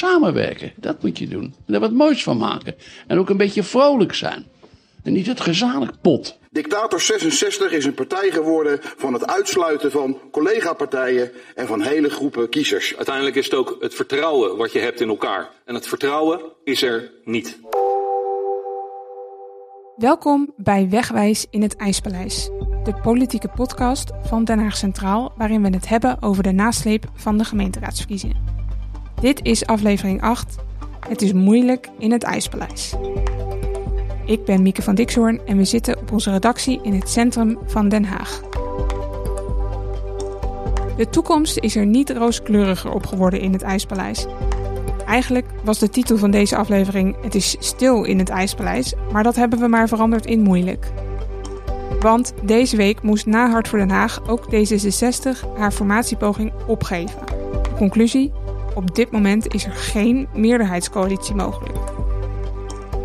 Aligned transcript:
Samenwerken, 0.00 0.72
dat 0.76 1.02
moet 1.02 1.18
je 1.18 1.28
doen. 1.28 1.54
En 1.66 1.74
er 1.74 1.80
wat 1.80 1.92
moois 1.92 2.22
van 2.22 2.36
maken. 2.36 2.74
En 3.06 3.18
ook 3.18 3.30
een 3.30 3.36
beetje 3.36 3.62
vrolijk 3.62 4.14
zijn. 4.14 4.46
En 5.02 5.12
niet 5.12 5.26
het 5.26 5.40
gezalig 5.40 6.00
pot. 6.00 6.38
Dictator 6.50 7.00
66 7.00 7.72
is 7.72 7.84
een 7.84 7.94
partij 7.94 8.30
geworden 8.30 8.78
van 8.82 9.12
het 9.12 9.26
uitsluiten 9.26 9.90
van 9.90 10.18
collega-partijen 10.30 11.30
en 11.54 11.66
van 11.66 11.82
hele 11.82 12.10
groepen 12.10 12.48
kiezers. 12.48 12.96
Uiteindelijk 12.96 13.36
is 13.36 13.44
het 13.44 13.54
ook 13.54 13.76
het 13.80 13.94
vertrouwen 13.94 14.56
wat 14.56 14.72
je 14.72 14.78
hebt 14.78 15.00
in 15.00 15.08
elkaar. 15.08 15.50
En 15.64 15.74
het 15.74 15.88
vertrouwen 15.88 16.40
is 16.64 16.82
er 16.82 17.12
niet. 17.24 17.58
Welkom 19.96 20.52
bij 20.56 20.88
Wegwijs 20.88 21.46
in 21.50 21.62
het 21.62 21.76
IJspaleis, 21.76 22.50
de 22.84 22.94
politieke 23.02 23.48
podcast 23.48 24.10
van 24.22 24.44
Den 24.44 24.58
Haag 24.58 24.76
Centraal, 24.76 25.32
waarin 25.36 25.62
we 25.62 25.68
het 25.68 25.88
hebben 25.88 26.22
over 26.22 26.42
de 26.42 26.52
nasleep 26.52 27.04
van 27.14 27.38
de 27.38 27.44
gemeenteraadsverkiezingen. 27.44 28.49
Dit 29.20 29.40
is 29.42 29.66
aflevering 29.66 30.22
8. 30.22 30.56
Het 31.08 31.22
is 31.22 31.32
moeilijk 31.32 31.88
in 31.98 32.12
het 32.12 32.22
IJspaleis. 32.22 32.94
Ik 34.24 34.44
ben 34.44 34.62
Mieke 34.62 34.82
van 34.82 34.94
Dixhoorn 34.94 35.40
en 35.46 35.56
we 35.56 35.64
zitten 35.64 35.98
op 35.98 36.12
onze 36.12 36.30
redactie 36.30 36.80
in 36.82 36.94
het 36.94 37.08
centrum 37.08 37.58
van 37.66 37.88
Den 37.88 38.04
Haag. 38.04 38.40
De 40.96 41.08
toekomst 41.10 41.58
is 41.58 41.76
er 41.76 41.86
niet 41.86 42.10
rooskleuriger 42.10 42.92
op 42.92 43.06
geworden 43.06 43.40
in 43.40 43.52
het 43.52 43.62
IJspaleis. 43.62 44.26
Eigenlijk 45.06 45.46
was 45.64 45.78
de 45.78 45.88
titel 45.88 46.16
van 46.16 46.30
deze 46.30 46.56
aflevering 46.56 47.16
Het 47.22 47.34
is 47.34 47.56
stil 47.58 48.04
in 48.04 48.18
het 48.18 48.28
IJspaleis, 48.28 48.94
maar 49.12 49.22
dat 49.22 49.36
hebben 49.36 49.58
we 49.58 49.68
maar 49.68 49.88
veranderd 49.88 50.26
in 50.26 50.40
moeilijk. 50.40 50.92
Want 52.00 52.32
deze 52.42 52.76
week 52.76 53.02
moest 53.02 53.26
na 53.26 53.50
Hart 53.50 53.68
voor 53.68 53.78
Den 53.78 53.90
Haag 53.90 54.28
ook 54.28 54.44
D66 54.44 55.56
haar 55.56 55.72
formatiepoging 55.72 56.52
opgeven. 56.66 57.20
Conclusie? 57.76 58.32
Op 58.74 58.94
dit 58.94 59.10
moment 59.10 59.54
is 59.54 59.64
er 59.64 59.72
geen 59.72 60.28
meerderheidscoalitie 60.34 61.34
mogelijk. 61.34 61.78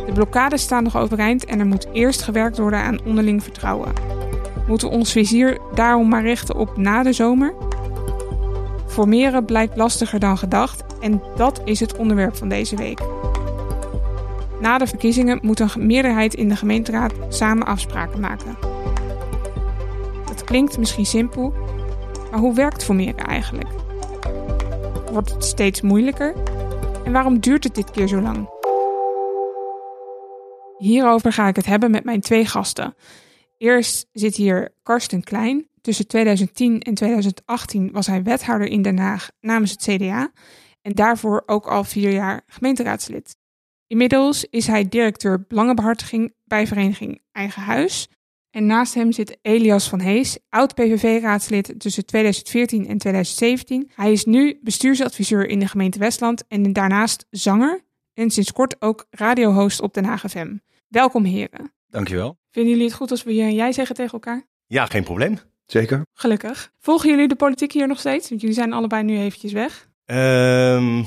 De 0.05 0.11
blokkades 0.13 0.61
staan 0.61 0.83
nog 0.83 0.97
overeind 0.97 1.45
en 1.45 1.59
er 1.59 1.65
moet 1.65 1.87
eerst 1.91 2.21
gewerkt 2.21 2.57
worden 2.57 2.79
aan 2.79 2.99
onderling 3.05 3.43
vertrouwen. 3.43 3.93
Moeten 4.67 4.89
we 4.89 4.95
ons 4.95 5.11
vizier 5.11 5.57
daarom 5.73 6.09
maar 6.09 6.23
richten 6.23 6.55
op 6.55 6.77
na 6.77 7.03
de 7.03 7.13
zomer? 7.13 7.53
Formeren 8.87 9.45
blijkt 9.45 9.77
lastiger 9.77 10.19
dan 10.19 10.37
gedacht 10.37 10.83
en 10.99 11.21
dat 11.35 11.61
is 11.65 11.79
het 11.79 11.97
onderwerp 11.97 12.35
van 12.35 12.49
deze 12.49 12.75
week. 12.75 12.99
Na 14.59 14.77
de 14.77 14.87
verkiezingen 14.87 15.39
moet 15.41 15.59
een 15.59 15.69
meerderheid 15.77 16.33
in 16.33 16.49
de 16.49 16.55
gemeenteraad 16.55 17.13
samen 17.29 17.67
afspraken 17.67 18.19
maken. 18.19 18.57
Dat 20.25 20.43
klinkt 20.43 20.77
misschien 20.77 21.05
simpel, 21.05 21.53
maar 22.31 22.39
hoe 22.39 22.55
werkt 22.55 22.83
formeren 22.83 23.25
eigenlijk? 23.25 23.84
Wordt 25.15 25.33
het 25.33 25.43
steeds 25.43 25.81
moeilijker? 25.81 26.35
En 27.05 27.11
waarom 27.11 27.39
duurt 27.39 27.63
het 27.63 27.75
dit 27.75 27.91
keer 27.91 28.07
zo 28.07 28.21
lang? 28.21 28.49
Hierover 30.77 31.31
ga 31.31 31.47
ik 31.47 31.55
het 31.55 31.65
hebben 31.65 31.91
met 31.91 32.03
mijn 32.03 32.21
twee 32.21 32.45
gasten. 32.45 32.95
Eerst 33.57 34.07
zit 34.11 34.35
hier 34.35 34.73
Karsten 34.83 35.23
Klein. 35.23 35.67
Tussen 35.81 36.07
2010 36.07 36.81
en 36.81 36.93
2018 36.93 37.91
was 37.91 38.07
hij 38.07 38.23
wethouder 38.23 38.67
in 38.67 38.81
Den 38.81 38.97
Haag 38.97 39.29
namens 39.39 39.71
het 39.71 39.81
CDA 39.81 40.31
en 40.81 40.91
daarvoor 40.91 41.43
ook 41.45 41.67
al 41.67 41.83
vier 41.83 42.11
jaar 42.11 42.43
gemeenteraadslid. 42.47 43.35
Inmiddels 43.87 44.45
is 44.49 44.67
hij 44.67 44.89
directeur 44.89 45.45
belangenbehartiging 45.47 46.33
bij 46.43 46.67
vereniging 46.67 47.21
Eigen 47.31 47.61
Huis. 47.61 48.09
En 48.55 48.65
naast 48.65 48.93
hem 48.93 49.11
zit 49.11 49.37
Elias 49.41 49.89
van 49.89 49.99
Hees, 49.99 50.37
oud-PVV-raadslid 50.49 51.73
tussen 51.77 52.05
2014 52.05 52.87
en 52.87 52.97
2017. 52.97 53.91
Hij 53.95 54.11
is 54.11 54.25
nu 54.25 54.59
bestuursadviseur 54.61 55.47
in 55.47 55.59
de 55.59 55.67
gemeente 55.67 55.99
Westland 55.99 56.47
en 56.47 56.73
daarnaast 56.73 57.25
zanger 57.29 57.81
en 58.13 58.31
sinds 58.31 58.51
kort 58.51 58.81
ook 58.81 59.05
radiohost 59.09 59.81
op 59.81 59.93
Den 59.93 60.05
Haag 60.05 60.23
FM. 60.29 60.57
Welkom 60.87 61.23
heren. 61.23 61.73
Dankjewel. 61.89 62.37
Vinden 62.51 62.71
jullie 62.71 62.87
het 62.87 62.97
goed 62.97 63.11
als 63.11 63.23
we 63.23 63.35
je 63.35 63.41
en 63.41 63.55
jij 63.55 63.71
zeggen 63.71 63.95
tegen 63.95 64.11
elkaar? 64.11 64.45
Ja, 64.65 64.85
geen 64.85 65.03
probleem. 65.03 65.39
Zeker. 65.65 66.01
Gelukkig. 66.13 66.71
Volgen 66.79 67.09
jullie 67.09 67.27
de 67.27 67.35
politiek 67.35 67.71
hier 67.71 67.87
nog 67.87 67.99
steeds? 67.99 68.29
Want 68.29 68.41
jullie 68.41 68.55
zijn 68.55 68.73
allebei 68.73 69.03
nu 69.03 69.17
eventjes 69.17 69.51
weg. 69.51 69.89
Ehm, 70.05 71.03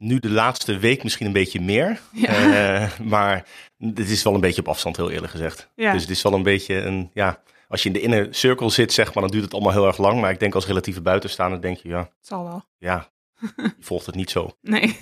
nu 0.00 0.18
de 0.18 0.30
laatste 0.30 0.78
week 0.78 1.02
misschien 1.02 1.26
een 1.26 1.32
beetje 1.32 1.60
meer. 1.60 2.00
Ja. 2.12 2.28
Eh, 2.28 2.98
maar 3.14 3.46
het 3.78 4.10
is 4.10 4.22
wel 4.22 4.34
een 4.34 4.40
beetje 4.40 4.60
op 4.60 4.68
afstand, 4.68 4.96
heel 4.96 5.10
eerlijk 5.10 5.32
gezegd. 5.32 5.68
Ja. 5.74 5.92
Dus 5.92 6.02
het 6.02 6.10
is 6.10 6.22
wel 6.22 6.32
een 6.32 6.42
beetje 6.42 6.74
een, 6.74 7.10
ja, 7.14 7.42
als 7.68 7.82
je 7.82 7.88
in 7.88 7.94
de 7.94 8.00
inner 8.00 8.28
circle 8.30 8.70
zit, 8.70 8.92
zeg 8.92 9.14
maar, 9.14 9.22
dan 9.22 9.32
duurt 9.32 9.44
het 9.44 9.52
allemaal 9.52 9.72
heel 9.72 9.86
erg 9.86 9.98
lang. 9.98 10.20
Maar 10.20 10.30
ik 10.30 10.40
denk 10.40 10.54
als 10.54 10.66
relatieve 10.66 11.00
buitenstaander 11.00 11.60
denk 11.60 11.76
je, 11.76 11.88
ja, 11.88 11.98
Het 11.98 12.08
zal 12.20 12.44
wel. 12.44 12.64
ja, 12.78 13.08
je 13.56 13.72
volgt 13.80 14.06
het 14.06 14.14
niet 14.14 14.30
zo. 14.30 14.50
Nee. 14.62 14.96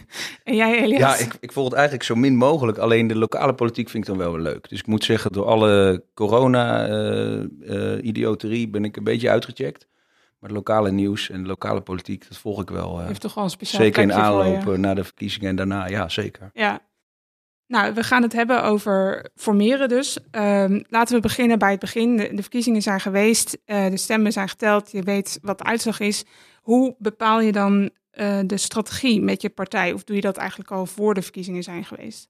En 0.44 0.56
jij 0.56 0.82
Elias? 0.82 1.00
Ja, 1.00 1.16
ik, 1.24 1.36
ik 1.40 1.52
volg 1.52 1.66
het 1.66 1.74
eigenlijk 1.76 2.06
zo 2.06 2.14
min 2.14 2.36
mogelijk. 2.36 2.78
Alleen 2.78 3.06
de 3.06 3.16
lokale 3.16 3.54
politiek 3.54 3.88
vind 3.88 4.02
ik 4.02 4.08
dan 4.08 4.18
wel 4.18 4.32
weer 4.32 4.42
leuk. 4.42 4.68
Dus 4.68 4.78
ik 4.78 4.86
moet 4.86 5.04
zeggen, 5.04 5.32
door 5.32 5.46
alle 5.46 6.04
corona-idioterie 6.14 8.68
ben 8.68 8.84
ik 8.84 8.96
een 8.96 9.04
beetje 9.04 9.30
uitgecheckt. 9.30 9.86
Maar 10.38 10.50
het 10.50 10.58
lokale 10.58 10.90
nieuws 10.90 11.30
en 11.30 11.42
de 11.42 11.48
lokale 11.48 11.80
politiek, 11.80 12.28
dat 12.28 12.38
volg 12.38 12.60
ik 12.62 12.70
wel. 12.70 13.00
eh, 13.00 13.06
heeft 13.06 13.20
toch 13.20 13.34
wel 13.34 13.44
een 13.44 13.50
speciaal 13.50 13.80
zeker 13.82 14.02
in 14.02 14.12
aanloop 14.12 14.68
eh, 14.68 14.78
naar 14.78 14.94
de 14.94 15.04
verkiezingen 15.04 15.48
en 15.48 15.56
daarna. 15.56 15.86
Ja, 15.86 16.08
zeker. 16.08 16.50
Ja. 16.52 16.86
Nou, 17.66 17.94
we 17.94 18.02
gaan 18.02 18.22
het 18.22 18.32
hebben 18.32 18.62
over 18.62 19.26
formeren 19.36 19.88
dus. 19.88 20.18
Ehm, 20.30 20.80
laten 20.88 21.14
we 21.16 21.20
beginnen 21.22 21.58
bij 21.58 21.70
het 21.70 21.80
begin. 21.80 22.16
De, 22.16 22.34
de 22.34 22.42
verkiezingen 22.42 22.82
zijn 22.82 23.00
geweest, 23.00 23.58
eh, 23.64 23.90
de 23.90 23.96
stemmen 23.96 24.32
zijn 24.32 24.48
geteld, 24.48 24.90
je 24.90 25.02
weet 25.02 25.38
wat 25.42 25.58
de 25.58 25.64
uitslag 25.64 26.00
is. 26.00 26.24
Hoe 26.62 26.94
bepaal 26.98 27.40
je 27.40 27.52
dan 27.52 27.90
eh, 28.10 28.38
de 28.46 28.56
strategie 28.56 29.22
met 29.22 29.42
je 29.42 29.48
partij? 29.50 29.92
Of 29.92 30.04
doe 30.04 30.16
je 30.16 30.22
dat 30.22 30.36
eigenlijk 30.36 30.70
al 30.70 30.86
voor 30.86 31.14
de 31.14 31.22
verkiezingen 31.22 31.62
zijn 31.62 31.84
geweest? 31.84 32.28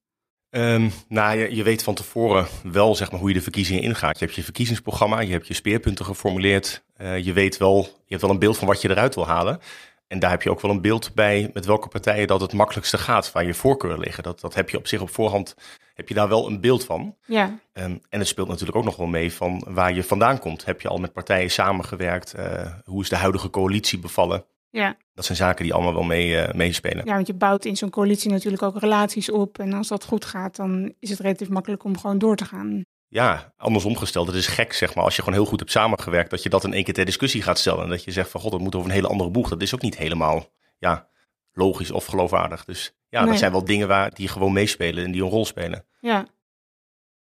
Ehm, 0.51 0.89
nou, 1.09 1.39
je, 1.39 1.55
je 1.57 1.63
weet 1.63 1.83
van 1.83 1.95
tevoren 1.95 2.47
wel 2.63 2.95
zeg 2.95 3.11
maar, 3.11 3.21
hoe 3.21 3.29
je 3.29 3.35
de 3.35 3.43
verkiezingen 3.43 3.83
ingaat. 3.83 4.19
Je 4.19 4.25
hebt 4.25 4.37
je 4.37 4.43
verkiezingsprogramma, 4.43 5.21
je 5.21 5.33
hebt 5.33 5.47
je 5.47 5.55
speerpunten 5.55 6.05
geformuleerd. 6.05 6.83
Eh, 6.97 7.25
je 7.25 7.33
weet 7.33 7.57
wel, 7.57 7.83
je 7.83 7.91
hebt 8.09 8.23
wel 8.23 8.31
een 8.31 8.39
beeld 8.39 8.59
van 8.59 8.69
wat 8.69 8.83
je 8.83 8.91
eruit 8.91 9.15
wil 9.15 9.27
halen. 9.27 9.61
En 10.07 10.19
daar 10.19 10.31
heb 10.31 10.43
je 10.43 10.51
ook 10.51 10.61
wel 10.61 10.71
een 10.71 10.81
beeld 10.81 11.15
bij 11.15 11.51
met 11.53 11.67
welke 11.67 11.89
partijen 11.89 12.27
dat 12.27 12.41
het 12.41 12.53
makkelijkste 12.53 12.99
gaat, 12.99 13.33
waar 13.33 13.45
je 13.45 13.55
voorkeuren 13.55 14.01
liggen. 14.01 14.23
Dat, 14.23 14.41
dat 14.41 14.55
heb 14.55 14.71
je 14.71 14.77
op 14.77 14.87
zich 14.87 15.01
op 15.01 15.11
voorhand, 15.11 15.55
heb 15.95 16.09
je 16.09 16.15
daar 16.15 16.29
wel 16.29 16.47
een 16.47 16.61
beeld 16.61 16.85
van. 16.85 17.17
Ja, 17.27 17.59
Ehm, 17.73 17.97
en 18.09 18.19
het 18.19 18.29
speelt 18.29 18.49
natuurlijk 18.49 18.77
ook 18.77 18.85
nog 18.85 18.97
wel 18.97 19.07
mee 19.07 19.33
van 19.33 19.65
waar 19.69 19.95
je 19.95 20.05
vandaan 20.05 20.39
komt. 20.39 20.65
Heb 20.65 20.81
je 20.81 20.89
al 20.89 20.99
met 20.99 21.13
partijen 21.13 21.51
samengewerkt? 21.51 22.35
Eh, 22.35 22.73
hoe 22.85 23.03
is 23.03 23.09
de 23.09 23.17
huidige 23.17 23.51
coalitie 23.51 23.99
bevallen? 23.99 24.45
Ja. 24.71 24.97
Dat 25.15 25.25
zijn 25.25 25.39
zaken 25.39 25.65
die 25.65 25.75
allemaal 25.75 25.95
wel 25.95 26.03
mee, 26.03 26.37
eh, 26.37 26.55
meespelen. 26.55 27.05
ja, 27.07 27.15
want 27.15 27.27
je 27.27 27.35
bouwt 27.35 27.65
in 27.65 27.77
zo'n 27.77 27.91
coalitie 27.91 28.31
natuurlijk 28.31 28.63
ook 28.63 28.79
relaties 28.79 29.31
op. 29.31 29.59
En 29.59 29.73
als 29.73 29.89
dat 29.89 30.05
goed 30.05 30.25
gaat, 30.25 30.57
dan 30.57 30.95
is 31.01 31.11
het 31.11 31.19
relatief 31.19 31.49
makkelijk 31.49 31.85
om 31.85 31.99
gewoon 31.99 32.19
door 32.19 32.37
te 32.37 32.45
gaan. 32.45 32.83
Ja, 33.09 33.53
andersom 33.57 33.97
gesteld, 33.97 34.27
het 34.27 34.37
is 34.37 34.47
gek 34.47 34.73
zeg 34.73 34.95
maar 34.95 35.05
als 35.05 35.17
je 35.17 35.23
gewoon 35.23 35.39
heel 35.39 35.49
goed 35.49 35.59
hebt 35.59 35.71
samengewerkt, 35.71 36.31
dat 36.31 36.43
je 36.43 36.49
dat 36.49 36.65
in 36.65 36.73
één 36.73 36.85
keer 36.85 36.95
ter 36.95 37.05
discussie 37.05 37.43
gaat 37.43 37.59
stellen. 37.59 37.85
En 37.85 37.89
dat 37.91 38.05
je 38.05 38.11
zegt 38.11 38.31
van 38.31 38.41
god, 38.41 38.51
dat 38.53 38.61
moet 38.61 38.75
over 38.75 38.89
een 38.89 38.95
hele 38.95 39.09
andere 39.09 39.31
boeg. 39.31 39.49
Dat 39.49 39.63
is 39.63 39.75
ook 39.75 39.83
niet 39.83 39.97
helemaal 39.97 40.47
ja, 40.79 41.09
logisch 41.53 41.91
of 41.91 42.07
geloofwaardig. 42.07 42.65
Dus 42.65 42.93
ja, 43.09 43.21
Nee. 43.21 43.29
dat 43.31 43.39
zijn 43.39 43.53
wel 43.53 43.65
dingen 43.65 43.89
waar 43.89 44.15
die 44.15 44.29
gewoon 44.29 44.53
meespelen 44.53 45.05
en 45.05 45.11
die 45.13 45.23
een 45.23 45.29
rol 45.29 45.45
spelen. 45.47 45.85
Ja. 46.01 46.27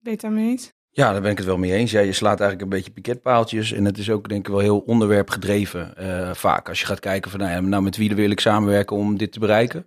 Het 0.04 0.22
daarmee 0.22 0.50
eens? 0.50 0.74
Ja, 0.94 1.12
daar 1.12 1.22
ben 1.22 1.32
ik 1.32 1.38
het 1.38 1.46
wel 1.46 1.58
mee 1.58 1.74
eens. 1.74 1.92
Ja, 1.92 2.00
je 2.00 2.14
slaat 2.14 2.40
eigenlijk 2.40 2.62
een 2.62 2.78
beetje 2.78 2.92
piketpaaltjes. 2.92 3.72
En 3.72 3.86
het 3.86 3.98
is 3.98 4.10
ook 4.10 4.30
denk 4.30 4.48
ik 4.48 4.54
wel 4.54 4.60
heel 4.62 4.80
onderwerpgedreven 4.80 5.98
eh, 5.98 6.34
vaak. 6.34 6.70
Als 6.70 6.80
je 6.80 6.86
gaat 6.86 7.00
kijken 7.00 7.32
van, 7.32 7.40
nou, 7.40 7.52
ja, 7.52 7.60
nou 7.60 7.84
met 7.84 7.98
wie 7.98 8.16
wil 8.16 8.32
ik 8.32 8.40
samenwerken 8.40 8.96
om 8.96 9.18
dit 9.18 9.32
te 9.32 9.40
bereiken. 9.40 9.86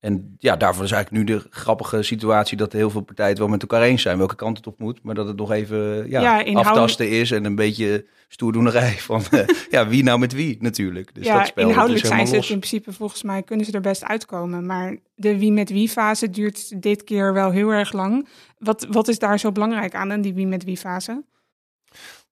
En 0.00 0.34
ja, 0.38 0.56
daarvoor 0.56 0.84
is 0.84 0.90
eigenlijk 0.92 1.24
nu 1.24 1.34
de 1.34 1.46
grappige 1.50 2.02
situatie 2.02 2.56
dat 2.56 2.72
heel 2.72 2.90
veel 2.90 3.00
partijen 3.00 3.30
het 3.30 3.38
wel 3.38 3.48
met 3.48 3.62
elkaar 3.62 3.82
eens 3.82 4.02
zijn 4.02 4.18
welke 4.18 4.34
kant 4.34 4.56
het 4.56 4.66
op 4.66 4.78
moet. 4.78 5.02
Maar 5.02 5.14
dat 5.14 5.26
het 5.26 5.36
nog 5.36 5.52
even 5.52 5.78
ja, 5.78 6.20
Ja, 6.20 6.38
inhoudelijk- 6.38 6.66
aftasten 6.66 7.10
is 7.10 7.30
en 7.30 7.44
een 7.44 7.54
beetje 7.54 8.06
stoerdoenerij 8.28 8.92
van 8.98 9.22
eh, 9.30 9.46
ja, 9.70 9.88
wie 9.88 10.02
nou 10.02 10.18
met 10.18 10.32
wie 10.32 10.56
natuurlijk. 10.60 11.14
Dus 11.14 11.26
ja, 11.26 11.38
dat 11.38 11.46
spel 11.46 11.68
inhoudelijk 11.68 12.06
zijn 12.06 12.26
ze 12.26 12.36
het 12.36 12.48
in 12.48 12.58
principe 12.58 12.92
volgens 12.92 13.22
mij 13.22 13.42
kunnen 13.42 13.66
ze 13.66 13.72
er 13.72 13.80
best 13.80 14.04
uitkomen. 14.04 14.66
Maar 14.66 14.96
de 15.14 15.38
wie 15.38 15.52
met 15.52 15.70
wie 15.70 15.88
fase 15.88 16.30
duurt 16.30 16.82
dit 16.82 17.04
keer 17.04 17.32
wel 17.32 17.50
heel 17.50 17.70
erg 17.70 17.92
lang. 17.92 18.28
Wat, 18.58 18.86
wat 18.90 19.08
is 19.08 19.18
daar 19.18 19.38
zo 19.38 19.52
belangrijk 19.52 19.94
aan, 19.94 20.12
aan 20.12 20.20
die 20.20 20.34
wie 20.34 20.46
met 20.46 20.64
wie 20.64 20.76
fase? 20.76 21.24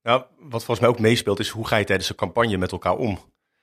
Nou, 0.02 0.22
wat 0.38 0.64
volgens 0.64 0.80
mij 0.80 0.88
ook 0.88 0.98
meespeelt 1.00 1.38
is 1.38 1.48
hoe 1.48 1.66
ga 1.66 1.76
je 1.76 1.84
tijdens 1.84 2.08
een 2.08 2.16
campagne 2.16 2.56
met 2.56 2.72
elkaar 2.72 2.96
om? 2.96 3.18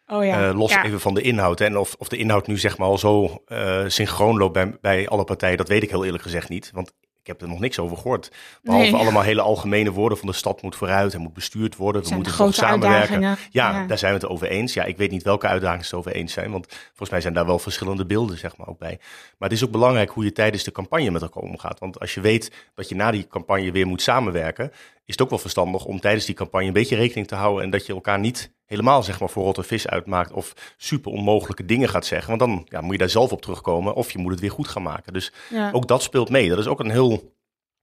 Oh 0.08 0.26
ja, 0.26 0.50
Eh, 0.50 0.56
los 0.58 0.72
ja. 0.72 0.84
even 0.86 1.00
van 1.00 1.14
de 1.14 1.22
inhoud. 1.22 1.60
hè. 1.60 1.66
En 1.66 1.78
of, 1.78 1.96
of 2.00 2.08
de 2.08 2.18
inhoud 2.18 2.48
nu 2.48 2.58
zeg 2.58 2.78
maar 2.78 2.88
al 2.88 2.98
zo 2.98 3.44
eh, 3.46 3.84
synchroon 3.88 4.38
loopt 4.38 4.54
bij, 4.54 4.78
bij 4.82 5.08
alle 5.08 5.24
partijen, 5.24 5.58
dat 5.58 5.68
weet 5.68 5.84
ik 5.84 5.90
heel 5.90 6.06
eerlijk 6.06 6.24
gezegd 6.24 6.50
niet. 6.50 6.72
Want 6.74 6.94
ik 7.22 7.30
heb 7.30 7.42
er 7.42 7.48
nog 7.48 7.60
niks 7.60 7.80
over 7.80 7.98
gehoord. 7.98 8.32
Behalve 8.62 8.92
Nee. 8.92 9.00
allemaal 9.02 9.22
hele 9.22 9.42
algemene 9.42 9.92
woorden 9.92 10.18
van 10.18 10.28
de 10.28 10.34
stad 10.34 10.62
moet 10.62 10.76
vooruit 10.76 11.14
en 11.14 11.22
moet 11.22 11.34
bestuurd 11.34 11.76
worden. 11.76 12.02
We 12.02 12.08
zijn 12.08 12.20
moeten 12.20 12.38
toch 12.38 12.54
samenwerken. 12.54 13.38
Ja. 13.52 13.86
daar 13.88 13.98
zijn 13.98 14.14
we 14.14 14.20
het 14.20 14.30
over 14.30 14.48
eens. 14.48 14.74
Ja, 14.74 14.84
ik 14.84 14.98
weet 14.98 15.12
niet 15.12 15.24
welke 15.24 15.48
uitdagingen 15.48 15.86
ze 15.86 15.96
het 15.96 16.06
over 16.06 16.20
eens 16.20 16.34
zijn. 16.34 16.52
Want 16.52 16.68
volgens 16.88 17.10
mij 17.10 17.22
zijn 17.22 17.34
daar 17.34 17.46
wel 17.46 17.60
verschillende 17.60 18.06
beelden 18.06 18.38
zeg 18.38 18.58
maar, 18.58 18.68
ook 18.68 18.80
bij. 18.80 18.98
Maar 19.38 19.50
het 19.50 19.58
is 19.58 19.64
ook 19.64 19.72
belangrijk 19.72 20.10
hoe 20.10 20.24
je 20.24 20.32
tijdens 20.32 20.64
de 20.64 20.72
campagne 20.72 21.12
met 21.12 21.22
elkaar 21.22 21.44
omgaat. 21.44 21.80
Want 21.80 22.00
als 22.00 22.14
je 22.14 22.22
weet 22.22 22.52
dat 22.76 22.90
je 22.90 22.96
na 22.96 23.12
die 23.12 23.28
campagne 23.28 23.72
weer 23.72 23.88
moet 23.88 24.02
samenwerken. 24.02 24.72
Is 25.06 25.14
het 25.14 25.22
ook 25.22 25.30
wel 25.30 25.40
verstandig 25.40 25.86
om 25.86 26.00
tijdens 26.00 26.26
die 26.26 26.36
campagne 26.36 26.68
een 26.68 26.74
beetje 26.74 26.96
rekening 26.96 27.28
te 27.28 27.36
houden 27.36 27.64
en 27.64 27.70
dat 27.70 27.86
je 27.86 27.94
elkaar 27.94 28.20
niet 28.20 28.52
helemaal 28.66 29.04
zeg 29.04 29.20
maar 29.20 29.30
voor 29.30 29.44
rotte 29.44 29.64
vis 29.64 29.88
uitmaakt 29.88 30.32
of 30.32 30.54
super 30.78 31.12
onmogelijke 31.12 31.66
dingen 31.66 31.90
gaat 31.90 32.06
zeggen. 32.06 32.28
Want 32.38 32.40
dan 32.40 32.66
ja, 32.70 32.82
moet 32.82 32.92
je 32.92 32.98
daar 32.98 33.10
zelf 33.10 33.32
op 33.32 33.42
terugkomen 33.42 33.94
of 33.94 34.12
je 34.12 34.18
moet 34.18 34.32
het 34.32 34.40
weer 34.40 34.52
goed 34.52 34.68
gaan 34.68 34.84
maken. 34.84 35.14
Dus 35.14 35.32
Ja. 35.50 35.72
ook 35.72 35.88
dat 35.88 36.04
speelt 36.04 36.30
mee. 36.30 36.50
Dat 36.50 36.58
is 36.60 36.68
ook 36.68 36.80
een 36.80 36.92
heel 36.92 37.32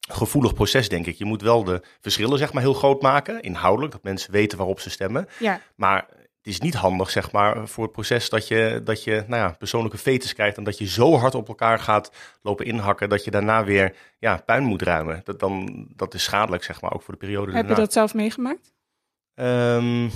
gevoelig 0.08 0.54
proces, 0.54 0.88
denk 0.88 1.06
ik. 1.06 1.16
Je 1.16 1.24
moet 1.24 1.42
wel 1.42 1.64
de 1.64 1.82
verschillen 2.00 2.38
zeg 2.38 2.52
maar 2.52 2.62
heel 2.62 2.74
groot 2.74 3.02
maken, 3.02 3.42
inhoudelijk, 3.42 3.92
dat 3.92 4.02
mensen 4.02 4.32
weten 4.32 4.58
waarop 4.58 4.80
ze 4.80 4.90
stemmen. 4.90 5.28
ja. 5.38 5.60
Maar 5.74 6.08
het 6.42 6.52
is 6.52 6.60
niet 6.60 6.74
handig, 6.74 7.10
zeg 7.10 7.32
maar, 7.32 7.68
voor 7.68 7.84
het 7.84 7.92
proces 7.92 8.28
dat 8.28 8.48
je, 8.48 8.80
dat 8.84 9.04
je 9.04 9.24
nou 9.26 9.42
ja, 9.42 9.54
persoonlijke 9.58 9.98
fetes 9.98 10.34
krijgt 10.34 10.56
en 10.56 10.64
dat 10.64 10.78
je 10.78 10.86
zo 10.86 11.16
hard 11.16 11.34
op 11.34 11.48
elkaar 11.48 11.78
gaat 11.78 12.12
lopen 12.42 12.66
inhakken 12.66 13.08
dat 13.08 13.24
je 13.24 13.30
daarna 13.30 13.64
weer 13.64 13.96
ja, 14.18 14.36
puin 14.36 14.62
moet 14.62 14.82
ruimen. 14.82 15.20
Dat, 15.24 15.40
dan, 15.40 15.86
dat 15.96 16.14
is 16.14 16.22
schadelijk, 16.22 16.64
zeg 16.64 16.80
maar, 16.80 16.92
ook 16.92 17.02
voor 17.02 17.14
de 17.14 17.20
periode 17.20 17.52
Heb 17.52 17.68
je 17.68 17.74
dat 17.74 17.92
zelf 17.92 18.14
meegemaakt? 18.14 18.72
Ehm, 19.34 20.08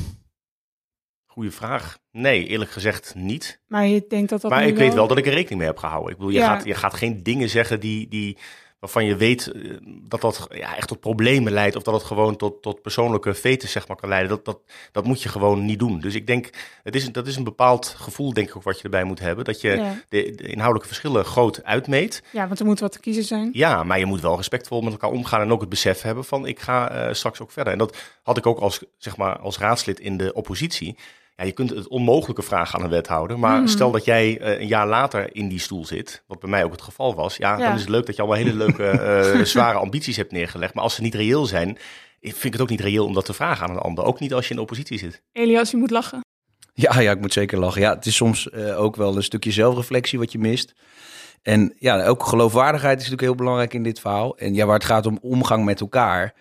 goeie 1.26 1.50
vraag. 1.50 1.98
Nee, 2.10 2.46
eerlijk 2.46 2.70
gezegd 2.70 3.14
niet. 3.14 3.60
Maar 3.66 3.86
je 3.86 4.04
denkt 4.08 4.30
dat 4.30 4.40
dat 4.40 4.50
maar 4.50 4.66
ik 4.66 4.76
weet 4.76 4.94
wel 4.94 5.06
dat 5.06 5.18
ik 5.18 5.26
er 5.26 5.32
rekening 5.32 5.58
mee 5.58 5.68
heb 5.68 5.78
gehouden. 5.78 6.10
Ik 6.10 6.16
bedoel, 6.16 6.32
je, 6.32 6.38
Ja. 6.38 6.54
gaat, 6.54 6.64
je 6.64 6.74
gaat 6.74 6.94
geen 6.94 7.22
dingen 7.22 7.48
zeggen 7.48 7.80
die, 7.80 8.08
die, 8.08 8.38
waarvan 8.84 9.04
je 9.04 9.16
weet 9.16 9.46
eh, 9.46 9.70
dat 9.84 10.20
dat 10.20 10.46
ja, 10.50 10.76
echt 10.76 10.88
tot 10.88 11.00
problemen 11.00 11.52
leidt. 11.52 11.76
Of 11.76 11.82
dat 11.82 11.94
het 11.94 12.02
gewoon 12.02 12.36
tot, 12.36 12.62
tot 12.62 12.82
persoonlijke 12.82 13.34
fetes 13.34 13.72
zeg 13.72 13.88
maar, 13.88 13.96
kan 13.96 14.08
leiden. 14.08 14.30
Dat, 14.30 14.44
dat, 14.44 14.58
dat 14.92 15.04
moet 15.04 15.22
je 15.22 15.28
gewoon 15.28 15.64
niet 15.64 15.78
doen. 15.78 16.00
Dus 16.00 16.14
ik 16.14 16.26
denk, 16.26 16.50
het 16.82 16.94
is, 16.94 17.12
dat 17.12 17.26
is 17.26 17.36
een 17.36 17.44
bepaald 17.44 17.86
gevoel 17.98 18.32
denk 18.32 18.48
ik 18.48 18.56
ook 18.56 18.62
wat 18.62 18.76
je 18.76 18.82
erbij 18.84 19.04
moet 19.04 19.18
hebben. 19.18 19.44
Dat 19.44 19.60
je 19.60 19.70
Ja. 19.70 19.94
de, 20.08 20.32
de 20.34 20.46
inhoudelijke 20.46 20.86
verschillen 20.86 21.24
groot 21.24 21.62
uitmeet. 21.64 22.22
Ja, 22.32 22.46
want 22.46 22.60
er 22.60 22.66
moet 22.66 22.80
wat 22.80 22.92
te 22.92 23.00
kiezen 23.00 23.24
zijn. 23.24 23.50
Ja, 23.52 23.82
maar 23.84 23.98
je 23.98 24.06
moet 24.06 24.20
wel 24.20 24.36
respectvol 24.36 24.80
met 24.80 24.92
elkaar 24.92 25.10
omgaan 25.10 25.40
en 25.40 25.52
ook 25.52 25.60
het 25.60 25.68
besef 25.68 26.02
hebben 26.02 26.24
van 26.24 26.46
ik 26.46 26.60
ga 26.60 26.90
eh, 26.90 27.14
straks 27.14 27.40
ook 27.40 27.50
verder. 27.50 27.72
En 27.72 27.78
dat 27.78 27.96
had 28.22 28.36
ik 28.36 28.46
ook 28.46 28.58
als, 28.58 28.80
zeg 28.98 29.16
maar, 29.16 29.38
als 29.38 29.58
raadslid 29.58 30.00
in 30.00 30.16
de 30.16 30.32
oppositie. 30.32 30.96
Ja, 31.36 31.44
je 31.44 31.52
kunt 31.52 31.70
het 31.70 31.88
onmogelijke 31.88 32.42
vragen 32.42 32.78
aan 32.78 32.84
een 32.84 32.90
wethouder. 32.90 33.38
Maar 33.38 33.58
Mhm. 33.58 33.66
stel 33.68 33.90
dat 33.90 34.04
jij 34.04 34.38
eh, 34.40 34.60
een 34.60 34.66
jaar 34.66 34.86
later 34.86 35.34
in 35.36 35.48
die 35.48 35.58
stoel 35.58 35.86
zit, 35.86 36.24
wat 36.26 36.40
bij 36.40 36.50
mij 36.50 36.64
ook 36.64 36.72
het 36.72 36.82
geval 36.82 37.14
was. 37.14 37.36
Ja, 37.36 37.58
Ja. 37.58 37.64
dan 37.64 37.74
is 37.74 37.80
het 37.80 37.88
leuk 37.90 38.06
dat 38.06 38.16
je 38.16 38.22
allemaal 38.22 38.40
hele 38.40 38.56
leuke, 38.56 38.86
eh, 39.38 39.40
zware 39.44 39.78
ambities 39.78 40.16
hebt 40.16 40.32
neergelegd. 40.32 40.74
Maar 40.74 40.82
als 40.84 40.94
ze 40.94 41.02
niet 41.02 41.14
reëel 41.14 41.46
zijn, 41.46 41.78
vind 42.20 42.44
ik 42.44 42.52
het 42.52 42.60
ook 42.60 42.68
niet 42.68 42.80
reëel 42.80 43.04
om 43.04 43.14
dat 43.14 43.24
te 43.24 43.32
vragen 43.34 43.66
aan 43.66 43.70
een 43.74 43.82
ander. 43.82 44.04
Ook 44.04 44.20
niet 44.20 44.34
als 44.34 44.44
je 44.44 44.50
in 44.50 44.56
de 44.56 44.62
oppositie 44.62 44.98
zit. 44.98 45.22
Elias, 45.32 45.70
je 45.70 45.76
moet 45.76 45.90
lachen. 45.90 46.20
Ja, 46.74 47.00
ja, 47.00 47.10
ik 47.10 47.20
moet 47.20 47.32
zeker 47.32 47.58
lachen. 47.58 47.80
Ja, 47.80 47.94
het 47.94 48.06
is 48.06 48.16
soms 48.16 48.50
eh, 48.50 48.80
ook 48.80 48.96
wel 48.96 49.16
een 49.16 49.22
stukje 49.22 49.50
zelfreflectie 49.50 50.18
wat 50.18 50.32
je 50.32 50.38
mist. 50.38 50.72
En 51.42 51.74
ja, 51.78 52.06
ook 52.06 52.22
geloofwaardigheid 52.22 52.96
is 53.00 53.02
natuurlijk 53.04 53.22
heel 53.28 53.34
belangrijk 53.34 53.74
in 53.74 53.82
dit 53.82 54.00
verhaal. 54.00 54.36
En 54.36 54.54
ja, 54.54 54.64
waar 54.66 54.74
het 54.74 54.84
gaat 54.84 55.06
om 55.06 55.18
omgang 55.22 55.64
met 55.64 55.80
elkaar, 55.80 56.34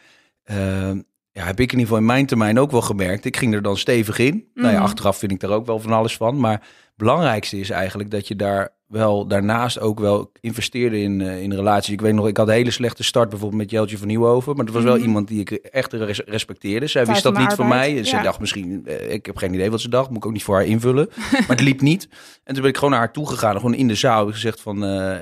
eh, 0.43 0.91
ja, 1.33 1.45
heb 1.45 1.59
ik 1.59 1.71
in 1.71 1.79
ieder 1.79 1.81
geval 1.81 1.97
in 1.97 2.05
mijn 2.05 2.25
termijn 2.25 2.59
ook 2.59 2.71
wel 2.71 2.81
gemerkt. 2.81 3.25
Ik 3.25 3.37
ging 3.37 3.53
er 3.53 3.61
dan 3.61 3.77
stevig 3.77 4.17
in. 4.17 4.45
Nou 4.53 4.67
ja, 4.67 4.73
Mhm. 4.73 4.83
achteraf 4.83 5.17
vind 5.17 5.31
ik 5.31 5.39
daar 5.39 5.49
ook 5.51 5.65
wel 5.65 5.79
van 5.79 5.91
alles 5.91 6.17
van. 6.17 6.39
Maar 6.39 6.67
belangrijkste 6.95 7.59
is 7.59 7.69
eigenlijk 7.69 8.11
dat 8.11 8.27
je 8.27 8.35
daar 8.35 8.69
wel 8.87 9.27
daarnaast 9.27 9.79
ook 9.79 9.99
wel 9.99 10.31
investeerde 10.41 10.99
in, 11.01 11.21
eh, 11.21 11.41
in 11.41 11.53
relaties. 11.53 11.93
Ik 11.93 12.01
weet 12.01 12.13
nog, 12.13 12.27
ik 12.27 12.37
had 12.37 12.47
een 12.47 12.53
hele 12.53 12.71
slechte 12.71 13.03
start 13.03 13.29
bijvoorbeeld 13.29 13.61
met 13.61 13.71
Jeltje 13.71 13.97
van 13.97 14.07
Nieuwhoven. 14.07 14.55
Maar 14.55 14.65
dat 14.65 14.73
was 14.73 14.83
wel 14.83 14.95
Mhm. 14.95 15.03
iemand 15.03 15.27
die 15.27 15.39
ik 15.39 15.51
echt 15.51 15.93
res- 15.93 16.21
respecteerde. 16.25 16.87
Zij 16.87 17.05
wist 17.05 17.21
van 17.21 17.33
dat 17.33 17.41
niet 17.41 17.53
van 17.53 17.65
arbeid, 17.65 17.93
mij. 17.93 18.03
Ze 18.03 18.15
ja. 18.15 18.21
dacht 18.21 18.39
misschien, 18.39 18.81
eh, 18.85 19.13
ik 19.13 19.25
heb 19.25 19.37
geen 19.37 19.53
idee 19.53 19.71
wat 19.71 19.81
ze 19.81 19.89
dacht. 19.89 20.07
Moet 20.09 20.17
ik 20.17 20.25
ook 20.25 20.31
niet 20.31 20.43
voor 20.43 20.55
haar 20.55 20.65
invullen. 20.65 21.09
maar 21.31 21.43
het 21.47 21.61
liep 21.61 21.81
niet. 21.81 22.07
En 22.43 22.53
toen 22.53 22.61
ben 22.61 22.71
ik 22.71 22.75
gewoon 22.75 22.91
naar 22.91 22.99
haar 22.99 23.13
toe 23.13 23.27
gegaan. 23.29 23.55
Gewoon 23.55 23.73
in 23.73 23.87
de 23.87 23.95
zaal 23.95 24.19
heb 24.19 24.27
ik 24.27 24.33
gezegd 24.33 24.61
van, 24.61 24.83
eh, 24.83 25.17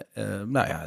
nou 0.48 0.68
ja, 0.68 0.86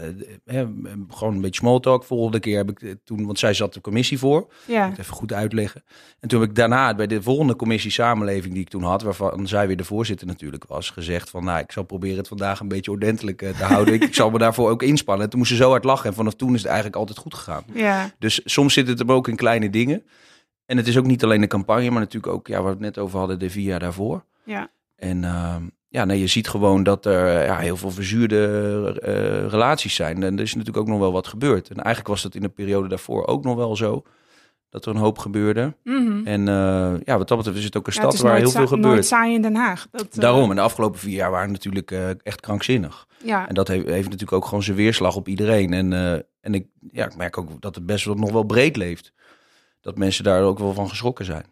gewoon 1.08 1.34
een 1.34 1.40
beetje 1.40 1.60
small 1.60 1.80
talk. 1.80 2.04
Volgende 2.04 2.40
keer 2.40 2.56
heb 2.56 2.70
ik 2.70 2.96
toen, 3.04 3.26
want 3.26 3.38
zij 3.38 3.54
zat 3.54 3.74
de 3.74 3.80
commissie 3.80 4.18
voor. 4.18 4.52
Ja. 4.66 4.88
Het 4.90 4.98
even 4.98 5.14
goed 5.14 5.32
uitleggen. 5.32 5.82
En 6.20 6.28
toen 6.28 6.40
heb 6.40 6.48
ik 6.48 6.54
daarna 6.56 6.94
bij 6.94 7.06
de 7.06 7.22
volgende 7.22 7.56
commissie 7.56 7.90
samenleving 7.90 8.52
die 8.54 8.62
ik 8.62 8.68
toen 8.68 8.82
had, 8.82 9.02
waarvan 9.02 9.46
zij 9.46 9.66
weer 9.66 9.76
de 9.76 9.84
voorzitter 9.84 10.26
natuurlijk 10.26 10.64
was, 10.68 10.73
gezegd 10.82 11.30
van 11.30 11.44
nou, 11.44 11.58
ik 11.58 11.72
zal 11.72 11.82
proberen 11.82 12.16
het 12.16 12.28
vandaag 12.28 12.60
een 12.60 12.68
beetje 12.68 12.90
ordentelijk 12.90 13.42
eh, 13.42 13.58
te 13.58 13.64
houden. 13.64 13.94
ik, 13.94 14.02
ik 14.02 14.14
zal 14.14 14.30
me 14.30 14.38
daarvoor 14.38 14.70
ook 14.70 14.82
inspannen. 14.82 15.24
En 15.24 15.30
toen 15.30 15.38
moest 15.38 15.50
ze 15.50 15.56
zo 15.56 15.70
hard 15.70 15.84
lachen 15.84 16.08
en 16.08 16.14
vanaf 16.14 16.34
toen 16.34 16.54
is 16.54 16.58
het 16.58 16.66
eigenlijk 16.66 16.96
altijd 16.96 17.18
goed 17.18 17.34
gegaan. 17.34 17.64
Ja. 17.72 18.10
Dus 18.18 18.40
soms 18.44 18.74
zit 18.74 18.88
het 18.88 18.98
hem 18.98 19.12
ook 19.12 19.28
in 19.28 19.36
kleine 19.36 19.70
dingen. 19.70 20.04
En 20.66 20.76
het 20.76 20.86
is 20.86 20.98
ook 20.98 21.06
niet 21.06 21.24
alleen 21.24 21.40
de 21.40 21.46
campagne, 21.46 21.90
maar 21.90 22.00
natuurlijk 22.00 22.32
ook, 22.32 22.46
ja, 22.46 22.54
waar 22.54 22.64
we 22.64 22.70
het 22.70 22.80
net 22.80 22.98
over 22.98 23.18
hadden, 23.18 23.38
de 23.38 23.50
vier 23.50 23.64
jaar 23.64 23.80
daarvoor. 23.80 24.24
Ja. 24.44 24.70
En 24.96 25.24
ehm, 25.24 25.62
ja, 25.88 26.04
nee, 26.04 26.20
je 26.20 26.26
ziet 26.26 26.48
gewoon 26.48 26.82
dat 26.82 27.06
er 27.06 27.36
eh, 27.36 27.46
ja, 27.46 27.58
heel 27.58 27.76
veel 27.76 27.90
verzuurde 27.90 28.98
eh, 29.02 29.50
relaties 29.50 29.94
zijn. 29.94 30.22
En 30.22 30.36
er 30.36 30.42
is 30.42 30.54
natuurlijk 30.54 30.78
ook 30.78 30.92
nog 30.92 30.98
wel 30.98 31.12
wat 31.12 31.26
gebeurd. 31.26 31.68
En 31.68 31.76
eigenlijk 31.76 32.08
was 32.08 32.22
dat 32.22 32.34
in 32.34 32.40
de 32.40 32.48
periode 32.48 32.88
daarvoor 32.88 33.26
ook 33.26 33.44
nog 33.44 33.56
wel 33.56 33.76
zo. 33.76 34.02
Dat 34.74 34.86
er 34.86 34.94
een 34.94 35.00
hoop 35.00 35.18
gebeurde. 35.18 35.76
Mhm. 35.84 36.26
En 36.26 36.48
eh, 36.48 36.94
ja, 37.04 37.18
wat 37.18 37.28
dat 37.28 37.36
betreft 37.36 37.58
is 37.58 37.64
het 37.64 37.76
ook 37.76 37.86
een 37.86 37.92
het 37.92 38.02
stad 38.02 38.16
waar 38.16 38.36
heel 38.36 38.50
veel 38.50 38.66
gebeurt. 38.66 39.06
saai 39.06 39.34
in 39.34 39.42
Den 39.42 39.54
Haag. 39.54 39.86
Dat, 39.90 40.02
eh, 40.02 40.20
Daarom, 40.20 40.50
en 40.50 40.56
de 40.56 40.62
afgelopen 40.62 41.00
vier 41.00 41.14
jaar 41.14 41.30
waren 41.30 41.52
natuurlijk 41.52 41.90
eh, 41.90 42.08
echt 42.08 42.40
krankzinnig. 42.40 43.06
Ja. 43.24 43.48
En 43.48 43.54
dat 43.54 43.68
heeft, 43.68 43.86
heeft 43.86 44.04
natuurlijk 44.04 44.32
ook 44.32 44.44
gewoon 44.44 44.62
zijn 44.62 44.76
weerslag 44.76 45.16
op 45.16 45.28
iedereen. 45.28 45.72
En, 45.72 45.92
en 46.40 46.54
ik, 46.54 46.66
ja, 46.90 47.04
ik 47.04 47.16
merk 47.16 47.38
ook 47.38 47.60
dat 47.60 47.74
het 47.74 47.86
best 47.86 48.04
wel 48.04 48.14
nog 48.14 48.32
wel 48.32 48.42
breed 48.42 48.76
leeft. 48.76 49.12
Dat 49.80 49.98
mensen 49.98 50.24
daar 50.24 50.42
ook 50.42 50.58
wel 50.58 50.72
van 50.72 50.88
geschrokken 50.88 51.24
zijn. 51.24 51.44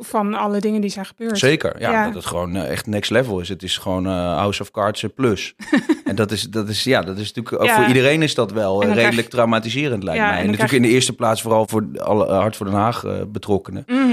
Van 0.00 0.34
alle 0.34 0.60
dingen 0.60 0.80
die 0.80 0.90
zijn 0.90 1.04
gebeurd. 1.06 1.38
Zeker, 1.38 1.80
ja, 1.80 1.90
Ja. 1.90 2.04
dat 2.04 2.14
het 2.14 2.24
gewoon 2.26 2.56
eh, 2.56 2.70
echt 2.70 2.86
next 2.86 3.10
level 3.10 3.40
is. 3.40 3.48
Het 3.48 3.62
is 3.62 3.76
gewoon 3.78 4.06
eh, 4.06 4.12
House 4.12 4.62
of 4.62 4.70
Cards 4.70 5.02
eh, 5.02 5.10
plus. 5.14 5.54
en 6.04 6.14
dat 6.16 6.30
is, 6.30 6.42
dat 6.42 6.68
is, 6.68 6.84
ja, 6.84 7.02
dat 7.02 7.18
is 7.18 7.26
natuurlijk, 7.32 7.62
ook 7.62 7.68
Ja. 7.68 7.74
voor 7.76 7.86
iedereen 7.86 8.22
is 8.22 8.34
dat 8.34 8.52
wel 8.52 8.82
redelijk 8.84 9.10
krijg 9.10 9.26
traumatiserend 9.28 10.02
lijkt 10.02 10.20
mij. 10.20 10.28
en 10.30 10.36
natuurlijk 10.36 10.56
krijg 10.56 10.72
in 10.72 10.82
de 10.82 10.88
eerste 10.88 11.12
plaats 11.12 11.42
vooral 11.42 11.66
voor 11.68 11.86
alle 11.96 12.32
Hart 12.32 12.56
voor 12.56 12.66
Den 12.66 12.74
Haag 12.74 13.04
betrokkenen. 13.28 13.84
Mhm. 13.86 14.06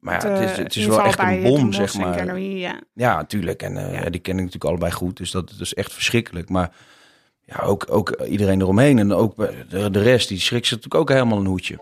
Maar 0.00 0.14
Het, 0.14 0.22
ja, 0.22 0.28
het 0.28 0.50
is, 0.50 0.56
het 0.56 0.76
is 0.76 0.86
wel 0.86 1.02
echt 1.02 1.18
een 1.18 1.42
bom, 1.42 1.72
zeg 1.72 1.94
maar. 1.94 2.14
Gallery, 2.18 2.58
ja. 2.60 2.80
Ja, 2.94 3.16
natuurlijk. 3.16 3.62
En 3.62 3.74
Ja. 3.74 4.10
die 4.10 4.20
ken 4.20 4.32
ik 4.32 4.38
natuurlijk 4.38 4.64
allebei 4.64 4.92
goed. 4.92 5.16
Dus 5.16 5.30
dat, 5.30 5.48
dat 5.50 5.60
is 5.60 5.74
echt 5.74 5.92
verschrikkelijk. 5.92 6.48
Maar 6.48 6.70
ja, 7.44 7.62
ook, 7.62 7.86
ook 7.90 8.10
iedereen 8.28 8.60
eromheen. 8.60 8.98
En 8.98 9.12
ook 9.12 9.36
de, 9.68 9.90
de 9.90 10.02
rest, 10.02 10.28
die 10.28 10.40
schrikt 10.40 10.66
zich 10.66 10.76
natuurlijk 10.76 11.02
ook 11.10 11.16
helemaal 11.16 11.38
een 11.38 11.46
hoedje. 11.46 11.78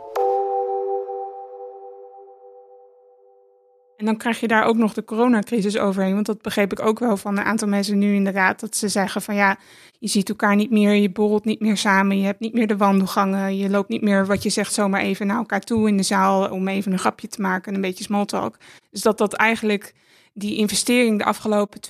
En 3.96 4.04
dan 4.04 4.16
krijg 4.16 4.40
je 4.40 4.48
daar 4.48 4.64
ook 4.64 4.76
nog 4.76 4.92
de 4.92 5.04
coronacrisis 5.04 5.78
overheen. 5.78 6.14
Want 6.14 6.26
dat 6.26 6.42
begreep 6.42 6.72
ik 6.72 6.80
ook 6.80 6.98
wel 6.98 7.16
van 7.16 7.36
een 7.36 7.44
aantal 7.44 7.68
mensen 7.68 7.98
nu 7.98 8.14
in 8.14 8.24
de 8.24 8.30
raad. 8.30 8.60
Dat 8.60 8.76
ze 8.76 8.88
zeggen 8.88 9.22
van 9.22 9.34
ja, 9.34 9.58
je 9.98 10.08
ziet 10.08 10.28
elkaar 10.28 10.56
niet 10.56 10.70
meer, 10.70 10.94
je 10.94 11.10
borrelt 11.10 11.44
niet 11.44 11.60
meer 11.60 11.76
samen, 11.76 12.18
je 12.18 12.24
hebt 12.24 12.40
niet 12.40 12.52
meer 12.52 12.66
de 12.66 12.76
wandelgangen, 12.76 13.56
je 13.56 13.70
loopt 13.70 13.88
niet 13.88 14.02
meer 14.02 14.26
wat 14.26 14.42
je 14.42 14.50
zegt 14.50 14.72
zomaar 14.72 15.00
even 15.00 15.26
naar 15.26 15.36
elkaar 15.36 15.60
toe 15.60 15.88
in 15.88 15.96
de 15.96 16.02
zaal 16.02 16.50
om 16.50 16.68
even 16.68 16.92
een 16.92 16.98
grapje 16.98 17.28
te 17.28 17.40
maken 17.40 17.68
en 17.68 17.74
een 17.74 17.80
beetje 17.80 18.04
small 18.04 18.24
talk. 18.24 18.56
Dus 18.90 19.02
dat 19.02 19.18
dat 19.18 19.32
eigenlijk 19.32 19.94
die 20.34 20.56
investering 20.56 21.18
de 21.18 21.24
afgelopen 21.24 21.80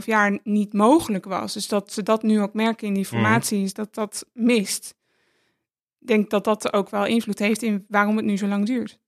2,5 0.00 0.06
jaar 0.06 0.38
niet 0.42 0.72
mogelijk 0.72 1.24
was. 1.24 1.52
Dus 1.52 1.68
dat 1.68 1.92
ze 1.92 2.02
dat 2.02 2.22
nu 2.22 2.40
ook 2.40 2.54
merken 2.54 2.86
in 2.86 2.94
die 2.94 3.04
formatie, 3.04 3.62
is 3.62 3.74
dat 3.74 3.94
dat 3.94 4.26
mist. 4.32 4.94
Ik 6.00 6.06
denk 6.06 6.30
dat 6.30 6.44
dat 6.44 6.72
ook 6.72 6.90
wel 6.90 7.06
invloed 7.06 7.38
heeft 7.38 7.62
in 7.62 7.84
waarom 7.88 8.16
het 8.16 8.24
nu 8.24 8.36
zo 8.36 8.46
lang 8.46 8.66
duurt. 8.66 8.98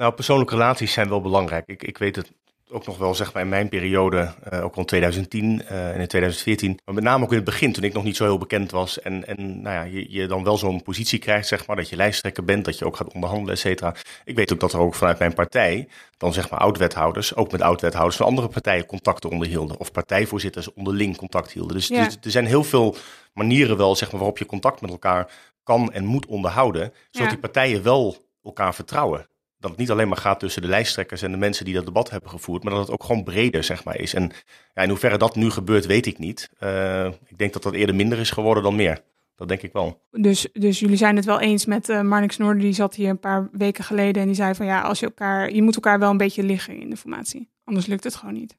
Nou, 0.00 0.12
persoonlijke 0.12 0.54
relaties 0.54 0.92
zijn 0.92 1.08
wel 1.08 1.20
belangrijk. 1.20 1.66
Ik, 1.66 1.82
ik 1.82 1.98
weet 1.98 2.16
het 2.16 2.32
ook 2.68 2.86
nog 2.86 2.98
wel, 2.98 3.14
zeg 3.14 3.32
maar, 3.32 3.42
in 3.42 3.48
mijn 3.48 3.68
periode, 3.68 4.34
eh, 4.42 4.64
ook 4.64 4.74
rond 4.74 4.88
2010 4.88 5.62
eh, 5.66 5.94
en 5.94 6.00
in 6.00 6.06
2014. 6.06 6.78
Maar 6.84 6.94
met 6.94 7.04
name 7.04 7.24
ook 7.24 7.30
in 7.30 7.36
het 7.36 7.44
begin, 7.44 7.72
toen 7.72 7.84
ik 7.84 7.92
nog 7.92 8.04
niet 8.04 8.16
zo 8.16 8.24
heel 8.24 8.38
bekend 8.38 8.70
was. 8.70 9.00
En, 9.00 9.26
en 9.26 9.62
nou 9.62 9.74
ja, 9.74 9.82
je, 9.82 10.12
je 10.12 10.26
dan 10.26 10.44
wel 10.44 10.56
zo'n 10.56 10.82
positie 10.82 11.18
krijgt, 11.18 11.48
zeg 11.48 11.66
maar, 11.66 11.76
dat 11.76 11.88
je 11.88 11.96
lijsttrekker 11.96 12.44
bent, 12.44 12.64
dat 12.64 12.78
je 12.78 12.84
ook 12.84 12.96
gaat 12.96 13.14
onderhandelen, 13.14 13.54
et 13.54 13.60
cetera. 13.60 13.94
Ik 14.24 14.36
weet 14.36 14.52
ook 14.52 14.60
dat 14.60 14.72
er 14.72 14.78
ook 14.78 14.94
vanuit 14.94 15.18
mijn 15.18 15.34
partij, 15.34 15.88
dan 16.16 16.32
zeg 16.32 16.50
maar 16.50 16.60
oud-wethouders, 16.60 17.34
ook 17.34 17.52
met 17.52 17.62
oud-wethouders 17.62 18.16
van 18.16 18.26
andere 18.26 18.48
partijen 18.48 18.86
contacten 18.86 19.30
onderhielden. 19.30 19.78
Of 19.78 19.92
partijvoorzitters 19.92 20.72
onderling 20.72 21.16
contact 21.16 21.52
hielden. 21.52 21.76
Dus, 21.76 21.88
Ja. 21.88 22.04
dus 22.04 22.18
er 22.22 22.30
zijn 22.30 22.46
heel 22.46 22.64
veel 22.64 22.96
manieren 23.32 23.76
wel, 23.76 23.96
zeg 23.96 24.10
maar, 24.10 24.20
waarop 24.20 24.38
je 24.38 24.46
contact 24.46 24.80
met 24.80 24.90
elkaar 24.90 25.32
kan 25.62 25.92
en 25.92 26.04
moet 26.04 26.26
onderhouden. 26.26 26.92
Zodat 27.10 27.28
Ja. 27.28 27.28
die 27.28 27.38
partijen 27.38 27.82
wel 27.82 28.16
elkaar 28.42 28.74
vertrouwen 28.74 29.28
dat 29.60 29.70
het 29.70 29.78
niet 29.78 29.90
alleen 29.90 30.08
maar 30.08 30.16
gaat 30.16 30.40
tussen 30.40 30.62
de 30.62 30.68
lijsttrekkers 30.68 31.22
en 31.22 31.30
de 31.30 31.36
mensen 31.36 31.64
die 31.64 31.74
dat 31.74 31.84
debat 31.84 32.10
hebben 32.10 32.30
gevoerd, 32.30 32.62
maar 32.62 32.72
dat 32.72 32.82
het 32.82 32.90
ook 32.90 33.04
gewoon 33.04 33.24
breder 33.24 33.64
zeg 33.64 33.84
maar, 33.84 33.96
is. 33.98 34.14
En 34.14 34.32
ja, 34.74 34.82
in 34.82 34.88
hoeverre 34.88 35.18
dat 35.18 35.36
nu 35.36 35.50
gebeurt, 35.50 35.86
weet 35.86 36.06
ik 36.06 36.18
niet. 36.18 36.50
Eh, 36.58 37.06
ik 37.06 37.38
denk 37.38 37.52
dat 37.52 37.62
dat 37.62 37.74
eerder 37.74 37.94
minder 37.94 38.18
is 38.18 38.30
geworden 38.30 38.62
dan 38.62 38.76
meer. 38.76 39.02
Dat 39.36 39.48
denk 39.48 39.62
ik 39.62 39.72
wel. 39.72 40.02
Dus, 40.10 40.48
dus 40.52 40.78
jullie 40.78 40.96
zijn 40.96 41.16
het 41.16 41.24
wel 41.24 41.40
eens 41.40 41.66
met 41.66 41.88
eh 41.88 42.00
Marnix 42.00 42.36
Noorden, 42.36 42.62
die 42.62 42.72
zat 42.72 42.94
hier 42.94 43.08
een 43.08 43.18
paar 43.18 43.48
weken 43.52 43.84
geleden 43.84 44.22
en 44.22 44.26
die 44.28 44.36
zei 44.36 44.54
van 44.54 44.66
ja, 44.66 44.80
als 44.80 45.00
je 45.00 45.06
elkaar, 45.06 45.52
je 45.52 45.62
moet 45.62 45.74
elkaar 45.74 45.98
wel 45.98 46.10
een 46.10 46.16
beetje 46.16 46.42
liggen 46.42 46.80
in 46.80 46.90
de 46.90 46.96
formatie. 46.96 47.50
Anders 47.64 47.86
lukt 47.86 48.04
het 48.04 48.14
gewoon 48.14 48.34
niet. 48.34 48.56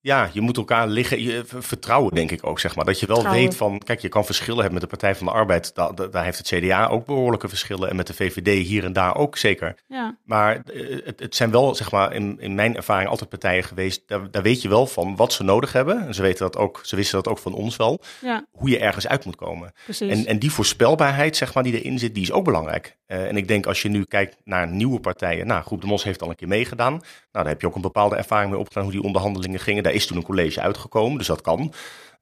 Ja, 0.00 0.30
je 0.32 0.40
moet 0.40 0.56
elkaar 0.56 0.88
liggen, 0.88 1.22
je, 1.22 1.42
vertrouwen 1.46 2.14
denk 2.14 2.30
ik 2.30 2.46
ook, 2.46 2.60
zeg 2.60 2.76
maar. 2.76 2.84
Dat 2.84 3.00
je 3.00 3.06
wel 3.06 3.16
Vertrouwen. 3.16 3.48
weet 3.48 3.56
van, 3.58 3.78
kijk, 3.78 4.00
je 4.00 4.08
kan 4.08 4.24
verschillen 4.24 4.60
hebben 4.60 4.80
met 4.80 4.82
de 4.90 4.96
Partij 4.96 5.14
van 5.14 5.26
de 5.26 5.32
Arbeid. 5.32 5.74
Da- 5.74 5.92
da- 5.92 6.06
daar 6.06 6.24
heeft 6.24 6.38
het 6.38 6.46
CDA 6.46 6.86
ook 6.86 7.06
behoorlijke 7.06 7.48
verschillen. 7.48 7.88
En 7.90 7.96
met 7.96 8.06
de 8.06 8.14
VVD 8.14 8.66
hier 8.66 8.84
en 8.84 8.92
daar 8.92 9.16
ook 9.16 9.36
zeker. 9.36 9.74
Ja, 9.86 10.16
Maar 10.24 10.62
eh, 10.72 11.00
het, 11.04 11.20
het 11.20 11.36
zijn 11.36 11.50
wel, 11.50 11.74
zeg 11.74 11.90
maar, 11.90 12.12
in, 12.14 12.36
in 12.40 12.54
mijn 12.54 12.76
ervaring 12.76 13.08
altijd 13.10 13.30
partijen 13.30 13.64
geweest. 13.64 14.02
Daar, 14.06 14.30
daar 14.30 14.42
weet 14.42 14.62
je 14.62 14.68
wel 14.68 14.86
van 14.86 15.16
wat 15.16 15.32
ze 15.32 15.42
nodig 15.42 15.72
hebben. 15.72 16.06
En 16.06 16.14
ze, 16.14 16.22
weten 16.22 16.38
dat 16.50 16.56
ook, 16.56 16.80
ze 16.82 16.96
wisten 16.96 17.16
dat 17.22 17.28
ook 17.28 17.38
van 17.38 17.54
ons 17.54 17.76
wel. 17.76 18.00
ja 18.20 18.44
Hoe 18.52 18.70
je 18.70 18.78
ergens 18.78 19.08
uit 19.08 19.24
moet 19.24 19.36
komen. 19.36 19.72
precies. 19.84 20.10
En, 20.10 20.26
en 20.26 20.38
die 20.38 20.50
voorspelbaarheid, 20.52 21.36
zeg 21.36 21.54
maar, 21.54 21.62
die 21.62 21.80
erin 21.80 21.98
zit, 21.98 22.14
die 22.14 22.22
is 22.22 22.32
ook 22.32 22.44
belangrijk. 22.44 22.96
Eh, 23.06 23.26
en 23.28 23.36
ik 23.36 23.48
denk 23.48 23.66
als 23.66 23.82
je 23.82 23.88
nu 23.88 24.04
kijkt 24.04 24.36
naar 24.44 24.68
nieuwe 24.68 25.00
partijen. 25.00 25.46
Nou, 25.46 25.62
Groep 25.62 25.80
de 25.80 25.86
Mos 25.86 26.04
heeft 26.04 26.22
al 26.22 26.28
een 26.28 26.36
keer 26.36 26.48
meegedaan. 26.48 26.92
Nou, 26.92 27.02
daar 27.32 27.46
heb 27.46 27.60
je 27.60 27.66
ook 27.66 27.74
een 27.74 27.80
bepaalde 27.80 28.16
ervaring 28.16 28.50
mee 28.50 28.60
opgedaan 28.60 28.82
hoe 28.82 28.92
die 28.92 29.02
onderhandelingen 29.02 29.60
gingen. 29.60 29.82
Daar 29.82 29.92
is 29.98 30.06
toen 30.06 30.16
een 30.16 30.22
college 30.22 30.60
uitgekomen, 30.60 31.18
dus 31.18 31.26
dat 31.26 31.40
kan. 31.40 31.72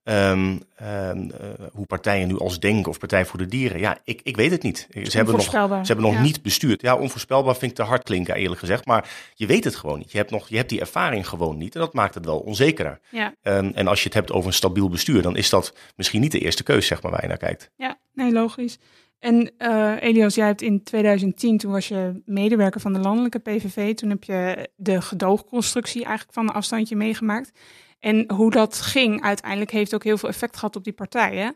Ehm, 0.06 0.56
ehm, 0.76 1.30
eh, 1.30 1.48
hoe 1.72 1.86
partijen 1.86 2.28
nu 2.28 2.38
als 2.38 2.60
Denk 2.60 2.88
of 2.88 2.98
Partij 2.98 3.26
voor 3.26 3.38
de 3.38 3.46
Dieren. 3.46 3.78
Ja, 3.78 3.98
ik, 4.04 4.20
ik 4.22 4.36
weet 4.36 4.50
het 4.50 4.62
niet. 4.62 4.88
Ze 4.90 5.16
hebben 5.16 5.34
nog, 5.34 5.50
ze 5.50 5.86
hebben 5.86 6.04
nog 6.04 6.14
ja. 6.14 6.22
niet 6.22 6.42
bestuurd. 6.42 6.80
Ja, 6.80 6.96
onvoorspelbaar 6.96 7.56
vind 7.56 7.70
ik 7.70 7.76
te 7.76 7.82
hard 7.82 8.02
klinken, 8.02 8.34
eerlijk 8.34 8.60
gezegd. 8.60 8.86
Maar 8.86 9.10
je 9.34 9.46
weet 9.46 9.64
het 9.64 9.76
gewoon 9.76 9.98
niet. 9.98 10.12
Je 10.12 10.18
hebt, 10.18 10.30
nog, 10.30 10.48
je 10.48 10.56
hebt 10.56 10.68
die 10.68 10.80
ervaring 10.80 11.28
gewoon 11.28 11.56
niet. 11.56 11.74
En 11.74 11.80
dat 11.80 11.94
maakt 11.94 12.14
het 12.14 12.24
wel 12.24 12.38
onzekerder. 12.38 13.00
ja, 13.10 13.34
Ehm, 13.42 13.70
en 13.74 13.86
als 13.86 13.98
je 13.98 14.04
het 14.04 14.14
hebt 14.14 14.32
over 14.32 14.46
een 14.46 14.54
stabiel 14.54 14.88
bestuur, 14.88 15.22
dan 15.22 15.36
is 15.36 15.50
dat 15.50 15.74
misschien 15.96 16.20
niet 16.20 16.32
de 16.32 16.40
eerste 16.40 16.62
keus, 16.62 16.86
zeg 16.86 17.02
maar, 17.02 17.12
waar 17.12 17.22
je 17.22 17.28
naar 17.28 17.36
kijkt. 17.36 17.70
ja, 17.76 17.98
nee, 18.12 18.32
logisch. 18.32 18.78
En 19.18 19.52
eh, 19.58 19.94
Elias, 20.00 20.34
jij 20.34 20.46
hebt 20.46 20.62
in 20.62 20.82
2010, 20.82 21.58
toen 21.58 21.72
was 21.72 21.88
je 21.88 22.22
medewerker 22.24 22.80
van 22.80 22.92
de 22.92 22.98
landelijke 22.98 23.38
PVV. 23.38 23.94
Toen 23.94 24.10
heb 24.10 24.24
je 24.24 24.70
de 24.76 25.00
gedoogconstructie 25.00 26.04
eigenlijk 26.04 26.32
van 26.32 26.48
een 26.48 26.54
afstandje 26.54 26.96
meegemaakt. 26.96 27.58
En 27.98 28.32
hoe 28.32 28.50
dat 28.50 28.80
ging 28.80 29.22
uiteindelijk 29.22 29.70
heeft 29.70 29.94
ook 29.94 30.04
heel 30.04 30.18
veel 30.18 30.28
effect 30.28 30.56
gehad 30.56 30.76
op 30.76 30.84
die 30.84 30.92
partij, 30.92 31.36
hè? 31.36 31.50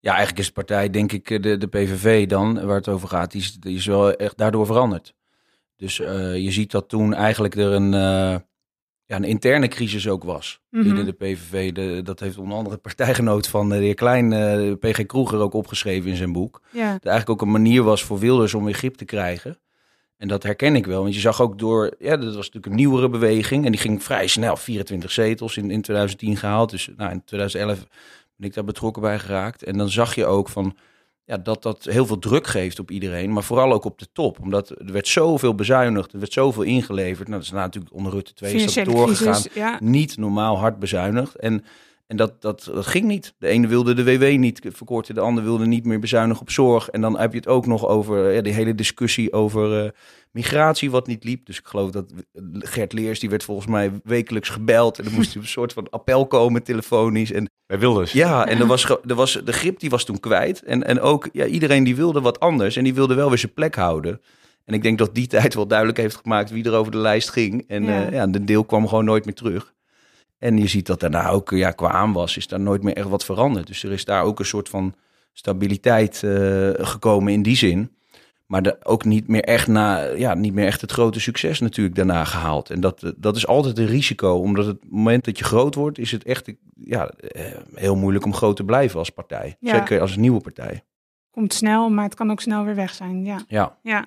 Ja, 0.00 0.10
eigenlijk 0.10 0.38
is 0.38 0.46
de 0.46 0.52
partij, 0.52 0.90
denk 0.90 1.12
ik, 1.12 1.30
eh, 1.30 1.42
de, 1.42 1.56
de 1.56 1.66
PVV 1.66 2.26
dan, 2.26 2.66
waar 2.66 2.76
het 2.76 2.88
over 2.88 3.08
gaat, 3.08 3.30
die 3.30 3.74
is, 3.74 3.86
wel 3.86 4.14
echt 4.14 4.38
daardoor 4.38 4.66
veranderd. 4.66 5.14
Dus 5.76 6.00
eh, 6.00 6.36
je 6.36 6.50
ziet 6.50 6.70
dat 6.70 6.88
toen 6.88 7.14
eigenlijk 7.14 7.54
er 7.54 7.72
een, 7.72 7.92
ja, 9.06 9.16
een 9.16 9.24
interne 9.24 9.68
crisis 9.68 10.08
ook 10.08 10.24
was 10.24 10.60
Mhm. 10.70 10.82
binnen 10.82 11.04
de 11.04 11.12
PVV. 11.12 11.72
De, 11.72 12.00
dat 12.02 12.20
heeft 12.20 12.38
onder 12.38 12.56
andere 12.56 12.76
partijgenoot 12.76 13.48
van 13.48 13.68
de 13.68 13.74
heer 13.76 13.94
Klein, 13.94 14.32
eh, 14.32 14.72
PG 14.80 15.06
Kroeger, 15.06 15.38
ook 15.38 15.52
opgeschreven 15.54 16.10
in 16.10 16.16
zijn 16.16 16.32
boek. 16.32 16.60
Ja, 16.70 16.92
Dat 16.92 17.04
eigenlijk 17.06 17.30
ook 17.30 17.46
een 17.46 17.52
manier 17.52 17.82
was 17.82 18.02
voor 18.04 18.18
Wilders 18.18 18.54
om 18.54 18.64
weer 18.64 18.74
grip 18.74 18.94
te 18.94 19.04
krijgen. 19.04 19.58
En 20.16 20.28
dat 20.28 20.42
herken 20.42 20.76
ik 20.76 20.86
wel, 20.86 21.02
want 21.02 21.14
je 21.14 21.20
zag 21.20 21.40
ook 21.40 21.58
door, 21.58 21.94
ja, 21.98 22.16
dat 22.16 22.24
was 22.26 22.34
natuurlijk 22.46 22.66
een 22.66 22.74
nieuwere 22.74 23.08
beweging. 23.08 23.64
En 23.64 23.70
die 23.72 23.80
ging 23.80 24.02
vrij 24.02 24.26
snel, 24.26 24.56
24 24.56 25.10
zetels 25.10 25.56
in, 25.56 25.70
in 25.70 25.82
2010 25.82 26.36
gehaald. 26.36 26.70
Dus 26.70 26.88
nou, 26.96 27.10
in 27.12 27.24
2011 27.24 27.86
ben 28.36 28.48
ik 28.48 28.54
daar 28.54 28.64
betrokken 28.64 29.02
bij 29.02 29.18
geraakt. 29.18 29.62
En 29.62 29.76
dan 29.78 29.90
zag 29.90 30.14
je 30.14 30.26
ook 30.26 30.48
van, 30.48 30.76
ja, 31.26 31.36
dat 31.36 31.62
dat 31.62 31.84
heel 31.84 32.06
veel 32.06 32.18
druk 32.18 32.46
geeft 32.46 32.78
op 32.78 32.90
iedereen. 32.90 33.32
Maar 33.32 33.42
vooral 33.42 33.72
ook 33.72 33.84
op 33.84 33.98
de 33.98 34.08
top, 34.12 34.40
omdat 34.40 34.70
er 34.70 34.92
werd 34.92 35.08
zoveel 35.08 35.54
bezuinigd, 35.54 36.12
er 36.12 36.18
werd 36.18 36.32
zoveel 36.32 36.62
ingeleverd. 36.62 37.28
Nou, 37.28 37.40
dat 37.40 37.50
is 37.52 37.56
natuurlijk 37.56 37.94
onder 37.94 38.12
Rutte 38.12 38.34
2 38.34 38.54
is 38.54 38.74
dat 38.74 38.84
doorgegaan 38.84 39.32
crisis. 39.32 39.54
Ja, 39.54 39.78
niet 39.80 40.16
normaal 40.16 40.58
hard 40.58 40.78
bezuinigd. 40.78 41.34
En, 41.34 41.64
en 42.06 42.16
dat, 42.16 42.42
dat, 42.42 42.70
dat 42.74 42.86
ging 42.86 43.04
niet. 43.04 43.34
De 43.38 43.48
ene 43.48 43.66
wilde 43.66 43.94
de 43.94 44.04
WW 44.04 44.38
niet 44.38 44.60
verkorten, 44.62 45.14
de 45.14 45.20
ander 45.20 45.44
wilde 45.44 45.66
niet 45.66 45.84
meer 45.84 45.98
bezuinigen 45.98 46.42
op 46.42 46.50
zorg. 46.50 46.88
En 46.88 47.00
dan 47.00 47.18
heb 47.18 47.32
je 47.32 47.38
het 47.38 47.48
ook 47.48 47.66
nog 47.66 47.86
over 47.86 48.32
ja, 48.32 48.40
die 48.42 48.52
hele 48.52 48.74
discussie 48.74 49.32
over 49.32 49.84
eh, 49.84 49.90
migratie, 50.30 50.90
wat 50.90 51.06
niet 51.06 51.24
liep. 51.24 51.46
Dus 51.46 51.58
ik 51.58 51.66
geloof 51.66 51.90
dat 51.90 52.12
Gert 52.58 52.92
Leers, 52.92 53.20
die 53.20 53.30
werd 53.30 53.44
volgens 53.44 53.66
mij 53.66 53.92
wekelijks 54.02 54.48
gebeld. 54.48 54.98
En 54.98 55.04
dan 55.04 55.12
moest 55.12 55.28
hij 55.28 55.36
op 55.40 55.42
een 55.42 55.48
soort 55.48 55.72
van 55.72 55.90
appel 55.90 56.26
komen, 56.26 56.62
telefonisch. 56.62 57.32
En 57.32 57.50
Bij 57.66 57.78
Wilders. 57.78 58.12
ja, 58.12 58.46
en 58.46 58.60
er 58.60 58.66
was, 58.66 58.84
er 58.84 59.14
was, 59.14 59.40
de 59.44 59.52
grip 59.52 59.80
die 59.80 59.90
was 59.90 60.04
toen 60.04 60.20
kwijt. 60.20 60.62
En, 60.62 60.84
en 60.84 61.00
ook 61.00 61.28
ja, 61.32 61.44
iedereen 61.44 61.84
die 61.84 61.96
wilde 61.96 62.20
wat 62.20 62.40
anders. 62.40 62.76
En 62.76 62.84
die 62.84 62.94
wilde 62.94 63.14
wel 63.14 63.28
weer 63.28 63.38
zijn 63.38 63.54
plek 63.54 63.74
houden. 63.74 64.20
En 64.64 64.74
ik 64.74 64.82
denk 64.82 64.98
dat 64.98 65.14
die 65.14 65.26
tijd 65.36 65.54
wel 65.54 65.66
duidelijk 65.66 65.98
heeft 65.98 66.16
gemaakt 66.16 66.50
wie 66.50 66.64
er 66.64 66.74
over 66.74 66.92
de 66.92 66.98
lijst 66.98 67.30
ging. 67.30 67.64
En 67.68 67.84
Ja. 67.84 68.00
ja. 68.00 68.10
ja, 68.10 68.26
de 68.26 68.44
deel 68.44 68.64
kwam 68.64 68.88
gewoon 68.88 69.04
nooit 69.04 69.24
meer 69.24 69.34
terug. 69.34 69.72
En 70.44 70.58
je 70.58 70.66
ziet 70.66 70.86
dat 70.86 71.00
daarna 71.00 71.28
ook 71.28 71.50
ja, 71.50 71.70
qua 71.70 71.90
aanwas 71.90 72.36
is 72.36 72.48
daar 72.48 72.60
nooit 72.60 72.82
meer 72.82 72.96
echt 72.96 73.08
wat 73.08 73.24
veranderd. 73.24 73.66
Dus 73.66 73.82
er 73.82 73.92
is 73.92 74.04
daar 74.04 74.22
ook 74.22 74.38
een 74.38 74.44
soort 74.44 74.68
van 74.68 74.94
stabiliteit 75.32 76.22
eh, 76.22 76.70
gekomen 76.74 77.32
in 77.32 77.42
die 77.42 77.56
zin. 77.56 77.96
Maar 78.46 78.62
de, 78.62 78.76
ook 78.82 79.04
niet 79.04 79.28
meer, 79.28 79.42
echt 79.42 79.68
na, 79.68 80.02
ja, 80.02 80.34
niet 80.34 80.54
meer 80.54 80.66
echt 80.66 80.80
het 80.80 80.92
grote 80.92 81.20
succes 81.20 81.60
natuurlijk 81.60 81.96
daarna 81.96 82.24
gehaald. 82.24 82.70
En 82.70 82.80
dat, 82.80 83.02
eh, 83.02 83.10
dat 83.16 83.36
is 83.36 83.46
altijd 83.46 83.78
een 83.78 83.86
risico. 83.86 84.34
Omdat 84.34 84.66
het 84.66 84.90
moment 84.90 85.24
dat 85.24 85.38
je 85.38 85.44
groot 85.44 85.74
wordt, 85.74 85.98
is 85.98 86.10
het 86.10 86.24
echt 86.24 86.52
ja, 86.74 87.08
eh, 87.08 87.44
heel 87.74 87.96
moeilijk 87.96 88.24
om 88.24 88.34
groot 88.34 88.56
te 88.56 88.64
blijven 88.64 88.98
als 88.98 89.10
partij. 89.10 89.56
Ja. 89.60 89.74
Zeker 89.74 90.00
als 90.00 90.14
een 90.14 90.20
nieuwe 90.20 90.40
partij. 90.40 90.84
komt 91.30 91.54
snel, 91.54 91.88
maar 91.88 92.04
het 92.04 92.14
kan 92.14 92.30
ook 92.30 92.40
snel 92.40 92.64
weer 92.64 92.74
weg 92.74 92.94
zijn. 92.94 93.24
Ja, 93.24 93.40
Ja, 93.48 93.78
ja, 93.82 94.06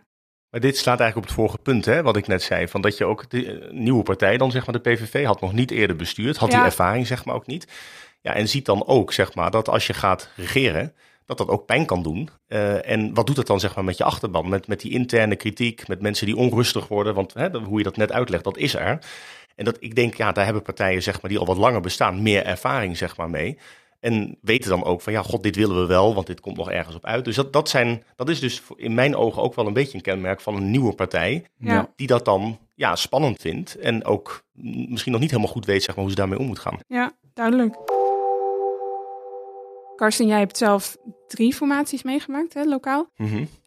Maar 0.58 0.66
dit 0.66 0.78
slaat 0.78 1.00
eigenlijk 1.00 1.30
op 1.30 1.36
het 1.36 1.44
vorige 1.46 1.64
punt, 1.64 1.86
hè, 1.86 2.02
wat 2.02 2.18
ik 2.18 2.28
net 2.28 2.44
zei. 2.44 2.68
Van 2.68 2.82
dat 2.82 2.98
je 2.98 3.06
ook 3.06 3.30
de 3.30 3.46
eh, 3.60 3.72
nieuwe 3.72 4.04
partij, 4.04 4.38
dan 4.38 4.52
zeg 4.52 4.66
maar 4.66 4.82
de 4.82 4.90
PVV, 4.92 5.26
had 5.26 5.42
nog 5.42 5.54
niet 5.54 5.72
eerder 5.72 5.96
bestuurd. 5.96 6.38
Had 6.38 6.52
Ja. 6.52 6.58
die 6.58 6.66
ervaring 6.66 7.08
zeg 7.08 7.26
maar 7.26 7.36
ook 7.36 7.48
niet. 7.48 7.68
Ja, 8.22 8.34
en 8.34 8.48
ziet 8.48 8.66
dan 8.66 8.88
ook 8.88 9.14
zeg 9.14 9.36
maar 9.36 9.52
dat 9.52 9.70
als 9.70 9.88
je 9.88 9.94
gaat 9.94 10.30
regeren, 10.36 10.94
dat 11.26 11.38
dat 11.38 11.48
ook 11.48 11.66
pijn 11.66 11.86
kan 11.86 12.04
doen. 12.04 12.30
Eh, 12.48 12.90
en 12.90 13.14
wat 13.14 13.28
doet 13.28 13.36
dat 13.36 13.48
dan 13.48 13.60
zeg 13.60 13.76
maar 13.76 13.84
met 13.84 13.98
je 13.98 14.04
achterban? 14.04 14.50
Met, 14.50 14.68
met 14.68 14.80
die 14.80 14.92
interne 14.92 15.36
kritiek, 15.36 15.88
met 15.88 16.02
mensen 16.02 16.26
die 16.26 16.36
onrustig 16.36 16.88
worden. 16.88 17.14
Want 17.14 17.34
hè, 17.34 17.50
hoe 17.60 17.78
je 17.78 17.84
dat 17.84 17.98
net 17.98 18.12
uitlegt, 18.12 18.44
dat 18.44 18.58
is 18.58 18.76
er. 18.76 19.00
En 19.56 19.66
dat, 19.66 19.78
ik 19.80 19.96
denk, 19.96 20.16
ja, 20.16 20.32
daar 20.32 20.46
hebben 20.46 20.64
partijen 20.64 21.04
zeg 21.04 21.22
maar, 21.22 21.30
die 21.30 21.40
al 21.40 21.46
wat 21.46 21.58
langer 21.58 21.82
bestaan, 21.82 22.22
meer 22.22 22.46
ervaring 22.46 22.98
zeg 22.98 23.18
maar, 23.18 23.30
mee. 23.30 23.58
En 24.00 24.38
weten 24.42 24.70
dan 24.70 24.84
ook 24.84 25.02
van, 25.02 25.14
ja, 25.14 25.22
god, 25.22 25.44
dit 25.44 25.56
willen 25.56 25.82
we 25.82 25.86
wel, 25.86 26.14
want 26.14 26.28
dit 26.28 26.40
komt 26.40 26.58
nog 26.58 26.72
ergens 26.72 26.96
op 26.96 27.06
uit. 27.06 27.26
Dus 27.26 27.36
dat, 27.36 27.54
dat, 27.54 27.70
zijn, 27.70 28.04
dat 28.16 28.30
is 28.30 28.40
dus 28.40 28.62
in 28.76 28.94
mijn 28.94 29.16
ogen 29.16 29.42
ook 29.42 29.56
wel 29.56 29.68
een 29.68 29.74
beetje 29.74 29.98
een 29.98 30.04
kenmerk 30.04 30.42
van 30.42 30.56
een 30.56 30.72
nieuwe 30.72 30.94
partij. 30.94 31.46
ja. 31.58 31.92
Die 31.96 32.08
dat 32.08 32.26
dan 32.26 32.58
ja, 32.76 32.96
spannend 32.96 33.42
vindt 33.42 33.76
en 33.76 34.06
ook 34.06 34.44
misschien 34.90 35.12
nog 35.12 35.22
niet 35.22 35.32
helemaal 35.32 35.52
goed 35.52 35.66
weet 35.66 35.84
zeg 35.84 35.96
maar, 35.96 36.04
hoe 36.04 36.14
ze 36.14 36.20
daarmee 36.20 36.40
om 36.40 36.46
moet 36.46 36.60
gaan. 36.60 36.80
ja 36.88 37.12
duidelijk. 37.34 37.76
Karsten, 39.96 40.28
jij 40.28 40.40
hebt 40.40 40.58
zelf 40.58 40.98
drie 41.28 41.54
formaties 41.54 42.04
meegemaakt, 42.04 42.54
hè, 42.54 42.64
lokaal. 42.64 43.10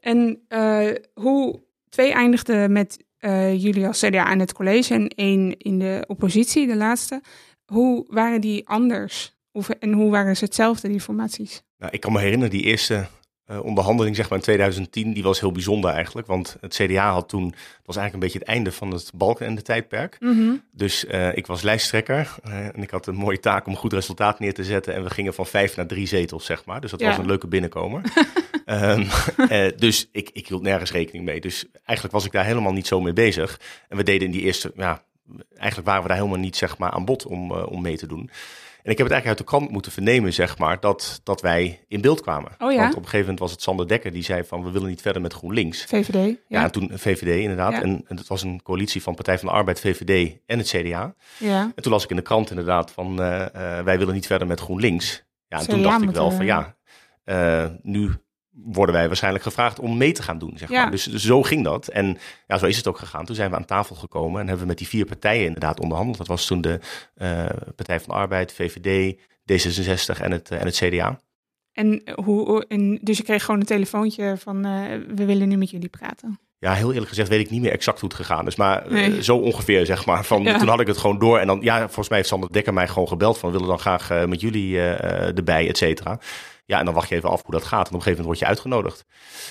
En 0.00 0.44
eh, 0.48 0.88
hoe 1.14 1.62
twee 1.88 2.12
eindigden 2.12 2.72
met 2.72 3.04
eh, 3.18 3.62
jullie 3.62 3.86
als 3.86 4.00
CDA 4.00 4.24
aan 4.24 4.38
het 4.38 4.52
college 4.52 4.94
en 4.94 5.08
één 5.08 5.56
in 5.58 5.78
de 5.78 6.04
oppositie, 6.06 6.66
de 6.66 6.76
laatste. 6.76 7.22
Hoe 7.64 8.04
waren 8.08 8.40
die 8.40 8.68
anders? 8.68 9.38
Of, 9.52 9.68
en 9.68 9.92
hoe 9.92 10.10
waren 10.10 10.36
ze 10.36 10.44
hetzelfde, 10.44 10.88
die 10.88 11.00
formaties? 11.00 11.62
Nou, 11.78 11.92
ik 11.92 12.00
kan 12.00 12.12
me 12.12 12.18
herinneren, 12.20 12.50
die 12.50 12.62
eerste 12.62 13.06
eh, 13.44 13.64
onderhandeling 13.64 14.16
zeg 14.16 14.28
maar 14.28 14.38
in 14.38 14.44
2010, 14.44 15.12
die 15.12 15.22
was 15.22 15.40
heel 15.40 15.52
bijzonder 15.52 15.90
eigenlijk. 15.90 16.26
Want 16.26 16.56
het 16.60 16.74
CDA 16.74 17.12
had 17.12 17.28
toen, 17.28 17.44
het 17.46 17.86
was 17.86 17.96
eigenlijk 17.96 18.12
een 18.14 18.20
beetje 18.20 18.38
het 18.38 18.48
einde 18.48 18.72
van 18.72 18.90
het 18.92 19.10
Balken 19.14 19.46
en 19.46 19.54
de 19.54 19.62
tijdperk. 19.62 20.16
Dus 20.72 21.06
eh, 21.06 21.36
ik 21.36 21.46
was 21.46 21.62
lijsttrekker 21.62 22.34
eh, 22.42 22.66
en 22.66 22.82
ik 22.82 22.90
had 22.90 23.06
een 23.06 23.14
mooie 23.14 23.40
taak 23.40 23.66
om 23.66 23.72
een 23.72 23.78
goed 23.78 23.92
resultaat 23.92 24.38
neer 24.38 24.54
te 24.54 24.64
zetten. 24.64 24.94
En 24.94 25.02
we 25.02 25.10
gingen 25.10 25.34
van 25.34 25.46
vijf 25.46 25.76
naar 25.76 25.86
drie 25.86 26.06
zetels, 26.06 26.44
zeg 26.44 26.64
maar. 26.64 26.80
Dus 26.80 26.90
dat 26.90 27.00
Ja. 27.00 27.06
was 27.08 27.18
een 27.18 27.26
leuke 27.26 27.46
binnenkomer. 27.46 28.02
Ehm, 28.64 29.04
eh, 29.48 29.66
dus 29.76 30.08
ik, 30.12 30.30
ik 30.32 30.48
hield 30.48 30.62
nergens 30.62 30.92
rekening 30.92 31.24
mee. 31.24 31.40
Dus 31.40 31.66
eigenlijk 31.72 32.12
was 32.12 32.24
ik 32.24 32.32
daar 32.32 32.44
helemaal 32.44 32.72
niet 32.72 32.86
zo 32.86 33.00
mee 33.00 33.12
bezig. 33.12 33.60
En 33.88 33.96
we 33.96 34.02
deden 34.02 34.26
in 34.26 34.32
die 34.32 34.42
eerste, 34.42 34.72
ja, 34.76 35.02
eigenlijk 35.54 35.86
waren 35.88 36.02
we 36.02 36.08
daar 36.08 36.16
helemaal 36.16 36.38
niet 36.38 36.56
zeg 36.56 36.78
maar 36.78 36.90
aan 36.90 37.04
bod 37.04 37.26
om, 37.26 37.52
om 37.52 37.82
mee 37.82 37.96
te 37.96 38.06
doen. 38.06 38.30
En 38.82 38.90
ik 38.90 38.98
heb 38.98 39.06
het 39.06 39.14
eigenlijk 39.14 39.26
uit 39.26 39.38
de 39.38 39.44
krant 39.56 39.70
moeten 39.70 39.92
vernemen, 39.92 40.32
zeg 40.32 40.58
maar, 40.58 40.80
dat, 40.80 41.20
dat 41.22 41.40
wij 41.40 41.84
in 41.88 42.00
beeld 42.00 42.20
kwamen. 42.20 42.52
Oh 42.58 42.72
ja? 42.72 42.78
Want 42.78 42.90
op 42.90 42.96
een 42.96 43.02
gegeven 43.04 43.20
moment 43.20 43.38
was 43.38 43.50
het 43.50 43.62
Sander 43.62 43.88
Dekker 43.88 44.12
die 44.12 44.22
zei 44.22 44.44
van, 44.44 44.62
we 44.64 44.70
willen 44.70 44.88
niet 44.88 45.00
verder 45.02 45.22
met 45.22 45.32
GroenLinks. 45.32 45.84
VVD? 45.84 46.14
Ja, 46.14 46.34
Ja. 46.48 46.64
en 46.64 46.72
toen 46.72 46.90
VVD 46.94 47.40
inderdaad. 47.40 47.72
Ja. 47.72 47.82
En, 47.82 48.04
en 48.08 48.16
het 48.16 48.26
was 48.28 48.42
een 48.42 48.62
coalitie 48.62 49.02
van 49.02 49.14
Partij 49.14 49.38
van 49.38 49.48
de 49.48 49.54
Arbeid, 49.54 49.80
VVD 49.80 50.36
en 50.46 50.58
het 50.58 50.68
CDA. 50.68 51.14
ja. 51.38 51.72
En 51.74 51.82
toen 51.82 51.92
las 51.92 52.04
ik 52.04 52.10
in 52.10 52.16
de 52.16 52.22
krant 52.22 52.50
inderdaad 52.50 52.90
van, 52.90 53.22
eh, 53.22 53.78
eh, 53.78 53.84
wij 53.84 53.98
willen 53.98 54.14
niet 54.14 54.26
verder 54.26 54.46
met 54.46 54.60
GroenLinks. 54.60 55.24
Ja, 55.48 55.58
en 55.58 55.68
toen 55.68 55.82
dacht 55.82 56.02
ik 56.02 56.10
wel 56.10 56.30
van, 56.30 56.44
ja, 56.44 56.76
eh, 57.24 57.66
nu 57.82 58.10
worden 58.64 58.94
wij 58.94 59.06
waarschijnlijk 59.06 59.44
gevraagd 59.44 59.78
om 59.78 59.96
mee 59.96 60.12
te 60.12 60.22
gaan 60.22 60.38
doen, 60.38 60.52
zeg 60.56 60.68
Ja. 60.70 60.82
maar. 60.82 60.90
Dus, 60.90 61.04
dus 61.04 61.24
zo 61.24 61.42
ging 61.42 61.64
dat. 61.64 61.88
En 61.88 62.18
ja, 62.46 62.58
zo 62.58 62.66
is 62.66 62.76
het 62.76 62.86
ook 62.88 62.98
gegaan. 62.98 63.24
Toen 63.24 63.34
zijn 63.34 63.50
we 63.50 63.56
aan 63.56 63.64
tafel 63.64 63.96
gekomen 63.96 64.40
en 64.40 64.46
hebben 64.46 64.62
we 64.64 64.68
met 64.70 64.78
die 64.78 64.88
vier 64.88 65.04
partijen 65.04 65.44
inderdaad 65.46 65.80
onderhandeld. 65.80 66.18
Dat 66.18 66.26
was 66.26 66.46
toen 66.46 66.60
de 66.60 66.80
eh, 67.14 67.44
Partij 67.76 68.00
van 68.00 68.08
de 68.14 68.20
Arbeid, 68.20 68.52
VVD, 68.52 69.16
D66 69.52 70.20
en 70.22 70.30
het, 70.30 70.50
eh, 70.50 70.60
en 70.60 70.66
het 70.66 70.76
CDA. 70.76 71.20
En 71.72 72.02
hoe, 72.24 72.64
en, 72.68 72.98
dus 73.02 73.16
je 73.16 73.22
kreeg 73.22 73.44
gewoon 73.44 73.60
een 73.60 73.66
telefoontje 73.66 74.34
van, 74.38 74.64
eh, 74.64 74.72
we 75.14 75.24
willen 75.24 75.48
nu 75.48 75.56
met 75.56 75.70
jullie 75.70 75.88
praten. 75.88 76.38
Ja, 76.58 76.72
heel 76.74 76.88
eerlijk 76.90 77.08
gezegd 77.08 77.28
weet 77.28 77.40
ik 77.40 77.50
niet 77.50 77.60
meer 77.60 77.72
exact 77.72 78.00
hoe 78.00 78.08
het 78.08 78.18
gegaan 78.18 78.46
is. 78.46 78.56
Maar 78.56 78.84
Nee. 78.88 79.22
zo 79.22 79.36
ongeveer, 79.36 79.86
zeg 79.86 80.06
maar. 80.06 80.24
Van, 80.24 80.42
Ja. 80.42 80.58
Toen 80.58 80.68
had 80.68 80.80
ik 80.80 80.86
het 80.86 80.96
gewoon 80.98 81.18
door. 81.18 81.38
En 81.38 81.46
dan, 81.46 81.58
ja, 81.62 81.78
volgens 81.84 82.08
mij 82.08 82.16
heeft 82.18 82.30
Sander 82.30 82.52
Dekker 82.52 82.72
mij 82.74 82.88
gewoon 82.88 83.08
gebeld 83.08 83.38
van... 83.38 83.48
we 83.48 83.54
willen 83.54 83.70
dan 83.70 83.78
graag 83.78 84.26
met 84.26 84.40
jullie 84.40 84.80
erbij, 84.80 85.68
et 85.68 85.76
cetera. 85.76 86.18
Ja, 86.70 86.78
en 86.78 86.84
dan 86.84 86.94
wacht 86.94 87.08
je 87.08 87.14
even 87.14 87.30
af 87.30 87.42
hoe 87.42 87.54
dat 87.54 87.64
gaat. 87.64 87.88
En 87.88 87.94
op 87.94 87.94
een 87.94 88.02
gegeven 88.02 88.24
moment 88.24 88.26
word 88.26 88.38
je 88.38 88.46
uitgenodigd. 88.46 89.04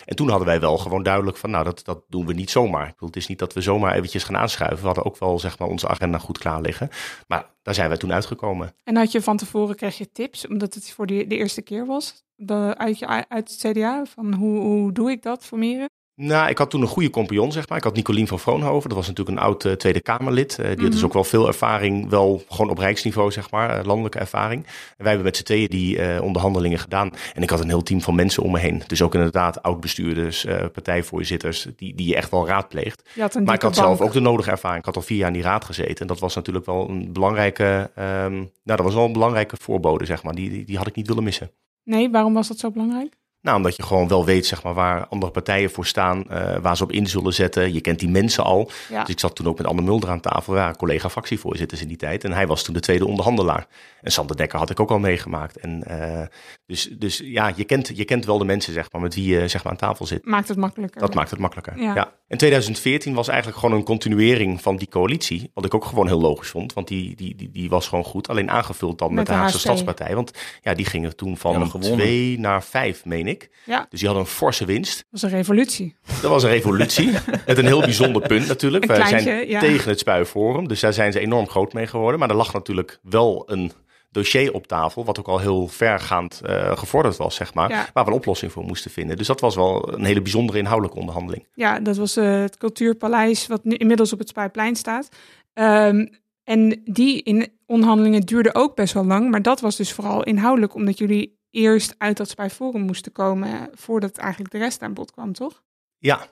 En 0.06 0.16
toen 0.16 0.30
hadden 0.30 0.48
wij 0.48 0.60
wel 0.60 0.78
gewoon 0.78 1.04
duidelijk 1.04 1.38
van, 1.38 1.50
nou, 1.50 1.64
dat, 1.64 1.82
dat 1.86 2.04
doen 2.08 2.26
we 2.26 2.34
niet 2.34 2.50
zomaar. 2.50 2.88
Ik 2.88 2.94
bedoel, 2.94 3.08
het 3.08 3.18
is 3.18 3.28
niet 3.28 3.40
dat 3.40 3.54
we 3.54 3.62
zomaar 3.62 3.96
eventjes 3.96 4.24
gaan 4.24 4.38
aanschuiven. 4.38 4.80
We 4.80 4.86
hadden 4.86 5.06
ook 5.06 5.18
wel, 5.18 5.40
zeg 5.40 5.60
maar, 5.60 5.68
onze 5.68 5.88
agenda 5.88 6.18
goed 6.18 6.38
klaar 6.38 6.62
liggen. 6.62 6.90
Maar 7.28 7.46
daar 7.62 7.74
zijn 7.74 7.90
wij 7.90 7.98
toen 7.98 8.14
uitgekomen. 8.14 8.76
En 8.84 8.96
had 8.96 9.12
je 9.12 9.22
van 9.22 9.38
tevoren, 9.38 9.76
kreeg 9.76 9.98
je 9.98 10.12
tips, 10.12 10.48
omdat 10.48 10.74
het 10.74 10.92
voor 10.92 11.06
de, 11.06 11.28
de 11.28 11.36
eerste 11.36 11.62
keer 11.62 11.86
was? 11.86 12.24
De, 12.36 12.74
uit, 12.78 13.00
je, 13.00 13.08
uit 13.08 13.50
het 13.50 13.72
CDA, 13.72 14.06
van 14.06 14.34
hoe, 14.34 14.60
hoe 14.60 14.92
doe 14.92 15.12
ik 15.12 15.22
dat 15.22 15.46
formeren? 15.46 15.90
Nou, 16.22 16.50
ik 16.50 16.58
had 16.58 16.70
toen 16.70 16.82
een 16.82 16.88
goede 16.88 17.10
compagnon, 17.10 17.52
zeg 17.52 17.70
maar. 17.70 17.78
Ik 17.78 17.84
had 17.84 17.96
Nicolien 17.96 18.28
van 18.28 18.40
Vroonhoven. 18.40 18.90
Dat 18.90 18.98
was 18.98 19.08
natuurlijk 19.08 19.38
een 19.38 19.44
oud 19.44 19.64
uh, 19.66 19.72
Tweede 19.74 20.02
Kamerlid. 20.02 20.58
Uh, 20.60 20.66
die 20.66 20.76
had 20.76 20.86
dus 20.86 20.96
Mhm. 20.96 21.06
ook 21.06 21.14
wel 21.14 21.24
veel 21.24 21.48
ervaring, 21.48 22.10
wel 22.10 22.44
gewoon 22.50 22.72
op 22.72 22.78
rijksniveau, 22.78 23.32
zeg 23.32 23.52
maar, 23.52 23.80
uh, 23.80 23.86
landelijke 23.86 24.20
ervaring. 24.20 24.64
En 24.66 24.72
wij 24.98 25.08
hebben 25.08 25.24
met 25.26 25.38
z'n 25.38 25.44
tweeën 25.44 25.68
die 25.70 26.22
onderhandelingen 26.22 26.80
gedaan. 26.80 27.12
En 27.34 27.42
ik 27.42 27.50
had 27.50 27.60
een 27.60 27.68
heel 27.68 27.84
team 27.84 28.02
van 28.02 28.16
mensen 28.16 28.44
om 28.44 28.52
me 28.52 28.60
heen. 28.60 28.82
Dus 28.88 29.02
ook 29.02 29.14
inderdaad 29.14 29.64
oud-bestuurders, 29.64 30.46
partijvoorzitters, 30.74 31.68
die, 31.76 31.96
die 31.96 32.08
je 32.08 32.16
echt 32.16 32.32
wel 32.32 32.48
raadpleegt. 32.48 33.10
Maar 33.16 33.26
ik 33.26 33.46
had 33.48 33.60
bank. 33.62 33.74
zelf 33.76 34.02
ook 34.02 34.14
de 34.14 34.20
nodige 34.20 34.52
ervaring. 34.52 34.80
Ik 34.80 34.86
had 34.86 34.96
al 34.96 35.02
vier 35.02 35.18
jaar 35.18 35.28
in 35.28 35.34
die 35.34 35.42
raad 35.44 35.66
gezeten. 35.66 35.96
En 36.00 36.08
dat 36.08 36.20
was 36.20 36.36
natuurlijk 36.36 36.66
wel 36.66 36.90
een 36.90 37.14
belangrijke, 37.14 37.92
um, 38.00 38.34
nou, 38.34 38.50
dat 38.64 38.80
was 38.82 38.94
wel 38.94 39.06
een 39.06 39.14
belangrijke 39.14 39.56
voorbode, 39.60 40.06
zeg 40.06 40.24
maar. 40.24 40.36
Die, 40.36 40.50
die, 40.50 40.66
die 40.66 40.78
had 40.78 40.88
ik 40.88 40.96
niet 40.96 41.08
willen 41.08 41.24
missen. 41.24 41.52
Nee, 41.84 42.10
waarom 42.10 42.34
was 42.34 42.48
dat 42.48 42.58
zo 42.60 42.72
belangrijk? 42.72 43.14
Nou, 43.41 43.58
omdat 43.58 43.75
je 43.75 43.84
gewoon 43.84 44.08
wel 44.08 44.25
weet 44.25 44.46
zeg 44.46 44.63
maar, 44.63 44.74
waar 44.74 45.08
andere 45.08 45.31
partijen 45.31 45.72
voor 45.72 45.86
staan, 45.86 46.24
uh, 46.31 46.58
waar 46.62 46.77
ze 46.77 46.84
op 46.84 46.91
in 46.91 47.08
zullen 47.08 47.34
zetten. 47.34 47.74
Je 47.74 47.81
kent 47.81 48.00
die 48.00 48.10
mensen 48.10 48.43
al. 48.43 48.72
Ja. 48.89 49.00
Dus 49.01 49.10
ik 49.10 49.19
zat 49.19 49.36
toen 49.36 49.48
ook 49.48 49.58
met 49.58 49.67
Anne 49.67 49.81
Mulder 49.81 50.10
aan 50.10 50.19
tafel, 50.19 50.55
ja, 50.55 50.72
collega 50.77 51.10
fractievoorzitters 51.10 51.81
in 51.81 51.88
die 51.88 51.98
tijd. 51.98 52.24
En 52.24 52.31
hij 52.31 52.48
was 52.48 52.63
toen 52.63 52.74
de 52.74 52.79
tweede 52.79 53.05
onderhandelaar. 53.05 53.67
En 54.01 54.12
Sander 54.12 54.36
Dekker 54.38 54.60
had 54.60 54.69
ik 54.69 54.79
ook 54.79 54.91
al 54.91 55.00
meegemaakt. 55.00 55.58
En, 55.58 55.84
uh, 55.88 56.22
dus, 56.65 56.89
dus 56.98 57.22
ja, 57.24 57.53
je 57.55 57.63
kent, 57.63 57.91
je 57.93 58.05
kent 58.05 58.25
wel 58.25 58.38
de 58.38 58.46
mensen 58.46 58.74
zeg 58.74 58.91
maar, 58.91 59.01
met 59.01 59.15
wie 59.15 59.36
je 59.36 59.48
zeg 59.48 59.63
maar, 59.63 59.72
aan 59.72 59.79
tafel 59.79 60.05
zit. 60.05 60.25
Maakt 60.25 60.48
het 60.48 60.58
makkelijker. 60.58 61.01
Dat 61.01 61.13
maakt 61.13 61.29
het 61.29 61.39
makkelijker, 61.39 61.81
Ja. 61.81 61.96
ja. 61.96 62.13
En 62.27 62.38
2014 62.38 63.13
was 63.13 63.27
eigenlijk 63.27 63.60
gewoon 63.60 63.75
een 63.75 63.84
continuering 63.84 64.62
van 64.62 64.75
die 64.75 64.88
coalitie. 64.88 65.51
Wat 65.53 65.65
ik 65.65 65.74
ook 65.74 65.86
gewoon 65.86 66.08
heel 66.08 66.19
logisch 66.19 66.50
vond, 66.50 66.74
want 66.74 66.88
die, 66.88 67.15
die, 67.15 67.36
die, 67.36 67.51
die 67.51 67.69
was 67.69 67.88
gewoon 67.88 68.03
goed. 68.03 68.27
Alleen 68.27 68.51
aangevuld 68.51 68.98
dan 68.98 69.08
met, 69.08 69.17
Met 69.17 69.25
de 69.25 69.34
Haagse. 69.34 69.60
Stadspartij. 69.60 70.15
Want 70.15 70.31
ja, 70.62 70.74
die 70.74 70.86
gingen 70.86 71.15
toen 71.15 71.38
van 71.38 71.79
twee 71.79 72.39
naar 72.39 72.63
vijf, 72.63 73.05
meen 73.05 73.27
ik. 73.30 73.50
Ja, 73.66 73.86
Dus 73.90 74.00
die 74.00 74.10
hadden 74.10 74.28
een 74.28 74.32
forse 74.32 74.66
winst. 74.66 74.98
dat 74.98 75.22
was 75.22 75.24
een 75.24 75.38
revolutie. 75.38 75.96
Dat 76.22 76.32
was 76.32 76.44
een 76.44 76.50
revolutie. 76.50 77.12
met 77.48 77.58
een 77.58 77.66
heel 77.66 77.80
bijzonder 77.80 78.28
punt 78.28 78.48
natuurlijk. 78.48 78.84
Een 78.84 78.98
Wij 78.98 79.20
zijn 79.20 79.48
ja. 79.48 79.60
tegen 79.60 79.90
het 79.90 80.00
Spuiforum. 80.00 80.68
Dus 80.68 80.80
daar 80.80 80.94
zijn 80.94 81.12
ze 81.12 81.20
enorm 81.20 81.48
groot 81.48 81.74
mee 81.74 81.88
geworden. 81.88 82.20
Maar 82.20 82.30
er 82.30 82.36
lag 82.36 82.54
natuurlijk 82.54 83.00
wel 83.02 83.44
een 83.46 83.72
dossier 84.12 84.54
op 84.54 84.68
tafel. 84.68 85.06
Wat 85.06 85.20
ook 85.20 85.28
al 85.28 85.40
heel 85.40 85.68
vergaand 85.68 86.42
eh, 86.42 86.78
gevorderd 86.78 87.18
was, 87.18 87.36
zeg 87.36 87.54
maar. 87.54 87.70
Ja. 87.70 87.90
Waar 87.94 88.04
we 88.06 88.12
een 88.12 88.18
oplossing 88.18 88.52
voor 88.52 88.64
moesten 88.64 88.92
vinden. 88.92 89.18
Dus 89.18 89.28
dat 89.28 89.40
was 89.40 89.56
wel 89.56 89.94
een 89.94 90.06
hele 90.06 90.22
bijzondere 90.22 90.58
inhoudelijke 90.58 91.00
onderhandeling. 91.00 91.48
Ja, 91.54 91.80
dat 91.80 91.98
was 91.98 92.18
eh, 92.18 92.42
het 92.42 92.58
Cultuurpaleis, 92.58 93.48
wat 93.48 93.64
nu 93.64 93.76
inmiddels 93.76 94.14
op 94.14 94.20
het 94.20 94.30
Spuiplein 94.30 94.76
staat. 94.76 95.10
Ehm, 95.54 96.06
en 96.44 96.82
die 96.86 97.24
in 97.24 97.52
onderhandelingen 97.66 98.22
duurden 98.22 98.56
ook 98.56 98.76
best 98.76 98.94
wel 98.94 99.06
lang. 99.06 99.30
Maar 99.30 99.42
dat 99.42 99.60
was 99.62 99.76
dus 99.76 99.94
vooral 99.94 100.24
inhoudelijk, 100.24 100.74
omdat 100.74 100.98
jullie 100.98 101.38
eerst 101.51 101.96
uit 101.98 102.18
dat 102.18 102.29
Spuiforum 102.29 102.82
moesten 102.82 103.12
komen. 103.12 103.70
voordat 103.74 104.18
eigenlijk 104.18 104.51
de 104.51 104.58
rest 104.58 104.82
aan 104.82 104.94
bod 104.94 105.12
kwam, 105.12 105.34
toch? 105.34 105.63
Ja. 105.98 106.27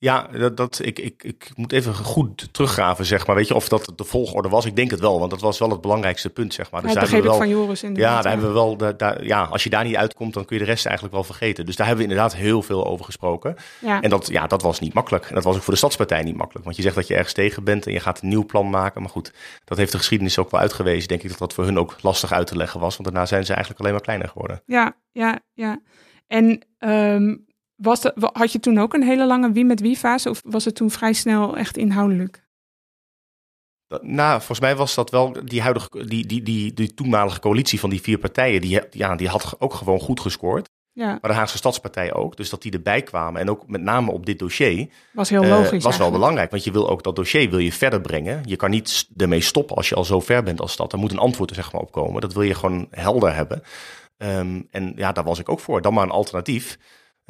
Ja, 0.00 0.28
dat, 0.32 0.56
dat, 0.56 0.80
ik, 0.82 0.98
ik, 0.98 1.22
ik 1.22 1.50
moet 1.54 1.72
even 1.72 1.94
goed 1.94 2.48
teruggraven, 2.52 3.04
zeg 3.04 3.26
maar. 3.26 3.36
Weet 3.36 3.48
je 3.48 3.54
of 3.54 3.68
dat 3.68 3.92
de 3.96 4.04
volgorde 4.04 4.48
was? 4.48 4.64
Ik 4.64 4.76
denk 4.76 4.90
het 4.90 5.00
wel, 5.00 5.18
want 5.18 5.30
dat 5.30 5.40
was 5.40 5.58
wel 5.58 5.70
het 5.70 5.80
belangrijkste 5.80 6.30
punt, 6.30 6.54
zeg 6.54 6.70
maar. 6.70 6.82
dat 6.82 6.92
daar 6.92 7.02
begreep 7.02 7.18
ik 7.18 7.24
hebben 7.24 7.48
we 7.48 7.52
van 7.52 7.62
Joris 7.62 7.82
in 7.82 7.94
de 7.94 8.00
ja, 8.00 8.22
daar 8.22 8.32
hebben 8.32 8.48
we 8.48 8.54
wel, 8.54 8.76
daar, 8.76 8.96
daar, 8.96 9.24
ja, 9.24 9.42
als 9.42 9.64
je 9.64 9.70
daar 9.70 9.84
niet 9.84 9.96
uitkomt, 9.96 10.34
dan 10.34 10.44
kun 10.44 10.58
je 10.58 10.64
de 10.64 10.70
rest 10.70 10.84
eigenlijk 10.84 11.14
wel 11.14 11.24
vergeten. 11.24 11.66
Dus 11.66 11.76
daar 11.76 11.86
hebben 11.86 12.04
we 12.06 12.10
inderdaad 12.10 12.36
heel 12.36 12.62
veel 12.62 12.86
over 12.86 13.04
gesproken. 13.04 13.56
Ja, 13.80 14.00
En 14.00 14.10
dat, 14.10 14.28
ja, 14.28 14.46
dat 14.46 14.62
was 14.62 14.80
niet 14.80 14.94
makkelijk. 14.94 15.24
En 15.26 15.34
dat 15.34 15.44
was 15.44 15.56
ook 15.56 15.62
voor 15.62 15.72
de 15.72 15.78
Stadspartij 15.78 16.22
niet 16.22 16.36
makkelijk. 16.36 16.64
Want 16.64 16.76
je 16.76 16.82
zegt 16.82 16.94
dat 16.94 17.06
je 17.06 17.14
ergens 17.14 17.34
tegen 17.34 17.64
bent 17.64 17.86
en 17.86 17.92
je 17.92 18.00
gaat 18.00 18.22
een 18.22 18.28
nieuw 18.28 18.46
plan 18.46 18.70
maken. 18.70 19.00
Maar 19.00 19.10
goed, 19.10 19.32
dat 19.64 19.78
heeft 19.78 19.92
de 19.92 19.98
geschiedenis 19.98 20.38
ook 20.38 20.50
wel 20.50 20.60
uitgewezen. 20.60 21.08
Denk 21.08 21.22
ik 21.22 21.28
dat 21.28 21.38
dat 21.38 21.54
voor 21.54 21.64
hun 21.64 21.78
ook 21.78 21.96
lastig 22.00 22.32
uit 22.32 22.46
te 22.46 22.56
leggen 22.56 22.80
was. 22.80 22.96
Want 22.96 23.08
daarna 23.08 23.26
zijn 23.26 23.44
ze 23.44 23.52
eigenlijk 23.52 23.80
alleen 23.80 23.92
maar 23.92 24.02
kleiner 24.02 24.28
geworden. 24.28 24.62
ja, 24.66 24.96
ja, 25.12 25.40
ja. 25.54 25.80
En 26.26 26.66
ehm, 26.78 27.34
was 27.82 28.00
de, 28.00 28.30
had 28.32 28.52
je 28.52 28.60
toen 28.60 28.78
ook 28.78 28.94
een 28.94 29.02
hele 29.02 29.26
lange 29.26 29.52
wie 29.52 29.64
met 29.64 29.80
wie 29.80 29.96
fase? 29.96 30.30
Of 30.30 30.40
was 30.44 30.64
het 30.64 30.74
toen 30.74 30.90
vrij 30.90 31.12
snel 31.12 31.56
echt 31.56 31.76
inhoudelijk? 31.76 32.48
Dat- 33.86 34.02
Nou, 34.02 34.36
volgens 34.38 34.60
mij 34.60 34.76
was 34.76 34.94
dat 34.94 35.10
wel 35.10 35.36
die 35.44 35.62
huidige, 35.62 36.06
die, 36.06 36.26
die, 36.26 36.42
die, 36.42 36.74
die 36.74 36.94
toenmalige 36.94 37.40
coalitie 37.40 37.80
van 37.80 37.90
die 37.90 38.00
vier 38.00 38.18
partijen. 38.18 38.60
Die, 38.60 38.80
ja, 38.90 39.16
die 39.16 39.28
had 39.28 39.56
ook 39.58 39.74
gewoon 39.74 40.00
goed 40.00 40.20
gescoord. 40.20 40.68
Ja, 40.92 41.06
Maar 41.20 41.30
de 41.30 41.36
Haagse 41.36 41.56
Stadspartij 41.56 42.14
ook. 42.14 42.36
Dus 42.36 42.50
dat 42.50 42.62
die 42.62 42.72
erbij 42.72 43.02
kwamen. 43.02 43.40
En 43.40 43.50
ook 43.50 43.68
met 43.68 43.80
name 43.82 44.10
op 44.10 44.26
dit 44.26 44.38
dossier. 44.38 44.88
was 45.12 45.30
heel 45.30 45.42
eh, 45.42 45.48
logisch. 45.48 45.84
was 45.84 45.96
wel 45.96 46.10
belangrijk. 46.10 46.50
Want 46.50 46.64
je 46.64 46.72
wil 46.72 46.88
ook 46.90 47.02
dat 47.02 47.16
dossier 47.16 47.50
wil 47.50 47.58
je 47.58 47.72
verder 47.72 48.00
brengen. 48.00 48.42
Je 48.44 48.56
kan 48.56 48.70
niet 48.70 49.08
ermee 49.16 49.40
stoppen 49.40 49.76
als 49.76 49.88
je 49.88 49.94
al 49.94 50.04
zo 50.04 50.20
ver 50.20 50.42
bent 50.42 50.60
als 50.60 50.72
stad. 50.72 50.92
Er 50.92 50.98
moet 50.98 51.12
een 51.12 51.18
antwoord 51.18 51.50
er 51.50 51.56
zeg 51.56 51.72
maar 51.72 51.80
op 51.80 51.92
komen. 51.92 52.20
Dat 52.20 52.32
wil 52.32 52.42
je 52.42 52.54
gewoon 52.54 52.86
helder 52.90 53.34
hebben. 53.34 53.62
Ehm, 54.16 54.62
en 54.70 54.92
ja, 54.96 55.12
daar 55.12 55.24
was 55.24 55.38
ik 55.38 55.48
ook 55.48 55.60
voor. 55.60 55.82
Dan 55.82 55.94
maar 55.94 56.04
een 56.04 56.10
alternatief. 56.10 56.78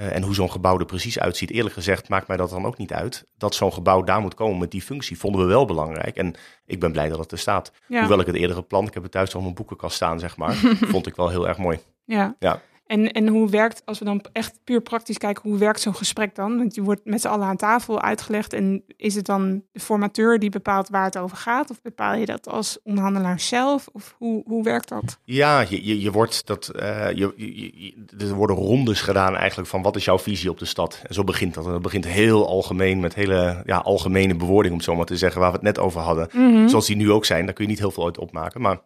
Eh, 0.01 0.15
en 0.15 0.23
hoe 0.23 0.35
zo'n 0.35 0.51
gebouw 0.51 0.79
er 0.79 0.85
precies 0.85 1.19
uitziet, 1.19 1.51
eerlijk 1.51 1.75
gezegd, 1.75 2.09
maakt 2.09 2.29
mij 2.29 2.37
dat 2.37 2.51
dan 2.51 2.67
ook 2.67 2.77
niet 2.79 2.93
uit. 2.93 3.27
Dat 3.37 3.55
zo'n 3.55 3.73
gebouw 3.73 4.03
daar 4.03 4.21
moet 4.21 4.35
komen 4.35 4.59
met 4.59 4.71
die 4.71 4.83
functie, 4.83 5.19
vonden 5.19 5.41
we 5.41 5.47
wel 5.47 5.65
belangrijk. 5.65 6.17
En 6.17 6.35
ik 6.67 6.81
ben 6.81 6.93
blij 6.93 7.09
dat 7.09 7.19
het 7.19 7.33
er 7.33 7.39
staat. 7.39 7.73
Ja. 7.87 7.99
Hoewel 7.99 8.21
ik 8.21 8.27
het 8.27 8.37
eerdere 8.37 8.63
plan, 8.63 8.87
ik 8.87 8.95
heb 8.95 9.03
het 9.03 9.13
thuis 9.13 9.35
al 9.35 9.41
mijn 9.41 9.55
boekenkast 9.55 9.97
staan, 9.97 10.19
zeg 10.19 10.37
maar, 10.37 10.55
vond 10.93 11.07
ik 11.07 11.17
wel 11.17 11.29
heel 11.29 11.49
erg 11.49 11.59
mooi. 11.59 11.79
Ja. 12.05 12.37
Ja. 12.39 12.61
En, 12.91 13.13
en 13.13 13.29
hoe 13.29 13.49
werkt, 13.51 13.83
als 13.85 13.99
we 13.99 14.05
dan 14.05 14.25
echt 14.33 14.59
puur 14.65 14.81
praktisch 14.81 15.19
kijken, 15.19 15.51
hoe 15.51 15.59
werkt 15.59 15.81
zo'n 15.81 15.95
gesprek 15.95 16.35
dan? 16.35 16.57
Want 16.57 16.75
je 16.75 16.83
wordt 16.83 17.01
met 17.05 17.21
z'n 17.21 17.29
allen 17.29 17.47
aan 17.47 17.57
tafel 17.57 18.01
uitgelegd. 18.03 18.53
En 18.53 18.85
is 18.97 19.15
het 19.15 19.27
dan 19.27 19.63
de 19.73 19.81
formateur 19.81 20.39
die 20.39 20.51
bepaalt 20.51 20.89
waar 20.89 21.05
het 21.05 21.19
over 21.19 21.37
gaat? 21.37 21.71
Of 21.71 21.83
bepaal 21.83 22.15
je 22.15 22.27
dat 22.27 22.49
als 22.49 22.79
onderhandelaar 22.83 23.41
zelf? 23.41 23.89
Of 23.93 24.15
hoe, 24.19 24.43
hoe 24.47 24.63
werkt 24.65 24.89
dat? 24.89 25.19
Ja, 25.25 25.61
je, 25.61 25.87
je, 25.87 26.01
je 26.01 26.11
wordt 26.11 26.47
dat, 26.47 26.69
eh, 26.69 27.11
je, 27.13 27.33
je- 27.37 28.05
er 28.19 28.35
worden 28.35 28.57
rondes 28.57 29.01
gedaan 29.01 29.37
eigenlijk 29.37 29.69
van 29.69 29.83
wat 29.83 29.97
is 29.97 30.05
jouw 30.05 30.19
visie 30.19 30.51
op 30.51 30.59
de 30.59 30.65
stad. 30.65 31.03
En 31.07 31.15
zo 31.15 31.25
begint 31.25 31.55
dat. 31.55 31.65
En 31.67 31.73
dat 31.73 31.83
begint 31.83 32.07
heel 32.07 32.47
algemeen 32.49 33.01
met 33.01 33.15
hele 33.15 33.63
ja, 33.67 33.77
algemene 33.79 34.35
bewoording, 34.35 34.73
om 34.73 34.79
het 34.79 34.89
zo 34.89 34.95
maar 34.95 35.07
te 35.07 35.17
zeggen, 35.17 35.41
waar 35.41 35.51
we 35.51 35.57
het 35.57 35.65
net 35.67 35.79
over 35.79 36.01
hadden. 36.01 36.29
Mhm. 36.33 36.69
Zoals 36.69 36.87
die 36.87 36.97
nu 36.97 37.11
ook 37.11 37.25
zijn, 37.25 37.45
daar 37.45 37.55
kun 37.55 37.65
je 37.65 37.71
niet 37.71 37.79
heel 37.81 37.91
veel 37.91 38.05
uit 38.05 38.19
opmaken. 38.19 38.61
Maar 38.61 38.81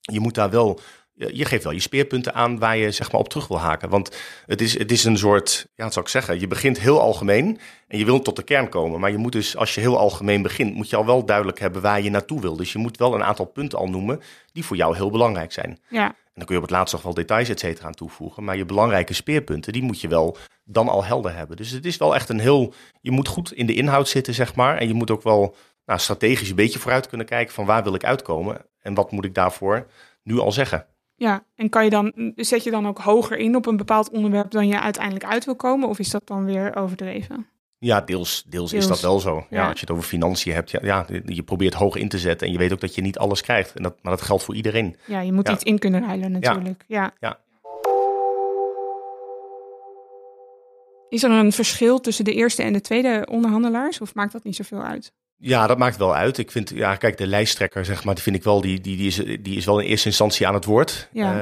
je 0.00 0.20
moet 0.20 0.34
daar 0.34 0.50
wel, 0.50 0.80
je 1.16 1.44
geeft 1.44 1.64
wel 1.64 1.72
je 1.72 1.80
speerpunten 1.80 2.34
aan 2.34 2.58
waar 2.58 2.76
je 2.76 2.90
zeg 2.90 3.12
maar 3.12 3.20
op 3.20 3.28
terug 3.28 3.48
wil 3.48 3.58
haken. 3.58 3.88
Want 3.88 4.16
het 4.46 4.60
is, 4.60 4.78
het 4.78 4.92
is 4.92 5.04
een 5.04 5.18
soort, 5.18 5.66
ja, 5.74 5.84
wat 5.84 5.92
zou 5.92 6.04
ik 6.04 6.10
zeggen, 6.10 6.40
je 6.40 6.46
begint 6.46 6.80
heel 6.80 7.00
algemeen 7.00 7.58
en 7.88 7.98
je 7.98 8.04
wilt 8.04 8.24
tot 8.24 8.36
de 8.36 8.42
kern 8.42 8.68
komen. 8.68 9.00
Maar 9.00 9.10
je 9.10 9.16
moet 9.16 9.32
dus, 9.32 9.56
als 9.56 9.74
je 9.74 9.80
heel 9.80 9.98
algemeen 9.98 10.42
begint, 10.42 10.74
moet 10.74 10.90
je 10.90 10.96
al 10.96 11.06
wel 11.06 11.24
duidelijk 11.24 11.58
hebben 11.58 11.82
waar 11.82 12.00
je 12.00 12.10
naartoe 12.10 12.40
wil. 12.40 12.56
Dus 12.56 12.72
je 12.72 12.78
moet 12.78 12.96
wel 12.96 13.14
een 13.14 13.24
aantal 13.24 13.44
punten 13.44 13.78
al 13.78 13.88
noemen 13.88 14.20
die 14.52 14.64
voor 14.64 14.76
jou 14.76 14.96
heel 14.96 15.10
belangrijk 15.10 15.52
zijn. 15.52 15.78
Ja, 15.88 16.06
En 16.06 16.14
dan 16.34 16.44
kun 16.44 16.54
je 16.54 16.60
op 16.60 16.68
het 16.68 16.76
laatst 16.76 16.94
nog 16.94 17.02
wel 17.02 17.14
details 17.14 17.48
et 17.48 17.60
cetera 17.60 17.86
aan 17.86 17.94
toevoegen. 17.94 18.44
Maar 18.44 18.56
je 18.56 18.64
belangrijke 18.64 19.14
speerpunten, 19.14 19.72
die 19.72 19.82
moet 19.82 20.00
je 20.00 20.08
wel 20.08 20.36
dan 20.64 20.88
al 20.88 21.04
helder 21.04 21.34
hebben. 21.36 21.56
Dus 21.56 21.70
het 21.70 21.86
is 21.86 21.96
wel 21.96 22.14
echt 22.14 22.28
een 22.28 22.40
heel... 22.40 22.74
Je 23.00 23.10
moet 23.10 23.28
goed 23.28 23.52
in 23.52 23.66
de 23.66 23.74
inhoud 23.74 24.08
zitten, 24.08 24.34
zeg 24.34 24.54
maar. 24.54 24.76
En 24.76 24.88
je 24.88 24.94
moet 24.94 25.10
ook 25.10 25.22
wel 25.22 25.56
nou, 25.86 26.00
strategisch 26.00 26.48
een 26.48 26.56
beetje 26.56 26.78
vooruit 26.78 27.08
kunnen 27.08 27.26
kijken... 27.26 27.54
van 27.54 27.64
waar 27.64 27.82
wil 27.82 27.94
ik 27.94 28.04
uitkomen 28.04 28.64
en 28.82 28.94
wat 28.94 29.10
moet 29.10 29.24
ik 29.24 29.34
daarvoor 29.34 29.86
nu 30.22 30.38
al 30.38 30.52
zeggen. 30.52 30.86
Ja. 31.16 31.44
En 31.54 31.68
kan 31.68 31.84
je 31.84 31.90
dan, 31.90 32.32
zet 32.36 32.64
je 32.64 32.70
dan 32.70 32.86
ook 32.86 32.98
hoger 32.98 33.38
in 33.38 33.56
op 33.56 33.66
een 33.66 33.76
bepaald 33.76 34.10
onderwerp 34.10 34.50
dan 34.50 34.66
je 34.68 34.80
uiteindelijk 34.80 35.24
uit 35.24 35.44
wil 35.44 35.56
komen? 35.56 35.88
Of 35.88 35.98
is 35.98 36.10
dat 36.10 36.26
dan 36.26 36.44
weer 36.44 36.76
overdreven? 36.76 37.46
Ja, 37.78 38.00
deels, 38.00 38.44
deels, 38.48 38.72
is 38.72 38.86
dat 38.86 39.00
wel 39.00 39.20
zo. 39.20 39.34
Ja, 39.34 39.46
Ja. 39.50 39.64
Als 39.68 39.74
je 39.74 39.86
het 39.86 39.90
over 39.90 40.04
financiën 40.04 40.52
hebt, 40.54 40.70
ja, 40.70 40.78
ja, 40.82 41.06
je 41.24 41.42
probeert 41.42 41.74
hoog 41.74 41.96
in 41.96 42.08
te 42.08 42.18
zetten... 42.18 42.46
en 42.46 42.52
je 42.52 42.58
weet 42.58 42.72
ook 42.72 42.80
dat 42.80 42.94
je 42.94 43.02
niet 43.02 43.18
alles 43.18 43.40
krijgt. 43.40 43.74
En 43.74 43.82
dat, 43.82 43.96
maar 44.02 44.12
dat 44.12 44.22
geldt 44.22 44.42
voor 44.42 44.54
iedereen. 44.54 44.96
Ja, 45.06 45.20
je 45.20 45.32
moet 45.32 45.46
Ja. 45.46 45.52
iets 45.52 45.62
in 45.62 45.78
kunnen 45.78 46.04
ruilen 46.06 46.30
natuurlijk. 46.30 46.84
Ja. 46.86 47.12
Ja. 47.20 47.38
Is 51.08 51.22
er 51.22 51.30
een 51.30 51.52
verschil 51.52 52.00
tussen 52.00 52.24
de 52.24 52.32
eerste 52.34 52.62
en 52.62 52.72
de 52.72 52.80
tweede 52.80 53.26
onderhandelaars? 53.30 54.00
Of 54.00 54.14
maakt 54.14 54.32
dat 54.32 54.44
niet 54.44 54.56
zoveel 54.56 54.82
uit? 54.82 55.12
Ja, 55.38 55.66
dat 55.66 55.78
maakt 55.78 55.96
wel 55.96 56.14
uit. 56.14 56.38
Ik 56.38 56.50
vind, 56.50 56.70
ja, 56.74 56.96
kijk, 56.96 57.16
de 57.16 57.26
lijsttrekker, 57.26 57.84
zeg 57.84 58.04
maar, 58.04 58.14
die 58.14 58.22
vind 58.22 58.36
ik 58.36 58.42
wel, 58.42 58.60
die, 58.60 58.80
die, 58.80 58.96
die, 58.96 59.06
is, 59.06 59.14
die 59.42 59.56
is 59.56 59.64
wel 59.64 59.78
in 59.78 59.86
eerste 59.86 60.08
instantie 60.08 60.46
aan 60.46 60.54
het 60.54 60.64
woord. 60.64 61.08
Ja. 61.12 61.32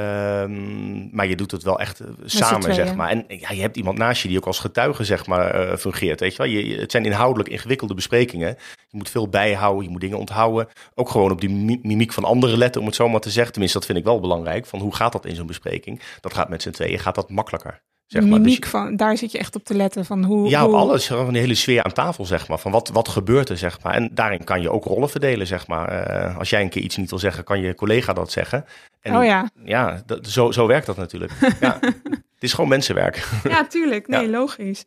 Ehm, 0.42 1.16
maar 1.16 1.26
je 1.26 1.36
doet 1.36 1.50
het 1.50 1.62
wel 1.62 1.80
echt 1.80 2.00
eh, 2.00 2.06
samen, 2.24 2.74
zeg 2.74 2.94
maar. 2.94 3.10
En 3.10 3.24
ja, 3.28 3.50
je 3.50 3.60
hebt 3.60 3.76
iemand 3.76 3.98
naast 3.98 4.22
je 4.22 4.28
die 4.28 4.36
ook 4.36 4.46
als 4.46 4.58
getuige, 4.58 5.04
zeg 5.04 5.26
maar, 5.26 5.50
eh, 5.70 5.76
fungeert. 5.76 6.20
Weet 6.20 6.32
je 6.32 6.38
wel? 6.38 6.46
Je, 6.46 6.76
het 6.80 6.90
zijn 6.90 7.04
inhoudelijk 7.04 7.48
ingewikkelde 7.48 7.94
besprekingen. 7.94 8.48
Je 8.88 8.96
moet 8.98 9.10
veel 9.10 9.28
bijhouden, 9.28 9.84
je 9.84 9.90
moet 9.90 10.00
dingen 10.00 10.18
onthouden. 10.18 10.68
Ook 10.94 11.08
gewoon 11.10 11.30
op 11.30 11.40
die 11.40 11.50
mi- 11.50 11.80
mimiek 11.82 12.12
van 12.12 12.24
anderen 12.24 12.58
letten, 12.58 12.80
om 12.80 12.86
het 12.86 12.96
zo 12.96 13.08
maar 13.08 13.20
te 13.20 13.30
zeggen. 13.30 13.50
Tenminste, 13.52 13.78
dat 13.78 13.86
vind 13.86 13.98
ik 13.98 14.04
wel 14.04 14.20
belangrijk. 14.20 14.66
Van 14.66 14.80
hoe 14.80 14.94
gaat 14.94 15.12
dat 15.12 15.26
in 15.26 15.34
zo'n 15.34 15.46
bespreking? 15.46 16.00
Dat 16.20 16.34
gaat 16.34 16.48
met 16.48 16.62
z'n 16.62 16.70
tweeën, 16.70 16.98
gaat 16.98 17.14
dat 17.14 17.30
makkelijker. 17.30 17.80
Zeg 18.06 18.24
maar. 18.24 18.42
Dus 18.42 18.58
van, 18.60 18.96
daar 18.96 19.16
zit 19.16 19.32
je 19.32 19.38
echt 19.38 19.54
op 19.56 19.64
te 19.64 19.74
letten 19.74 20.04
van 20.04 20.24
hoe... 20.24 20.48
ja, 20.48 20.64
op 20.64 20.70
hoe- 20.70 20.78
alles. 20.78 21.06
Gewoon 21.06 21.32
de 21.32 21.38
hele 21.38 21.54
sfeer 21.54 21.82
aan 21.82 21.92
tafel, 21.92 22.24
zeg 22.24 22.48
maar. 22.48 22.58
Van 22.58 22.72
wat, 22.72 22.88
wat 22.88 23.08
gebeurt 23.08 23.48
er, 23.48 23.56
zeg 23.56 23.82
maar. 23.82 23.94
En 23.94 24.10
daarin 24.12 24.44
kan 24.44 24.60
je 24.62 24.70
ook 24.70 24.84
rollen 24.84 25.10
verdelen, 25.10 25.46
zeg 25.46 25.66
maar. 25.66 25.88
Eh, 25.88 26.38
als 26.38 26.50
jij 26.50 26.62
een 26.62 26.68
keer 26.68 26.82
iets 26.82 26.96
niet 26.96 27.10
wil 27.10 27.18
zeggen, 27.18 27.44
kan 27.44 27.60
je 27.60 27.74
collega 27.74 28.12
dat 28.12 28.30
zeggen. 28.32 28.64
En 29.00 29.16
Oh 29.16 29.24
ja, 29.24 29.50
ja, 29.64 30.02
dat, 30.06 30.26
zo, 30.26 30.50
zo 30.52 30.66
werkt 30.66 30.86
dat 30.86 30.96
natuurlijk. 30.96 31.32
ja, 31.60 31.78
het 32.34 32.40
is 32.40 32.52
gewoon 32.52 32.70
mensenwerk. 32.70 33.28
ja, 33.48 33.66
tuurlijk. 33.66 34.08
Nee, 34.08 34.22
Ja. 34.24 34.30
logisch. 34.30 34.84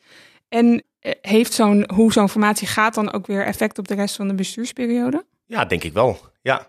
En 0.50 0.84
eh, 1.00 1.12
heeft 1.22 1.54
zo'n, 1.54 1.90
hoe 1.94 2.12
zo'n 2.12 2.30
formatie 2.30 2.68
gaat 2.68 2.94
dan 2.94 3.14
ook 3.14 3.28
weer 3.28 3.46
effect 3.46 3.78
op 3.78 3.88
de 3.88 3.96
rest 3.96 4.16
van 4.16 4.28
de 4.28 4.34
bestuursperiode? 4.34 5.26
Ja, 5.46 5.66
denk 5.66 5.84
ik 5.84 5.94
wel. 5.94 6.20
Ja. 6.42 6.68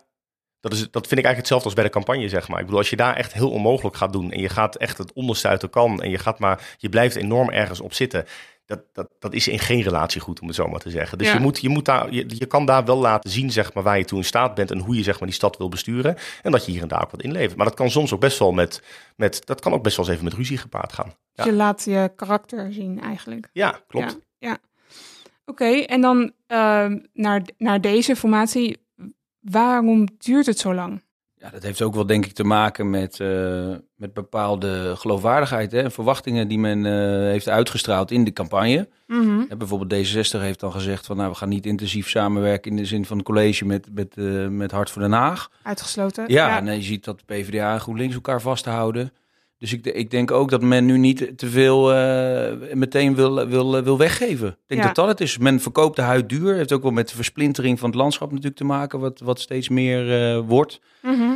Dat, 0.60 0.72
is, 0.72 0.78
dat 0.78 1.06
vind 1.06 1.20
ik 1.20 1.26
eigenlijk 1.26 1.36
hetzelfde 1.36 1.64
als 1.66 1.74
bij 1.74 1.84
de 1.84 1.90
campagne, 1.90 2.28
zeg 2.28 2.48
maar. 2.48 2.58
Ik 2.58 2.64
bedoel, 2.64 2.80
als 2.80 2.90
je 2.90 2.96
daar 2.96 3.16
echt 3.16 3.32
heel 3.32 3.50
onmogelijk 3.50 3.96
gaat 3.96 4.12
doen 4.12 4.32
en 4.32 4.40
je 4.40 4.48
gaat 4.48 4.76
echt 4.76 4.98
het 4.98 5.12
onderste 5.12 5.48
uit 5.48 5.60
de 5.60 5.68
kan 5.68 6.02
en 6.02 6.10
je 6.10 6.18
gaat 6.18 6.38
maar, 6.38 6.76
je 6.76 6.88
blijft 6.88 7.16
enorm 7.16 7.50
ergens 7.50 7.80
op 7.80 7.92
zitten. 7.92 8.24
Dat, 8.66 8.80
dat, 8.92 9.08
dat 9.18 9.32
is 9.34 9.48
in 9.48 9.58
geen 9.58 9.82
relatie 9.82 10.20
goed, 10.20 10.40
om 10.40 10.46
het 10.46 10.56
zo 10.56 10.66
maar 10.66 10.80
te 10.80 10.90
zeggen. 10.90 11.18
Dus 11.18 11.26
Ja. 11.26 11.32
je, 11.34 11.40
moet, 11.40 11.60
je, 11.60 11.68
moet 11.68 11.84
daar, 11.84 12.12
je, 12.12 12.24
je 12.28 12.46
kan 12.46 12.64
daar 12.66 12.84
wel 12.84 12.96
laten 12.96 13.30
zien, 13.30 13.50
zeg 13.52 13.74
maar, 13.74 13.82
waar 13.82 13.98
je 13.98 14.04
toe 14.04 14.18
in 14.18 14.24
staat 14.24 14.54
bent 14.54 14.70
en 14.70 14.78
hoe 14.78 14.96
je, 14.96 15.02
zeg 15.02 15.18
maar, 15.18 15.28
die 15.28 15.36
stad 15.36 15.56
wil 15.56 15.68
besturen. 15.68 16.16
En 16.42 16.52
dat 16.52 16.66
je 16.66 16.72
hier 16.72 16.82
en 16.82 16.88
daar 16.88 17.02
ook 17.02 17.10
wat 17.10 17.22
inlevert. 17.22 17.56
Maar 17.56 17.66
dat 17.66 17.74
kan 17.74 17.90
soms 17.90 18.12
ook 18.12 18.20
best 18.20 18.38
wel 18.38 18.52
met, 18.52 18.82
met 19.16 19.46
dat 19.46 19.60
kan 19.60 19.72
ook 19.72 19.82
best 19.82 19.96
wel 19.96 20.04
eens 20.04 20.14
even 20.14 20.28
met 20.28 20.36
ruzie 20.38 20.58
gepaard 20.58 20.92
gaan. 20.92 21.06
Dus 21.06 21.44
Ja, 21.44 21.44
je 21.44 21.52
laat 21.52 21.84
je 21.84 22.12
karakter 22.16 22.72
zien 22.72 23.00
eigenlijk. 23.00 23.48
ja 23.52 23.80
klopt. 23.88 24.18
Ja, 24.38 24.48
ja. 24.48 24.58
Oké, 25.44 25.70
en 25.80 26.00
dan 26.00 26.32
ehm, 26.46 26.98
naar, 27.12 27.42
naar 27.58 27.80
deze 27.80 28.16
formatie. 28.16 28.86
Waarom 29.40 30.08
duurt 30.18 30.46
het 30.46 30.58
zo 30.58 30.74
lang? 30.74 31.02
Ja, 31.34 31.50
dat 31.50 31.62
heeft 31.62 31.82
ook 31.82 31.94
wel 31.94 32.06
denk 32.06 32.26
ik 32.26 32.32
te 32.32 32.44
maken 32.44 32.90
met, 32.90 33.20
eh, 33.20 33.74
met 33.94 34.12
bepaalde 34.12 34.96
geloofwaardigheid 34.96 35.72
hè, 35.72 35.82
en 35.82 35.92
verwachtingen 35.92 36.48
die 36.48 36.58
men 36.58 36.86
eh, 36.86 36.92
heeft 37.30 37.48
uitgestraald 37.48 38.10
in 38.10 38.24
de 38.24 38.32
campagne. 38.32 38.88
Mhm. 39.06 39.56
Bijvoorbeeld 39.58 40.06
D66 40.06 40.40
heeft 40.40 40.60
dan 40.60 40.72
gezegd 40.72 41.06
van 41.06 41.16
nou, 41.16 41.30
we 41.30 41.36
gaan 41.36 41.48
niet 41.48 41.66
intensief 41.66 42.08
samenwerken 42.08 42.70
in 42.70 42.76
de 42.76 42.84
zin 42.84 43.04
van 43.04 43.16
het 43.16 43.26
college 43.26 43.64
met, 43.64 43.88
met, 43.94 44.16
eh, 44.16 44.48
met 44.48 44.70
Hart 44.70 44.90
voor 44.90 45.02
Den 45.02 45.12
Haag. 45.12 45.50
Uitgesloten. 45.62 46.24
Ja, 46.26 46.56
en 46.56 46.68
eh, 46.68 46.76
je 46.76 46.82
ziet 46.82 47.04
dat 47.04 47.18
de 47.18 47.24
PvdA 47.34 47.72
en 47.72 47.80
GroenLinks 47.80 48.14
elkaar 48.14 48.40
vasthouden. 48.40 49.12
Dus 49.58 49.72
ik, 49.72 49.86
ik 49.86 50.10
denk 50.10 50.30
ook 50.30 50.50
dat 50.50 50.62
men 50.62 50.84
nu 50.84 50.98
niet 50.98 51.38
te 51.38 51.46
veel 51.48 51.92
eh, 51.94 52.72
meteen 52.74 53.14
wil, 53.14 53.46
wil, 53.48 53.82
wil 53.82 53.98
weggeven. 53.98 54.48
Ik 54.48 54.56
denk 54.66 54.80
Ja. 54.80 54.86
dat 54.86 54.96
dat 54.96 55.08
het 55.08 55.20
is. 55.20 55.38
Men 55.38 55.60
verkoopt 55.60 55.96
de 55.96 56.02
huid 56.02 56.28
duur. 56.28 56.54
Heeft 56.54 56.72
ook 56.72 56.82
wel 56.82 56.90
met 56.90 57.08
de 57.08 57.14
versplintering 57.14 57.78
van 57.78 57.88
het 57.88 57.98
landschap 57.98 58.28
natuurlijk 58.30 58.56
te 58.56 58.64
maken, 58.64 58.98
wat, 59.00 59.20
wat 59.20 59.40
steeds 59.40 59.68
meer 59.68 60.32
eh, 60.34 60.40
wordt. 60.46 60.80
Mhm. 61.02 61.30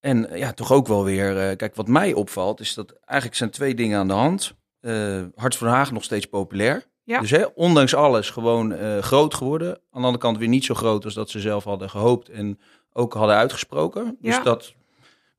En 0.00 0.30
eh, 0.30 0.38
ja, 0.38 0.52
toch 0.52 0.72
ook 0.72 0.86
wel 0.86 1.04
weer. 1.04 1.38
eh, 1.48 1.56
kijk, 1.56 1.74
wat 1.74 1.88
mij 1.88 2.12
opvalt 2.12 2.60
is 2.60 2.74
dat 2.74 2.94
eigenlijk 3.04 3.38
zijn 3.38 3.50
twee 3.50 3.74
dingen 3.74 3.98
aan 3.98 4.08
de 4.08 4.14
hand. 4.14 4.54
Eh 4.80 5.22
Hart 5.34 5.56
van 5.56 5.68
Haag 5.68 5.92
nog 5.92 6.04
steeds 6.04 6.26
populair. 6.26 6.84
Ja. 7.04 7.20
Dus 7.20 7.30
hè, 7.30 7.44
ondanks 7.54 7.94
alles 7.94 8.30
gewoon 8.30 8.72
eh, 8.72 8.98
groot 8.98 9.34
geworden. 9.34 9.68
Aan 9.68 9.78
de 9.90 9.96
andere 10.06 10.18
kant 10.18 10.38
weer 10.38 10.48
niet 10.48 10.64
zo 10.64 10.74
groot 10.74 11.04
als 11.04 11.14
dat 11.14 11.30
ze 11.30 11.40
zelf 11.40 11.64
hadden 11.64 11.90
gehoopt 11.90 12.28
en 12.28 12.58
ook 12.92 13.14
hadden 13.14 13.36
uitgesproken. 13.36 14.16
Dus 14.20 14.34
Ja. 14.36 14.42
dat, 14.42 14.72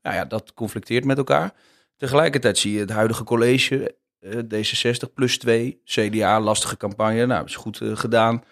nou 0.02 0.16
ja, 0.16 0.24
dat 0.24 0.54
conflicteert 0.54 1.04
met 1.04 1.18
elkaar. 1.18 1.52
Tegelijkertijd 1.96 2.58
zie 2.58 2.72
je 2.72 2.78
het 2.78 2.90
huidige 2.90 3.24
college, 3.24 3.96
eh, 4.20 4.38
D66 4.38 5.12
plus 5.14 5.38
2, 5.38 5.80
CDA, 5.84 6.40
lastige 6.40 6.76
campagne. 6.76 7.26
Nou, 7.26 7.44
is 7.44 7.56
goed 7.56 7.80
eh, 7.80 7.96
gedaan. 7.96 8.42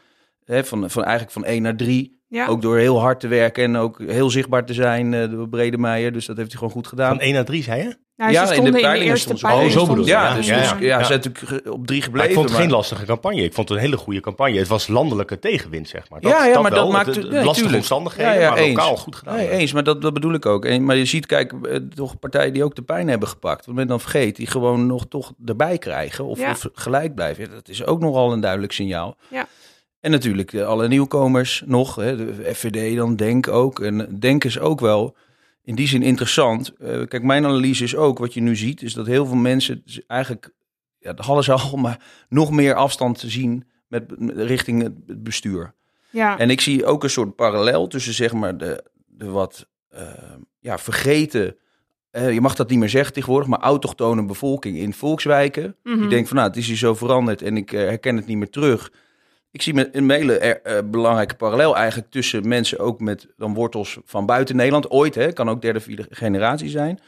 Hè, 0.45 0.65
van, 0.65 0.91
van 0.91 1.03
eigenlijk 1.03 1.33
van 1.33 1.45
1 1.45 1.63
naar 1.63 1.77
3. 1.77 2.21
Ja. 2.29 2.47
Ook 2.47 2.63
door 2.63 2.79
heel 2.79 3.01
hard 3.01 3.21
te 3.21 3.29
werken 3.29 3.65
en 3.65 3.77
ook 3.77 3.99
heel 3.99 4.31
zichtbaar 4.31 4.65
te 4.65 4.75
zijn, 4.75 5.15
eh 5.15 5.31
door 5.31 5.49
Bredemeijer. 5.49 6.13
Dus 6.13 6.27
dat 6.27 6.37
heeft 6.37 6.49
hij 6.49 6.59
gewoon 6.59 6.75
goed 6.75 6.87
gedaan. 6.87 7.09
Van 7.09 7.21
1 7.21 7.35
naar 7.35 7.45
3, 7.45 7.63
zei 7.63 7.83
je? 7.83 7.97
Nou, 8.23 8.35
Ja, 8.35 8.47
ze 8.47 8.55
in 8.55 8.65
de 8.73 8.81
in 8.81 8.85
eerste. 8.87 9.35
Oh, 9.43 9.67
zo 9.67 9.87
bedoel. 9.87 10.07
Ja, 10.07 10.29
Ja, 10.29 10.35
dus, 10.35 10.47
ja, 10.47 10.57
dus- 10.59 10.69
ja. 10.69 10.77
ja, 10.79 10.87
Ja. 10.87 10.99
ze 10.99 11.05
zijn 11.05 11.21
natuurlijk 11.23 11.65
ge- 11.65 11.73
op 11.73 11.87
drie 11.87 11.99
Maar 11.99 12.07
gebleven. 12.09 12.29
ik 12.31 12.35
vond 12.37 12.49
het 12.49 12.59
geen 12.59 12.67
maar- 12.69 12.77
lastige 12.77 13.05
campagne. 13.05 13.43
Ik 13.43 13.53
vond 13.55 13.69
het 13.69 13.79
een 13.79 13.85
hele 13.85 13.97
goede 13.97 14.21
campagne. 14.21 14.59
Het 14.59 14.69
was 14.69 14.87
landelijke 14.89 15.39
tegenwind, 15.39 15.89
zeg 15.89 16.11
maar. 16.11 16.19
ja, 16.23 16.45
ja, 16.47 16.61
maar 16.61 16.71
wel. 16.71 16.83
dat 16.85 16.93
maakt 16.93 17.07
Het- 17.07 17.17
nee, 17.17 17.31
lastige 17.33 17.55
tuurlijk. 17.55 17.77
omstandigheden, 17.77 18.33
Ja, 18.35 18.41
ja, 18.41 18.49
maar 18.51 18.59
eens. 18.59 18.77
lokaal 18.77 18.97
goed 18.97 19.17
gedaan. 19.17 19.37
Nee, 19.37 19.49
eens, 19.51 19.73
maar 19.73 19.85
dat, 19.85 20.03
dat 20.03 20.13
bedoel 20.15 20.33
ik 20.35 20.47
ook. 20.47 20.65
En, 20.65 20.85
maar 20.85 20.97
je 20.97 21.05
ziet, 21.05 21.27
kijk, 21.27 21.53
eh, 21.63 21.77
toch 21.95 22.19
partijen 22.19 22.53
die 22.53 22.65
ook 22.65 22.75
de 22.75 22.83
pijn 22.83 23.09
hebben 23.09 23.29
gepakt. 23.29 23.67
Wat 23.67 23.75
men 23.75 23.87
dan 23.87 24.01
vergeet, 24.01 24.37
die 24.37 24.47
gewoon 24.47 24.87
nog 24.87 25.07
toch 25.09 25.33
erbij 25.45 25.79
krijgen 25.79 26.25
of, 26.25 26.39
Ja. 26.39 26.51
of 26.51 26.69
gelijk 26.73 27.15
blijven. 27.15 27.45
Ja, 27.45 27.51
dat 27.51 27.69
is 27.69 27.85
ook 27.85 28.01
nogal 28.01 28.33
een 28.33 28.41
duidelijk 28.41 28.73
signaal. 28.73 29.17
Ja. 29.29 29.47
En 30.01 30.11
natuurlijk 30.11 30.53
eh, 30.53 30.67
alle 30.67 30.89
nieuwkomers 30.89 31.63
nog. 31.67 31.95
Hè, 31.95 32.17
de 32.17 32.55
FVD 32.55 32.97
dan, 32.97 33.17
Denk 33.17 33.49
ook. 33.49 33.81
En 33.81 34.17
Denk 34.19 34.45
is 34.45 34.59
ook 34.59 34.81
wel 34.81 35.17
in 35.65 35.75
die 35.75 35.89
zin 35.89 36.03
interessant. 36.03 36.73
Eh, 36.79 37.07
kijk, 37.07 37.23
mijn 37.23 37.45
analyse 37.45 37.85
is 37.85 37.97
ook, 37.97 38.19
wat 38.19 38.35
je 38.35 38.41
nu 38.41 38.57
ziet, 38.57 38.83
is 38.83 38.95
dat 38.95 39.07
heel 39.07 39.27
veel 39.27 39.37
mensen 39.37 39.85
eigenlijk, 40.07 40.51
ja, 40.99 41.13
dat 41.13 41.25
hadden 41.25 41.45
ze 41.45 41.53
al, 41.71 41.77
maar 41.77 42.01
nog 42.29 42.51
meer 42.51 42.75
afstand 42.75 43.19
te 43.19 43.31
zien 43.31 43.65
met, 43.89 44.19
met- 44.21 44.37
richting 44.37 44.83
het 44.83 45.23
bestuur. 45.23 45.75
Ja. 46.11 46.39
En 46.39 46.51
ik 46.51 46.61
zie 46.61 46.85
ook 46.85 47.03
een 47.03 47.11
soort 47.11 47.37
parallel 47.37 47.87
tussen 47.87 48.15
zeg 48.15 48.33
maar 48.33 48.57
de, 48.59 48.85
de 49.07 49.27
wat 49.31 49.69
eh, 49.89 50.03
ja, 50.59 50.79
vergeten, 50.79 51.57
eh, 52.11 52.33
je 52.33 52.41
mag 52.41 52.55
dat 52.55 52.69
niet 52.71 52.79
meer 52.79 52.89
zeggen 52.89 53.13
tegenwoordig, 53.13 53.49
maar 53.49 53.61
autochtone 53.61 54.25
bevolking 54.25 54.77
in 54.77 54.93
volkswijken. 54.93 55.77
Mhm. 55.83 55.99
Die 55.99 56.09
denkt 56.09 56.29
van 56.29 56.37
nou, 56.37 56.49
het 56.49 56.59
is 56.59 56.67
hier 56.67 56.77
zo 56.77 56.95
veranderd 56.95 57.43
en 57.43 57.57
ik 57.57 57.71
herken 57.71 58.17
het 58.17 58.27
niet 58.27 58.37
meer 58.37 58.51
terug. 58.51 58.93
Ik 59.53 59.63
zie 59.63 59.75
met 59.75 59.89
een 59.93 60.11
hele 60.11 60.39
er- 60.39 60.63
eh, 60.63 60.79
belangrijke 60.85 61.35
parallel 61.35 61.77
eigenlijk 61.77 62.11
tussen 62.11 62.49
mensen 62.49 62.79
ook 62.79 63.01
met 63.01 63.27
dan 63.37 63.55
wortels 63.55 63.99
van 64.05 64.27
buiten 64.27 64.57
Nederland. 64.57 64.91
Ooit, 64.91 65.15
hè, 65.15 65.33
kan 65.33 65.51
ook 65.51 65.63
derde, 65.63 65.81
vierde 65.81 66.07
generatie 66.11 66.69
zijn. 66.69 67.01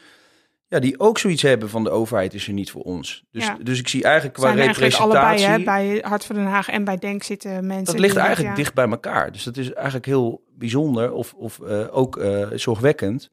Ja, 0.67 0.79
die 0.79 0.99
ook 0.99 1.17
zoiets 1.17 1.41
hebben 1.41 1.69
van 1.69 1.83
de 1.83 1.89
overheid 1.89 2.33
is 2.33 2.47
er 2.47 2.53
niet 2.53 2.71
voor 2.71 2.81
ons. 2.81 3.23
Dus, 3.31 3.45
Ja. 3.45 3.57
dus 3.63 3.79
ik 3.79 3.87
zie 3.87 4.03
eigenlijk 4.03 4.35
qua 4.35 4.47
zijn 4.47 4.59
eigenlijk 4.59 4.93
representatie... 4.93 5.47
allebei, 5.47 5.59
hè, 5.59 5.91
bij 5.99 6.09
Hart 6.09 6.25
voor 6.25 6.35
Den 6.35 6.45
Haag 6.45 6.69
en 6.69 6.83
bij 6.83 6.97
Denk 6.97 7.23
zitten 7.23 7.67
mensen. 7.67 7.85
Dat 7.85 7.99
ligt 7.99 8.15
eigenlijk 8.15 8.49
ja. 8.49 8.55
dicht 8.55 8.73
bij 8.73 8.89
elkaar. 8.89 9.31
Dus 9.31 9.43
dat 9.43 9.57
is 9.57 9.73
eigenlijk 9.73 10.05
heel 10.05 10.43
bijzonder 10.57 11.11
of, 11.11 11.33
of 11.33 11.59
eh, 11.59 11.87
ook 11.91 12.17
eh, 12.17 12.47
zorgwekkend. 12.53 13.31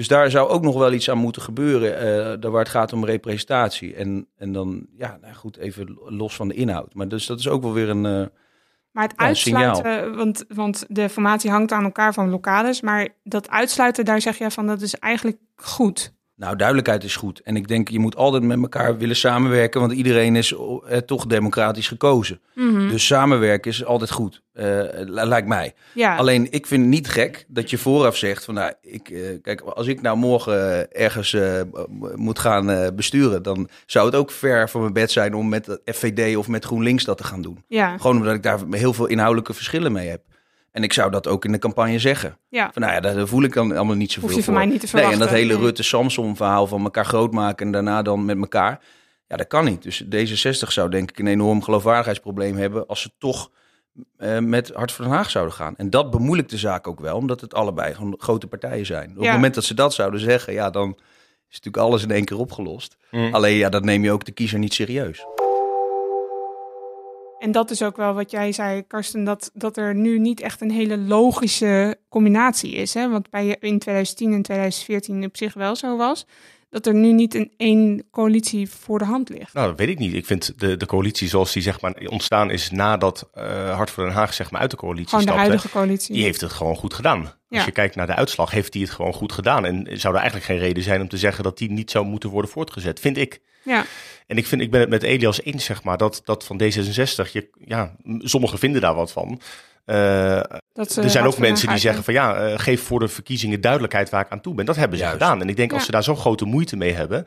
Dus 0.00 0.08
daar 0.08 0.30
zou 0.30 0.48
ook 0.48 0.62
nog 0.62 0.78
wel 0.78 0.92
iets 0.92 1.10
aan 1.10 1.18
moeten 1.18 1.42
gebeuren, 1.42 2.40
daar 2.40 2.50
waar 2.50 2.60
het 2.60 2.70
gaat 2.70 2.92
om 2.92 3.04
representatie. 3.04 3.94
En, 3.94 4.26
en 4.36 4.52
dan, 4.52 4.86
ja, 4.96 5.18
nou 5.20 5.34
goed, 5.34 5.56
even 5.56 5.98
los 6.04 6.36
van 6.36 6.48
de 6.48 6.54
inhoud. 6.54 6.94
Maar 6.94 7.08
dus 7.08 7.26
dat 7.26 7.38
is 7.38 7.48
ook 7.48 7.62
wel 7.62 7.72
weer 7.72 7.88
een... 7.88 8.06
eh, 8.06 8.26
Maar 8.92 9.04
het 9.04 9.14
Ja, 9.16 9.28
een 9.28 9.36
signaal. 9.36 9.64
uitsluiten, 9.64 10.16
want, 10.16 10.44
want 10.48 10.84
de 10.88 11.08
formatie 11.08 11.50
hangt 11.50 11.72
aan 11.72 11.84
elkaar 11.84 12.14
van 12.14 12.30
lokales. 12.30 12.80
Maar 12.80 13.08
dat 13.22 13.48
uitsluiten, 13.48 14.04
daar 14.04 14.20
zeg 14.20 14.38
je 14.38 14.50
van 14.50 14.66
dat 14.66 14.80
is 14.80 14.94
eigenlijk 14.94 15.38
goed. 15.54 16.14
Nou, 16.40 16.56
duidelijkheid 16.56 17.04
is 17.04 17.16
goed. 17.16 17.40
En 17.40 17.56
ik 17.56 17.68
denk, 17.68 17.88
je 17.88 17.98
moet 17.98 18.16
altijd 18.16 18.42
met 18.42 18.60
elkaar 18.62 18.98
willen 18.98 19.16
samenwerken, 19.16 19.80
want 19.80 19.92
iedereen 19.92 20.36
is 20.36 20.54
eh, 20.88 20.96
toch 20.98 21.26
democratisch 21.26 21.88
gekozen. 21.88 22.40
Mhm. 22.54 22.88
Dus 22.88 23.06
samenwerken 23.06 23.70
is 23.70 23.84
altijd 23.84 24.10
goed, 24.10 24.42
eh, 24.52 24.64
li- 24.92 25.24
lijkt 25.24 25.48
mij. 25.48 25.74
Ja, 25.94 26.16
Alleen 26.16 26.46
ik 26.52 26.66
vind 26.66 26.80
het 26.82 26.90
niet 26.90 27.08
gek 27.08 27.44
dat 27.48 27.70
je 27.70 27.78
vooraf 27.78 28.16
zegt 28.16 28.44
van 28.44 28.54
nou, 28.54 28.72
ik, 28.82 29.08
eh, 29.08 29.20
kijk, 29.42 29.60
als 29.60 29.86
ik 29.86 30.00
nou 30.00 30.16
morgen 30.16 30.88
eh, 30.92 31.02
ergens 31.04 31.36
moet 32.14 32.38
gaan 32.38 32.94
besturen, 32.96 33.42
dan 33.42 33.68
zou 33.86 34.06
het 34.06 34.14
ook 34.14 34.30
ver 34.30 34.68
van 34.70 34.80
mijn 34.80 34.92
bed 34.92 35.10
zijn 35.10 35.34
om 35.34 35.48
met 35.48 35.64
de 35.64 35.80
FVD 35.84 36.36
of 36.36 36.48
met 36.48 36.64
GroenLinks 36.64 37.04
dat 37.04 37.16
te 37.18 37.24
gaan 37.24 37.42
doen. 37.42 37.64
ja, 37.68 37.96
Gewoon 37.98 38.16
omdat 38.16 38.34
ik 38.34 38.42
daar 38.42 38.58
heel 38.70 38.92
veel 38.92 39.06
inhoudelijke 39.06 39.54
verschillen 39.54 39.92
mee 39.92 40.08
heb. 40.08 40.22
En 40.72 40.82
ik 40.82 40.92
zou 40.92 41.10
dat 41.10 41.26
ook 41.26 41.44
in 41.44 41.52
de 41.52 41.58
campagne 41.58 41.98
zeggen. 41.98 42.36
ja. 42.48 42.70
Van 42.72 42.82
nou 42.82 42.94
ja, 42.94 43.00
daar 43.00 43.26
voel 43.28 43.42
ik 43.42 43.52
dan 43.54 43.76
allemaal 43.76 43.96
niet 43.96 44.12
zoveel 44.12 44.28
Hoef 44.28 44.38
je 44.38 44.44
van 44.44 44.54
voor. 44.54 44.62
mij 44.62 44.72
niet 44.72 44.80
te 44.80 44.86
Nee, 44.86 45.02
en 45.04 45.08
verwachten. 45.10 45.18
dat 45.28 45.38
hele 45.42 45.54
Nee. 45.54 45.62
Rutte-Samson 45.62 46.36
verhaal 46.36 46.66
van 46.66 46.82
elkaar 46.84 47.04
groot 47.04 47.32
maken 47.32 47.66
en 47.66 47.72
daarna 47.72 48.02
dan 48.02 48.24
met 48.24 48.38
elkaar. 48.38 48.80
Ja, 49.26 49.36
dat 49.36 49.46
kan 49.46 49.64
niet. 49.64 49.82
Dus 49.82 50.04
D66 50.04 50.68
zou 50.68 50.90
denk 50.90 51.10
ik 51.10 51.18
een 51.18 51.26
enorm 51.26 51.62
geloofwaardigheidsprobleem 51.62 52.56
hebben 52.56 52.86
als 52.86 53.00
ze 53.00 53.10
toch 53.18 53.50
eh, 54.16 54.38
met 54.38 54.70
Hart 54.74 54.92
voor 54.92 55.04
Den 55.04 55.14
Haag 55.14 55.30
zouden 55.30 55.54
gaan. 55.54 55.74
En 55.76 55.90
dat 55.90 56.10
bemoeilijkt 56.10 56.50
de 56.50 56.58
zaak 56.58 56.86
ook 56.88 57.00
wel, 57.00 57.16
omdat 57.16 57.40
het 57.40 57.54
allebei 57.54 57.94
gewoon 57.94 58.14
grote 58.18 58.46
partijen 58.46 58.86
zijn. 58.86 59.10
Op 59.10 59.16
Ja. 59.16 59.24
het 59.24 59.32
moment 59.34 59.54
dat 59.54 59.64
ze 59.64 59.74
dat 59.74 59.94
zouden 59.94 60.20
zeggen, 60.20 60.52
ja, 60.52 60.70
dan 60.70 60.90
is 61.48 61.56
natuurlijk 61.60 61.76
alles 61.84 62.02
in 62.02 62.10
één 62.10 62.24
keer 62.24 62.38
opgelost. 62.38 62.96
Mm. 63.10 63.34
Alleen 63.34 63.56
ja, 63.56 63.68
dat 63.68 63.84
neem 63.84 64.04
je 64.04 64.12
ook 64.12 64.24
de 64.24 64.32
kiezer 64.32 64.58
niet 64.58 64.74
serieus. 64.74 65.24
En 67.40 67.52
dat 67.52 67.70
is 67.70 67.82
ook 67.82 67.96
wel 67.96 68.14
wat 68.14 68.30
jij 68.30 68.52
zei, 68.52 68.86
Karsten, 68.86 69.24
dat, 69.24 69.50
dat 69.54 69.76
er 69.76 69.94
nu 69.94 70.18
niet 70.18 70.40
echt 70.40 70.60
een 70.60 70.70
hele 70.70 70.98
logische 70.98 71.98
combinatie 72.08 72.72
is. 72.72 72.94
Hè? 72.94 73.08
Want 73.08 73.30
bij, 73.30 73.56
in 73.60 73.78
2010 73.78 74.32
en 74.32 74.42
2014 74.42 75.24
op 75.24 75.36
zich 75.36 75.54
wel 75.54 75.76
zo 75.76 75.96
was. 75.96 76.26
Dat 76.70 76.86
er 76.86 76.94
nu 76.94 77.12
niet 77.12 77.34
een 77.34 77.52
één 77.56 78.04
coalitie 78.10 78.70
voor 78.70 78.98
de 78.98 79.04
hand 79.04 79.28
ligt. 79.28 79.54
Nou, 79.54 79.66
dat 79.68 79.78
weet 79.78 79.88
ik 79.88 79.98
niet. 79.98 80.14
Ik 80.14 80.26
vind 80.26 80.52
de, 80.60 80.76
de 80.76 80.86
coalitie 80.86 81.28
zoals 81.28 81.52
die 81.52 81.62
zeg 81.62 81.80
maar 81.80 81.94
ontstaan 82.06 82.50
is 82.50 82.70
nadat 82.70 83.28
eh 83.34 83.76
Hart 83.76 83.90
voor 83.90 84.04
Den 84.04 84.12
Haag 84.12 84.34
zeg 84.34 84.50
maar 84.50 84.60
uit 84.60 84.70
de 84.70 84.76
coalitie 84.76 85.08
Gewoon 85.08 85.24
de 85.24 85.30
stapte. 85.30 85.48
huidige 85.48 85.70
coalitie. 85.72 86.14
Die 86.14 86.24
heeft 86.24 86.40
het 86.40 86.52
gewoon 86.52 86.76
goed 86.76 86.94
gedaan. 86.94 87.20
Ja. 87.20 87.56
Als 87.56 87.64
je 87.64 87.72
kijkt 87.72 87.94
naar 87.94 88.06
de 88.06 88.14
uitslag, 88.14 88.50
heeft 88.50 88.72
hij 88.74 88.82
het 88.82 88.90
gewoon 88.90 89.12
goed 89.12 89.32
gedaan. 89.32 89.64
En 89.64 89.86
zou 90.00 90.14
er 90.14 90.20
eigenlijk 90.20 90.50
geen 90.50 90.58
reden 90.58 90.82
zijn 90.82 91.00
om 91.00 91.08
te 91.08 91.18
zeggen 91.18 91.44
dat 91.44 91.58
die 91.58 91.70
niet 91.70 91.90
zou 91.90 92.04
moeten 92.06 92.30
worden 92.30 92.50
voortgezet, 92.50 93.00
vind 93.00 93.16
ik. 93.16 93.40
Ja, 93.62 93.84
En 94.26 94.36
ik, 94.36 94.46
vind, 94.46 94.60
ik 94.60 94.70
ben 94.70 94.80
het 94.80 94.88
met 94.88 95.02
Elias 95.02 95.42
eens, 95.42 95.64
zeg 95.64 95.82
maar, 95.82 95.96
dat, 95.98 96.22
dat 96.24 96.44
van 96.44 96.62
D66, 96.62 97.32
je, 97.32 97.48
ja, 97.64 97.96
sommigen 98.18 98.58
vinden 98.58 98.80
daar 98.80 98.94
wat 98.94 99.12
van. 99.12 99.40
Eh, 99.90 100.40
dat 100.72 100.96
er 100.96 101.10
zijn 101.10 101.24
ook 101.24 101.38
mensen 101.38 101.68
die 101.68 101.78
zeggen 101.78 102.04
van 102.04 102.14
ja, 102.14 102.34
eh, 102.36 102.58
geef 102.58 102.82
voor 102.82 102.98
de 102.98 103.08
verkiezingen 103.08 103.60
duidelijkheid 103.60 104.10
waar 104.10 104.24
ik 104.24 104.30
aan 104.30 104.40
toe 104.40 104.54
ben. 104.54 104.64
Dat 104.64 104.76
hebben 104.76 104.98
ze 104.98 105.04
Juist. 105.04 105.18
gedaan. 105.20 105.40
En 105.40 105.48
ik 105.48 105.56
denk 105.56 105.70
als 105.70 105.80
Ja. 105.80 105.86
ze 105.86 105.92
daar 105.92 106.02
zo'n 106.02 106.16
grote 106.16 106.44
moeite 106.44 106.76
mee 106.76 106.92
hebben, 106.92 107.26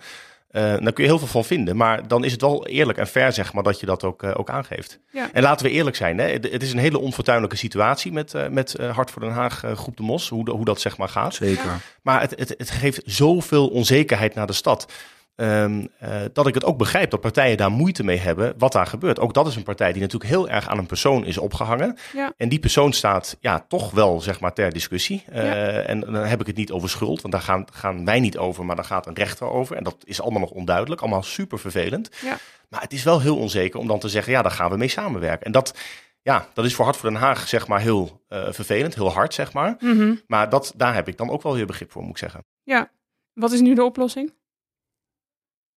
Uh, 0.52 0.62
daar 0.62 0.94
kun 0.94 1.04
je 1.04 1.10
heel 1.10 1.20
veel 1.20 1.28
van 1.28 1.46
vinden. 1.46 1.76
Maar 1.76 2.08
dan 2.08 2.24
is 2.24 2.32
het 2.32 2.42
wel 2.42 2.68
eerlijk 2.68 2.98
en 2.98 3.08
fair, 3.08 3.34
zeg 3.34 3.54
maar, 3.54 3.64
dat 3.64 3.80
je 3.80 3.86
dat 3.86 4.04
ook, 4.04 4.24
uh, 4.24 4.32
ook 4.34 4.50
aangeeft. 4.50 5.00
Ja. 5.12 5.30
En 5.34 5.42
laten 5.42 5.66
we 5.66 5.72
eerlijk 5.72 5.96
zijn, 5.96 6.18
hè? 6.18 6.26
Het, 6.32 6.64
is 6.64 6.72
een 6.74 6.80
hele 6.80 7.00
onfortuinlijke 7.00 7.56
situatie 7.56 8.12
met, 8.12 8.34
uh, 8.34 8.48
met 8.48 8.78
Hart 8.92 9.12
voor 9.12 9.22
Den 9.22 9.32
Haag, 9.32 9.64
Groep 9.74 9.98
de 9.98 10.04
Mos, 10.04 10.30
hoe, 10.30 10.50
hoe 10.50 10.66
dat 10.66 10.82
zeg 10.82 10.98
maar 10.98 11.10
gaat. 11.10 11.34
Zeker. 11.36 11.66
Ja. 11.66 11.78
Maar 12.02 12.22
het, 12.22 12.34
het, 12.38 12.54
het 12.58 12.70
geeft 12.70 13.02
zoveel 13.06 13.68
onzekerheid 13.68 14.36
naar 14.36 14.48
de 14.48 14.54
stad. 14.54 14.92
Um, 15.36 15.88
uh, 16.04 16.22
dat 16.34 16.48
ik 16.48 16.54
het 16.54 16.64
ook 16.64 16.78
begrijp 16.78 17.12
dat 17.12 17.22
partijen 17.22 17.58
daar 17.58 17.72
moeite 17.72 18.04
mee 18.04 18.18
hebben 18.18 18.54
wat 18.58 18.72
daar 18.72 18.86
gebeurt. 18.86 19.20
Ook 19.20 19.34
dat 19.34 19.48
is 19.48 19.56
een 19.56 19.64
partij 19.64 19.92
die 19.92 20.02
natuurlijk 20.02 20.32
heel 20.32 20.50
erg 20.50 20.68
aan 20.68 20.78
een 20.78 20.86
persoon 20.86 21.26
is 21.26 21.38
opgehangen. 21.38 21.98
Ja. 22.14 22.34
En 22.38 22.50
die 22.50 22.60
persoon 22.60 22.94
staat 22.94 23.38
ja, 23.40 23.66
toch 23.68 23.92
wel 23.92 24.22
zeg 24.22 24.40
maar, 24.40 24.54
ter 24.54 24.72
discussie. 24.72 25.24
Uh, 25.30 25.44
Ja. 25.44 25.54
En 25.80 26.00
dan 26.00 26.16
heb 26.16 26.42
ik 26.42 26.48
het 26.48 26.56
niet 26.56 26.72
over 26.72 26.90
schuld, 26.90 27.22
want 27.22 27.34
daar 27.34 27.44
gaan, 27.44 27.66
gaan 27.72 28.06
wij 28.06 28.20
niet 28.20 28.38
over, 28.38 28.66
maar 28.66 28.76
daar 28.76 28.86
gaat 28.86 29.08
een 29.08 29.16
rechter 29.16 29.50
over. 29.50 29.76
En 29.76 29.84
dat 29.84 29.98
is 30.04 30.22
allemaal 30.22 30.40
nog 30.40 30.52
onduidelijk, 30.52 31.02
allemaal 31.02 31.24
super 31.24 31.60
vervelend. 31.60 32.10
Ja. 32.22 32.38
Maar 32.70 32.82
het 32.82 32.94
is 32.94 33.04
wel 33.04 33.22
heel 33.22 33.38
onzeker 33.38 33.80
om 33.80 33.88
dan 33.88 34.00
te 34.00 34.10
zeggen, 34.10 34.34
ja, 34.34 34.42
daar 34.42 34.52
gaan 34.52 34.70
we 34.70 34.78
mee 34.78 34.88
samenwerken. 34.88 35.46
En 35.46 35.52
dat, 35.52 35.78
ja, 36.22 36.48
dat 36.54 36.66
is 36.66 36.76
voor 36.76 36.86
Hart 36.86 36.98
voor 36.98 37.10
Den 37.10 37.20
Haag 37.20 37.48
zeg 37.48 37.68
maar 37.68 37.80
heel 37.80 38.22
uh, 38.30 38.48
vervelend, 38.52 38.96
heel 38.96 39.12
hard 39.12 39.34
zeg 39.34 39.54
maar. 39.54 39.76
Mhm. 39.80 40.16
Maar 40.28 40.50
dat, 40.50 40.74
daar 40.76 40.94
heb 40.94 41.08
ik 41.08 41.18
dan 41.18 41.30
ook 41.30 41.44
wel 41.44 41.54
weer 41.54 41.66
begrip 41.66 41.92
voor, 41.92 42.02
moet 42.02 42.12
ik 42.12 42.18
zeggen. 42.18 42.46
Ja. 42.64 42.92
Wat 43.34 43.52
is 43.52 43.62
nu 43.62 43.76
de 43.76 43.84
oplossing? 43.84 44.34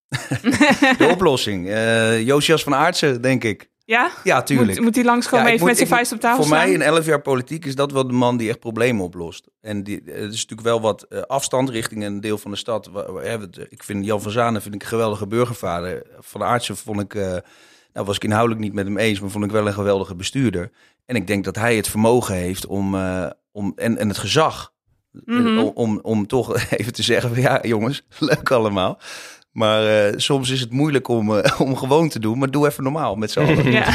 De 0.99 1.09
oplossing. 1.13 1.67
Uh, 1.67 2.23
Josias 2.23 2.63
van 2.63 2.75
Aartsen, 2.75 3.23
denk 3.23 3.45
ik. 3.45 3.71
Ja? 3.85 4.11
Ja, 4.25 4.43
tuurlijk. 4.43 4.75
Moet, 4.75 4.81
moet 4.81 4.95
hij 4.95 5.05
langskomen 5.05 5.45
Ja, 5.47 5.51
ik 5.51 5.55
even 5.55 5.67
moet- 5.67 5.79
met 5.79 5.87
zijn 5.89 5.99
vuist 5.99 6.13
op 6.13 6.21
tafel 6.21 6.43
Voor 6.45 6.53
mij 6.57 6.71
in 6.73 6.83
11 6.83 7.07
jaar 7.07 7.21
politiek 7.23 7.65
is 7.65 7.75
dat 7.75 7.93
wel 7.93 8.07
de 8.07 8.13
man 8.13 8.37
die 8.37 8.49
echt 8.49 8.61
problemen 8.61 9.05
oplost. 9.05 9.49
En 9.61 9.83
die, 9.83 9.97
het 10.05 10.15
is 10.33 10.47
natuurlijk 10.47 10.61
wel 10.61 10.81
wat 10.81 11.03
eh, 11.03 11.21
afstand 11.21 11.71
richting 11.71 12.05
een 12.05 12.21
deel 12.21 12.39
van 12.39 12.51
de 12.51 12.57
stad. 12.57 12.91
Ik 13.69 13.83
vind 13.83 14.05
Jan 14.05 14.23
van 14.23 14.31
Zanen 14.33 14.63
vind 14.63 14.75
ik 14.75 14.83
een 14.83 14.89
geweldige 14.89 15.27
burgervader. 15.27 16.03
Van 16.21 16.43
Aartsen 16.43 16.77
vond 16.77 17.01
ik, 17.01 17.15
eh, 17.15 17.23
nou 17.93 18.07
was 18.07 18.17
ik 18.17 18.25
inhoudelijk 18.25 18.61
niet 18.65 18.73
met 18.73 18.85
hem 18.87 18.99
eens, 18.99 19.21
maar 19.21 19.31
vond 19.31 19.45
ik 19.45 19.51
wel 19.51 19.67
een 19.67 19.73
geweldige 19.73 20.15
bestuurder. 20.15 20.71
En 21.05 21.17
ik 21.17 21.27
denk 21.27 21.45
dat 21.45 21.57
hij 21.57 21.77
het 21.77 21.89
vermogen 21.89 22.35
heeft 22.35 22.67
om, 22.67 22.95
eh, 22.95 23.27
om 23.53 23.73
en, 23.77 23.99
en 23.99 24.09
het 24.09 24.19
gezag 24.19 24.75
Mhm. 25.25 25.59
om, 25.59 25.71
om, 25.75 25.99
om 26.03 26.27
toch 26.27 26.55
even 26.77 26.93
te 26.93 27.03
zeggen, 27.03 27.31
van, 27.35 27.41
ja 27.43 27.59
jongens, 27.63 28.03
leuk 28.19 28.51
allemaal. 28.51 28.99
Maar 29.57 30.07
eh, 30.07 30.13
soms 30.17 30.51
is 30.51 30.61
het 30.61 30.71
moeilijk 30.73 31.09
om, 31.09 31.37
eh, 31.39 31.61
om 31.67 31.77
gewoon 31.77 32.09
te 32.09 32.19
doen, 32.19 32.39
maar 32.39 32.51
doe 32.51 32.67
even 32.67 32.83
normaal 32.83 33.15
met 33.17 33.31
z'n 33.31 33.41
allen. 33.41 33.71
Ja. 33.73 33.95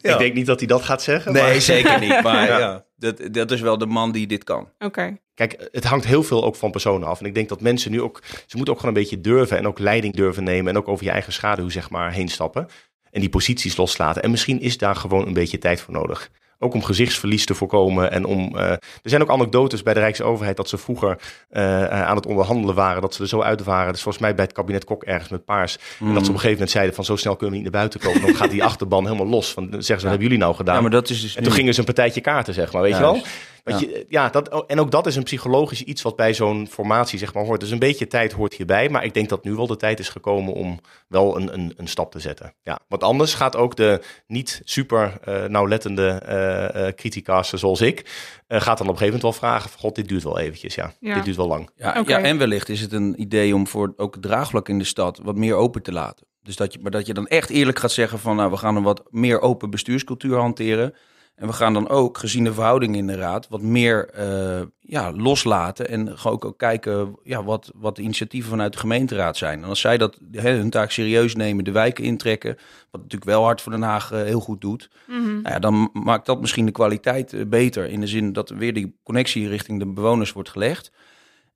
Ja. 0.00 0.12
Ik 0.12 0.18
denk 0.18 0.34
niet 0.34 0.46
dat 0.46 0.58
hij 0.58 0.68
dat 0.68 0.82
gaat 0.82 1.02
zeggen. 1.02 1.32
Nee, 1.32 1.42
maar- 1.42 1.60
zeker 1.60 2.00
niet. 2.00 2.22
Maar 2.22 2.46
Ja. 2.46 2.58
ja, 2.58 2.84
dat, 2.96 3.20
dat 3.30 3.50
is 3.50 3.60
wel 3.60 3.78
de 3.78 3.86
man 3.86 4.12
die 4.12 4.26
dit 4.26 4.44
kan. 4.44 4.68
Oké. 4.78 5.16
Kijk, 5.34 5.68
het 5.72 5.84
hangt 5.84 6.06
heel 6.06 6.22
veel 6.22 6.44
ook 6.44 6.56
van 6.56 6.70
personen 6.70 7.08
af. 7.08 7.20
En 7.20 7.26
ik 7.26 7.34
denk 7.34 7.48
dat 7.48 7.60
mensen 7.60 7.90
nu 7.90 8.02
ook, 8.02 8.22
ze 8.46 8.56
moeten 8.56 8.74
ook 8.74 8.80
gewoon 8.80 8.94
een 8.94 9.00
beetje 9.00 9.20
durven 9.20 9.56
en 9.58 9.66
ook 9.66 9.78
leiding 9.78 10.14
durven 10.14 10.44
nemen 10.44 10.72
en 10.72 10.78
ook 10.78 10.88
over 10.88 11.04
je 11.04 11.10
eigen 11.10 11.32
schaduw 11.32 11.68
zeg 11.68 11.90
maar 11.90 12.12
heen 12.12 12.28
stappen. 12.28 12.66
En 13.10 13.20
die 13.20 13.28
posities 13.28 13.76
loslaten. 13.76 14.22
En 14.22 14.30
misschien 14.30 14.60
is 14.60 14.78
daar 14.78 14.96
gewoon 14.96 15.26
een 15.26 15.32
beetje 15.32 15.58
tijd 15.58 15.80
voor 15.80 15.94
nodig. 15.94 16.30
Ook 16.58 16.74
om 16.74 16.82
gezichtsverlies 16.82 17.46
te 17.46 17.54
voorkomen. 17.54 18.10
En 18.10 18.24
om. 18.24 18.56
eh, 18.58 18.70
er 18.70 18.78
zijn 19.02 19.22
ook 19.22 19.30
anekdotes 19.30 19.82
bij 19.82 19.94
de 19.94 20.00
Rijksoverheid 20.00 20.56
dat 20.56 20.68
ze 20.68 20.78
vroeger 20.78 21.18
eh, 21.50 21.82
eh, 21.84 21.90
aan 22.06 22.16
het 22.16 22.26
onderhandelen 22.26 22.74
waren. 22.74 23.02
Dat 23.02 23.14
ze 23.14 23.22
er 23.22 23.28
zo 23.28 23.40
uit 23.42 23.64
waren. 23.64 23.92
Dus 23.92 24.02
volgens 24.02 24.22
mij 24.24 24.34
bij 24.34 24.44
het 24.44 24.52
kabinet 24.54 24.84
Kok 24.84 25.02
ergens 25.02 25.28
met 25.30 25.44
paars. 25.44 25.78
En 26.00 26.06
dat 26.06 26.14
ze 26.14 26.18
op 26.18 26.18
een 26.20 26.24
gegeven 26.26 26.50
moment 26.52 26.70
zeiden 26.70 26.94
van 26.94 27.04
zo 27.04 27.16
snel 27.16 27.36
kunnen 27.36 27.50
we 27.56 27.62
niet 27.62 27.72
naar 27.72 27.80
buiten 27.80 28.00
komen. 28.00 28.20
Dan 28.26 28.34
gaat 28.34 28.50
die 28.50 28.64
achterban 28.70 29.04
helemaal 29.04 29.26
los. 29.26 29.52
Van, 29.52 29.64
zeggen 29.70 29.84
ze, 29.84 29.92
wat 29.94 30.02
hebben 30.02 30.22
jullie 30.22 30.38
nou 30.38 30.54
gedaan? 30.54 30.74
Ja, 30.74 30.80
maar 30.80 30.90
dat 30.90 31.10
is 31.10 31.20
dus 31.20 31.36
En 31.36 31.42
toen 31.42 31.52
nu- 31.52 31.58
gingen 31.58 31.72
ze 31.74 31.78
een 31.80 31.86
partijtje 31.86 32.20
kaarten, 32.20 32.54
zeg 32.54 32.72
maar, 32.72 32.82
weet 32.82 32.94
je 32.94 33.00
wel? 33.00 33.14
Juist. 33.14 33.28
Want 33.64 33.80
je, 33.80 34.06
ja, 34.08 34.28
dat, 34.28 34.66
en 34.66 34.80
ook 34.80 34.90
dat 34.90 35.06
is 35.06 35.16
een 35.16 35.22
psychologisch 35.22 35.82
iets 35.82 36.02
wat 36.02 36.16
bij 36.16 36.34
zo'n 36.34 36.68
formatie 36.70 37.18
zeg 37.18 37.34
maar, 37.34 37.44
hoort. 37.44 37.60
Dus 37.60 37.70
een 37.70 37.78
beetje 37.78 38.06
tijd 38.06 38.32
hoort 38.32 38.54
hierbij. 38.54 38.88
Maar 38.88 39.04
ik 39.04 39.14
denk 39.14 39.28
dat 39.28 39.44
nu 39.44 39.54
wel 39.54 39.66
de 39.66 39.76
tijd 39.76 39.98
is 39.98 40.08
gekomen 40.08 40.54
om 40.54 40.80
wel 41.08 41.36
een, 41.36 41.54
een, 41.54 41.72
een 41.76 41.86
stap 41.86 42.12
te 42.12 42.18
zetten. 42.20 42.54
Ja, 42.62 42.78
want 42.88 43.02
anders 43.02 43.34
gaat 43.34 43.56
ook 43.56 43.76
de 43.76 44.00
niet 44.26 44.60
super 44.64 45.18
eh 45.24 45.44
nauwlettende 45.44 46.08
eh 46.08 46.88
eh 46.88 46.94
criticaster 46.94 47.58
zoals 47.58 47.80
ik... 47.80 48.10
eh, 48.46 48.60
gaat 48.60 48.78
dan 48.78 48.86
op 48.88 48.92
een 48.92 48.98
gegeven 48.98 49.20
moment 49.20 49.22
wel 49.22 49.50
vragen... 49.50 49.70
van, 49.70 49.80
god, 49.80 49.94
dit 49.94 50.08
duurt 50.08 50.22
wel 50.22 50.38
eventjes, 50.38 50.74
ja. 50.74 50.92
Ja. 51.00 51.14
Dit 51.14 51.24
duurt 51.24 51.36
wel 51.36 51.48
lang. 51.48 51.70
Ja, 51.76 52.02
ja, 52.06 52.20
en 52.20 52.38
wellicht 52.38 52.68
is 52.68 52.80
het 52.80 52.92
een 52.92 53.20
idee 53.20 53.54
om 53.54 53.66
voor 53.66 53.92
ook 53.96 54.14
het 54.14 54.22
draagvlak 54.22 54.68
in 54.68 54.78
de 54.78 54.84
stad 54.84 55.20
wat 55.22 55.36
meer 55.36 55.54
open 55.54 55.82
te 55.82 55.92
laten. 55.92 56.26
Dus 56.42 56.56
dat 56.56 56.72
je, 56.72 56.78
maar 56.82 56.90
dat 56.90 57.06
je 57.06 57.14
dan 57.14 57.26
echt 57.26 57.50
eerlijk 57.50 57.78
gaat 57.78 57.92
zeggen 57.92 58.18
van 58.18 58.36
nou, 58.36 58.50
we 58.50 58.56
gaan 58.56 58.76
een 58.76 58.82
wat 58.82 59.02
meer 59.10 59.40
open 59.40 59.70
bestuurscultuur 59.70 60.36
hanteren. 60.36 60.94
En 61.34 61.46
we 61.46 61.52
gaan 61.52 61.72
dan 61.72 61.88
ook, 61.88 62.18
gezien 62.18 62.44
de 62.44 62.54
verhoudingen 62.54 62.98
in 62.98 63.06
de 63.06 63.16
raad, 63.16 63.48
wat 63.48 63.62
meer 63.62 64.08
eh, 64.08 64.62
ja, 64.80 65.12
loslaten. 65.12 65.88
En 65.88 66.18
gewoon 66.18 66.36
ook, 66.36 66.44
ook 66.44 66.58
kijken 66.58 67.16
ja, 67.22 67.44
wat, 67.44 67.70
wat 67.74 67.96
de 67.96 68.02
initiatieven 68.02 68.50
vanuit 68.50 68.72
de 68.72 68.78
gemeenteraad 68.78 69.36
zijn. 69.36 69.62
En 69.62 69.68
als 69.68 69.80
zij 69.80 69.98
dat 69.98 70.18
hè, 70.32 70.50
hun 70.50 70.70
taak 70.70 70.90
serieus 70.90 71.34
nemen, 71.34 71.64
de 71.64 71.72
wijken 71.72 72.04
intrekken, 72.04 72.56
wat 72.90 73.00
natuurlijk 73.00 73.30
wel 73.30 73.42
hard 73.42 73.60
voor 73.60 73.72
Den 73.72 73.82
Haag 73.82 74.12
eh, 74.12 74.22
heel 74.22 74.40
goed 74.40 74.60
doet. 74.60 74.90
Mhm. 75.06 75.32
Nou 75.32 75.54
ja, 75.54 75.58
dan 75.58 75.90
maakt 75.92 76.26
dat 76.26 76.40
misschien 76.40 76.66
de 76.66 76.72
kwaliteit 76.72 77.32
eh, 77.32 77.46
beter. 77.46 77.88
In 77.88 78.00
de 78.00 78.06
zin 78.06 78.32
dat 78.32 78.50
er 78.50 78.56
weer 78.56 78.74
die 78.74 78.96
connectie 79.02 79.48
richting 79.48 79.78
de 79.78 79.86
bewoners 79.86 80.32
wordt 80.32 80.50
gelegd. 80.50 80.92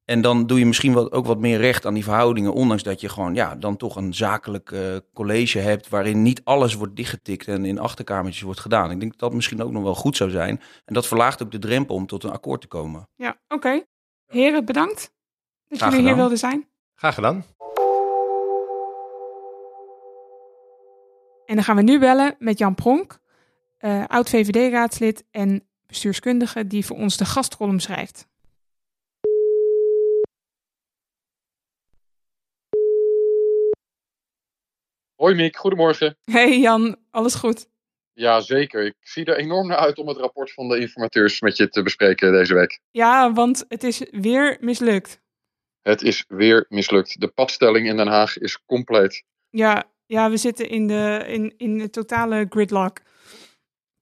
En 0.08 0.20
dan 0.20 0.46
doe 0.46 0.58
je 0.58 0.66
misschien 0.66 0.92
wat, 0.92 1.12
ook 1.12 1.26
wat 1.26 1.38
meer 1.38 1.58
recht 1.58 1.86
aan 1.86 1.94
die 1.94 2.04
verhoudingen. 2.04 2.52
Ondanks 2.52 2.82
dat 2.82 3.00
je 3.00 3.08
gewoon 3.08 3.34
ja, 3.34 3.54
dan 3.54 3.76
toch 3.76 3.96
een 3.96 4.14
zakelijk 4.14 4.72
eh, 4.72 4.96
college 5.14 5.58
hebt. 5.58 5.88
waarin 5.88 6.22
niet 6.22 6.40
alles 6.44 6.74
wordt 6.74 6.96
dichtgetikt 6.96 7.48
en 7.48 7.64
in 7.64 7.78
achterkamertjes 7.78 8.42
wordt 8.42 8.60
gedaan. 8.60 8.90
Ik 8.90 9.00
denk 9.00 9.10
dat 9.10 9.20
dat 9.20 9.32
misschien 9.32 9.62
ook 9.62 9.72
nog 9.72 9.82
wel 9.82 9.94
goed 9.94 10.16
zou 10.16 10.30
zijn. 10.30 10.60
En 10.84 10.94
dat 10.94 11.06
verlaagt 11.06 11.42
ook 11.42 11.50
de 11.50 11.58
drempel 11.58 11.94
om 11.94 12.06
tot 12.06 12.24
een 12.24 12.30
akkoord 12.30 12.60
te 12.60 12.66
komen. 12.66 13.08
Ja, 13.14 13.36
oké. 13.48 13.82
Heren, 14.26 14.64
bedankt 14.64 15.12
dat 15.68 15.78
Graag 15.78 15.90
jullie 15.90 15.94
hier 15.94 16.00
gedaan. 16.00 16.16
wilden 16.16 16.38
zijn. 16.38 16.68
Graag 16.94 17.14
gedaan. 17.14 17.44
En 21.46 21.54
dan 21.54 21.64
gaan 21.64 21.76
we 21.76 21.82
nu 21.82 21.98
bellen 21.98 22.36
met 22.38 22.58
Jan 22.58 22.74
Pronk, 22.74 23.18
eh, 23.78 24.04
oud-VVD-raadslid 24.06 25.24
en 25.30 25.68
bestuurskundige 25.86 26.66
die 26.66 26.86
voor 26.86 26.96
ons 26.96 27.16
de 27.16 27.24
gastcolumn 27.24 27.80
schrijft. 27.80 28.27
Hoi 35.18 35.34
Miek, 35.34 35.56
goedemorgen. 35.56 36.16
Hey 36.24 36.58
Jan, 36.58 36.96
alles 37.10 37.34
goed? 37.34 37.66
Ja, 38.12 38.40
zeker. 38.40 38.84
Ik 38.84 38.94
zie 39.00 39.24
er 39.24 39.36
enorm 39.36 39.66
naar 39.66 39.76
uit 39.76 39.98
om 39.98 40.08
het 40.08 40.16
rapport 40.16 40.52
van 40.52 40.68
de 40.68 40.80
informateurs 40.80 41.40
met 41.40 41.56
je 41.56 41.68
te 41.68 41.82
bespreken 41.82 42.32
deze 42.32 42.54
week. 42.54 42.80
Ja, 42.90 43.32
want 43.32 43.64
het 43.68 43.82
is 43.82 44.06
weer 44.10 44.56
mislukt. 44.60 45.20
Het 45.82 46.02
is 46.02 46.24
weer 46.28 46.66
mislukt. 46.68 47.20
De 47.20 47.28
padstelling 47.28 47.88
in 47.88 47.96
Den 47.96 48.06
Haag 48.06 48.38
is 48.38 48.64
compleet. 48.66 49.24
Ja, 49.50 49.84
ja 50.06 50.30
we 50.30 50.36
zitten 50.36 50.68
in 50.68 50.86
de, 50.86 51.24
in, 51.26 51.54
in 51.56 51.78
de 51.78 51.90
totale 51.90 52.46
gridlock. 52.48 53.00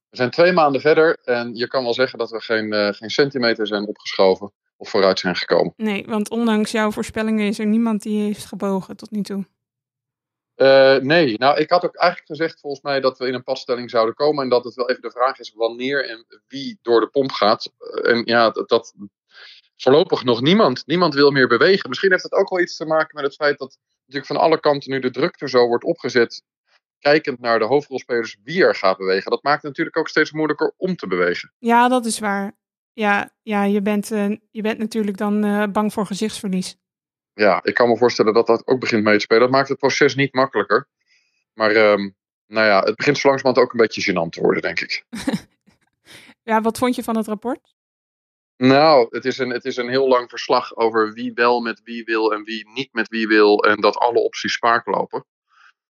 We 0.08 0.16
zijn 0.16 0.30
twee 0.30 0.52
maanden 0.52 0.80
verder 0.80 1.18
en 1.24 1.54
je 1.54 1.68
kan 1.68 1.82
wel 1.82 1.94
zeggen 1.94 2.18
dat 2.18 2.30
we 2.30 2.40
geen, 2.40 2.72
eh, 2.72 2.92
geen 2.92 3.10
centimeter 3.10 3.66
zijn 3.66 3.86
opgeschoven 3.86 4.52
of 4.76 4.88
vooruit 4.88 5.18
zijn 5.18 5.36
gekomen. 5.36 5.72
Nee, 5.76 6.04
want 6.06 6.30
ondanks 6.30 6.70
jouw 6.70 6.90
voorspellingen 6.90 7.46
is 7.46 7.58
er 7.58 7.66
niemand 7.66 8.02
die 8.02 8.22
heeft 8.22 8.44
gebogen 8.44 8.96
tot 8.96 9.10
nu 9.10 9.22
toe. 9.22 9.44
Eh, 10.56 10.96
nee, 10.96 11.38
nou 11.38 11.58
ik 11.58 11.70
had 11.70 11.84
ook 11.84 11.96
eigenlijk 11.96 12.30
gezegd 12.30 12.60
volgens 12.60 12.82
mij 12.82 13.00
dat 13.00 13.18
we 13.18 13.26
in 13.26 13.34
een 13.34 13.42
padstelling 13.42 13.90
zouden 13.90 14.14
komen 14.14 14.42
en 14.42 14.50
dat 14.50 14.64
het 14.64 14.74
wel 14.74 14.90
even 14.90 15.02
de 15.02 15.10
vraag 15.10 15.38
is 15.38 15.52
wanneer 15.54 16.08
en 16.08 16.26
wie 16.48 16.78
door 16.82 17.00
de 17.00 17.08
pomp 17.08 17.30
gaat. 17.30 17.72
Eh, 17.78 18.10
en 18.10 18.22
ja, 18.24 18.50
dat, 18.50 18.68
dat 18.68 18.94
voorlopig 19.76 20.24
nog 20.24 20.40
niemand. 20.40 20.86
Niemand 20.86 21.14
wil 21.14 21.30
meer 21.30 21.48
bewegen. 21.48 21.88
Misschien 21.88 22.10
heeft 22.10 22.22
het 22.22 22.32
ook 22.32 22.50
wel 22.50 22.60
iets 22.60 22.76
te 22.76 22.84
maken 22.84 23.14
met 23.14 23.24
het 23.24 23.34
feit 23.34 23.58
dat 23.58 23.78
natuurlijk 23.98 24.26
van 24.26 24.36
alle 24.36 24.60
kanten 24.60 24.90
nu 24.90 24.98
de 24.98 25.10
druk 25.10 25.40
er 25.40 25.48
zo 25.48 25.66
wordt 25.66 25.84
opgezet. 25.84 26.42
Kijkend 26.98 27.40
naar 27.40 27.58
de 27.58 27.64
hoofdrolspelers 27.64 28.36
wie 28.42 28.64
er 28.64 28.74
gaat 28.74 28.96
bewegen. 28.96 29.30
Dat 29.30 29.42
maakt 29.42 29.62
het 29.62 29.70
natuurlijk 29.70 29.96
ook 29.96 30.08
steeds 30.08 30.32
moeilijker 30.32 30.74
om 30.76 30.96
te 30.96 31.06
bewegen. 31.06 31.52
Ja, 31.58 31.88
dat 31.88 32.06
is 32.06 32.18
waar. 32.18 32.56
Ja, 32.92 33.30
ja 33.42 33.64
je, 33.64 33.82
bent, 33.82 34.10
eh, 34.10 34.36
je 34.50 34.62
bent 34.62 34.78
natuurlijk 34.78 35.16
dan 35.16 35.72
bang 35.72 35.92
voor 35.92 36.06
gezichtsverlies. 36.06 36.76
Ja, 37.36 37.60
ik 37.62 37.74
kan 37.74 37.88
me 37.88 37.96
voorstellen 37.96 38.34
dat 38.34 38.46
dat 38.46 38.66
ook 38.66 38.80
begint 38.80 39.04
mee 39.04 39.14
te 39.14 39.20
spelen. 39.20 39.42
Dat 39.42 39.50
maakt 39.50 39.68
het 39.68 39.78
proces 39.78 40.14
niet 40.14 40.34
makkelijker. 40.34 40.88
Maar 41.52 41.70
ehm, 41.70 42.10
nou 42.46 42.66
ja, 42.66 42.80
het 42.80 42.96
begint 42.96 43.18
zo 43.18 43.28
langzamerhand 43.28 43.66
ook 43.66 43.72
een 43.72 43.86
beetje 43.86 44.12
gênant 44.12 44.28
te 44.28 44.40
worden, 44.40 44.62
denk 44.62 44.80
ik. 44.80 45.04
Ja, 46.42 46.60
wat 46.60 46.78
vond 46.78 46.94
je 46.94 47.02
van 47.02 47.16
het 47.16 47.26
rapport? 47.26 47.74
Nou, 48.56 49.06
het 49.10 49.24
is, 49.24 49.38
een, 49.38 49.50
het 49.50 49.64
is 49.64 49.76
een 49.76 49.88
heel 49.88 50.08
lang 50.08 50.28
verslag 50.28 50.76
over 50.76 51.12
wie 51.12 51.32
wel 51.34 51.60
met 51.60 51.80
wie 51.84 52.04
wil 52.04 52.32
en 52.32 52.44
wie 52.44 52.68
niet 52.68 52.92
met 52.92 53.08
wie 53.08 53.28
wil. 53.28 53.64
En 53.64 53.80
dat 53.80 53.96
alle 53.96 54.18
opties 54.18 54.52
spaak 54.52 54.86
lopen. 54.86 55.24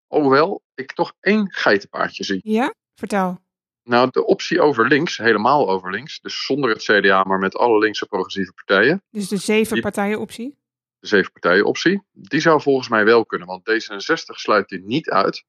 Hoewel 0.08 0.62
ik 0.76 0.94
toch 0.94 1.14
één 1.20 1.54
geitenpaardje 1.54 2.24
zie. 2.24 2.40
Ja? 2.44 2.74
Vertel. 2.94 3.40
Nou, 3.84 4.10
de 4.12 4.26
optie 4.26 4.62
over 4.62 4.88
links, 4.88 5.18
helemaal 5.18 5.70
over 5.70 5.92
links. 5.92 6.20
Dus 6.20 6.46
zonder 6.46 6.70
het 6.70 6.84
CDA, 6.84 7.24
maar 7.24 7.40
met 7.40 7.56
alle 7.56 7.80
linkse 7.80 8.06
progressieve 8.06 8.54
partijen. 8.54 9.04
Dus 9.10 9.28
de 9.28 9.38
zeven 9.38 9.82
partijen 9.82 10.20
optie. 10.20 10.58
De 11.06 11.12
zeven 11.12 11.32
partijen 11.32 11.66
optie. 11.66 12.04
Die 12.12 12.40
zou 12.40 12.62
volgens 12.62 12.90
mij 12.90 13.06
wel 13.06 13.26
kunnen. 13.26 13.48
Want 13.48 13.72
D66 13.72 14.36
sluit 14.36 14.70
die 14.70 14.84
niet 14.84 15.10
uit. 15.10 15.46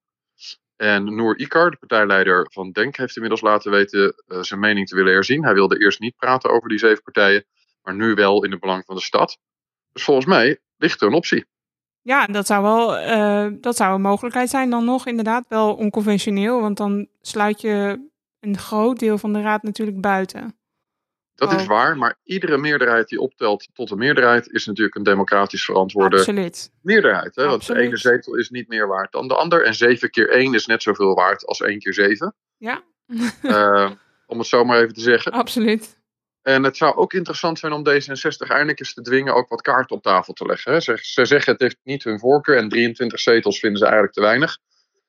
En 0.76 1.14
Noor 1.14 1.38
Ikar, 1.38 1.70
de 1.70 1.76
partijleider 1.76 2.46
van 2.52 2.70
Denk, 2.70 2.96
heeft 2.96 3.14
inmiddels 3.14 3.40
laten 3.40 3.70
weten 3.70 4.14
eh, 4.26 4.42
zijn 4.42 4.60
mening 4.60 4.88
te 4.88 4.94
willen 4.94 5.12
herzien. 5.12 5.44
Hij 5.44 5.54
wilde 5.54 5.78
eerst 5.78 6.00
niet 6.00 6.16
praten 6.16 6.50
over 6.50 6.68
die 6.68 6.78
zeven 6.78 7.02
partijen, 7.02 7.44
maar 7.82 7.94
nu 7.94 8.14
wel 8.14 8.44
in 8.44 8.50
het 8.50 8.60
belang 8.60 8.84
van 8.84 8.94
de 8.94 9.02
stad. 9.02 9.38
Dus 9.92 10.04
volgens 10.04 10.26
mij 10.26 10.60
ligt 10.76 11.00
er 11.00 11.06
een 11.06 11.14
optie. 11.14 11.46
Ja, 12.02 12.26
dat 12.26 12.46
zou 12.46 12.62
wel 12.62 12.98
uh, 12.98 13.56
dat 13.60 13.76
zou 13.76 13.94
een 13.94 14.00
mogelijkheid 14.00 14.50
zijn 14.50 14.70
dan 14.70 14.84
nog 14.84 15.06
inderdaad 15.06 15.44
wel 15.48 15.74
onconventioneel, 15.74 16.60
want 16.60 16.76
dan 16.76 17.08
sluit 17.20 17.60
je 17.60 18.08
een 18.40 18.58
groot 18.58 18.98
deel 18.98 19.18
van 19.18 19.32
de 19.32 19.40
raad 19.40 19.62
natuurlijk 19.62 20.00
buiten. 20.00 20.58
Dat 21.36 21.52
is 21.52 21.62
oh. 21.62 21.68
waar, 21.68 21.96
maar 21.96 22.18
iedere 22.22 22.56
meerderheid 22.56 23.08
die 23.08 23.20
optelt 23.20 23.68
tot 23.72 23.90
een 23.90 23.98
meerderheid 23.98 24.48
is 24.48 24.66
natuurlijk 24.66 24.96
een 24.96 25.02
democratisch 25.02 25.64
verantwoorde 25.64 26.16
Absoluut. 26.16 26.70
meerderheid. 26.82 27.36
Hè? 27.36 27.46
Want 27.46 27.66
de 27.66 27.78
ene 27.78 27.96
zetel 27.96 28.34
is 28.34 28.50
niet 28.50 28.68
meer 28.68 28.88
waard 28.88 29.12
dan 29.12 29.28
de 29.28 29.34
ander. 29.34 29.64
En 29.64 29.74
zeven 29.74 30.10
keer 30.10 30.30
één 30.30 30.54
is 30.54 30.66
net 30.66 30.82
zoveel 30.82 31.14
waard 31.14 31.46
als 31.46 31.60
één 31.60 31.78
keer 31.78 31.94
zeven. 31.94 32.34
Ja. 32.56 32.82
uh, 33.42 33.90
om 34.26 34.38
het 34.38 34.46
zo 34.46 34.64
maar 34.64 34.80
even 34.80 34.94
te 34.94 35.00
zeggen. 35.00 35.32
Absoluut. 35.32 35.98
En 36.42 36.64
het 36.64 36.76
zou 36.76 36.96
ook 36.96 37.12
interessant 37.12 37.58
zijn 37.58 37.72
om 37.72 37.88
D66 37.88 38.48
eindelijk 38.48 38.78
eens 38.78 38.94
te 38.94 39.02
dwingen 39.02 39.34
ook 39.34 39.48
wat 39.48 39.62
kaarten 39.62 39.96
op 39.96 40.02
tafel 40.02 40.32
te 40.32 40.46
leggen. 40.46 40.72
Hè. 40.72 40.80
Ze, 40.80 40.98
ze 41.00 41.24
zeggen 41.24 41.52
het 41.52 41.60
heeft 41.60 41.78
niet 41.82 42.04
hun 42.04 42.18
voorkeur 42.18 42.56
en 42.56 42.68
23 42.68 43.20
zetels 43.20 43.58
vinden 43.58 43.78
ze 43.78 43.84
eigenlijk 43.84 44.14
te 44.14 44.20
weinig. 44.20 44.58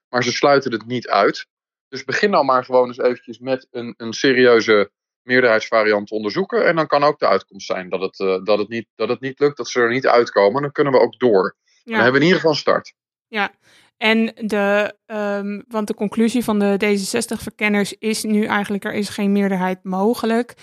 Maar 0.10 0.24
ze 0.24 0.32
sluiten 0.32 0.72
het 0.72 0.86
niet 0.86 1.08
uit. 1.08 1.48
Dus 1.90 2.04
begin 2.04 2.30
nou 2.30 2.46
maar 2.46 2.66
gewoon 2.66 2.88
eens 2.88 2.98
eventjes 2.98 3.40
met 3.40 3.68
een, 3.72 3.94
een 3.98 4.14
serieuze 4.14 4.92
meerderheidsvariant 5.28 6.12
onderzoeken. 6.12 6.66
En 6.68 6.76
dan 6.76 6.88
kan 6.88 7.04
ook 7.04 7.20
de 7.20 7.28
uitkomst 7.28 7.68
zijn 7.68 7.90
dat 7.90 8.02
het, 8.02 8.20
uh, 8.20 8.44
dat, 8.44 8.58
het 8.58 8.70
niet, 8.70 8.88
dat 8.96 9.10
het 9.10 9.20
niet 9.20 9.40
lukt, 9.40 9.58
dat 9.58 9.70
ze 9.70 9.80
er 9.80 9.90
niet 9.90 10.08
uitkomen. 10.08 10.62
Dan 10.62 10.72
kunnen 10.72 10.94
we 10.94 11.00
ook 11.00 11.20
door. 11.20 11.56
Ja. 11.84 11.94
Dan 11.94 12.04
hebben 12.04 12.14
we 12.14 12.20
in 12.20 12.26
ieder 12.26 12.40
geval 12.40 12.56
start. 12.56 12.94
Ja, 13.28 13.52
en 13.98 14.26
de, 14.36 14.96
um, 15.06 15.64
want 15.68 15.88
de 15.88 15.94
conclusie 15.94 16.44
van 16.44 16.60
de 16.60 16.78
D66-verkenners 16.86 17.94
is 18.00 18.24
nu 18.24 18.46
eigenlijk: 18.46 18.84
er 18.84 18.94
is 18.94 19.10
geen 19.10 19.32
meerderheid 19.32 19.84
mogelijk. 19.84 20.54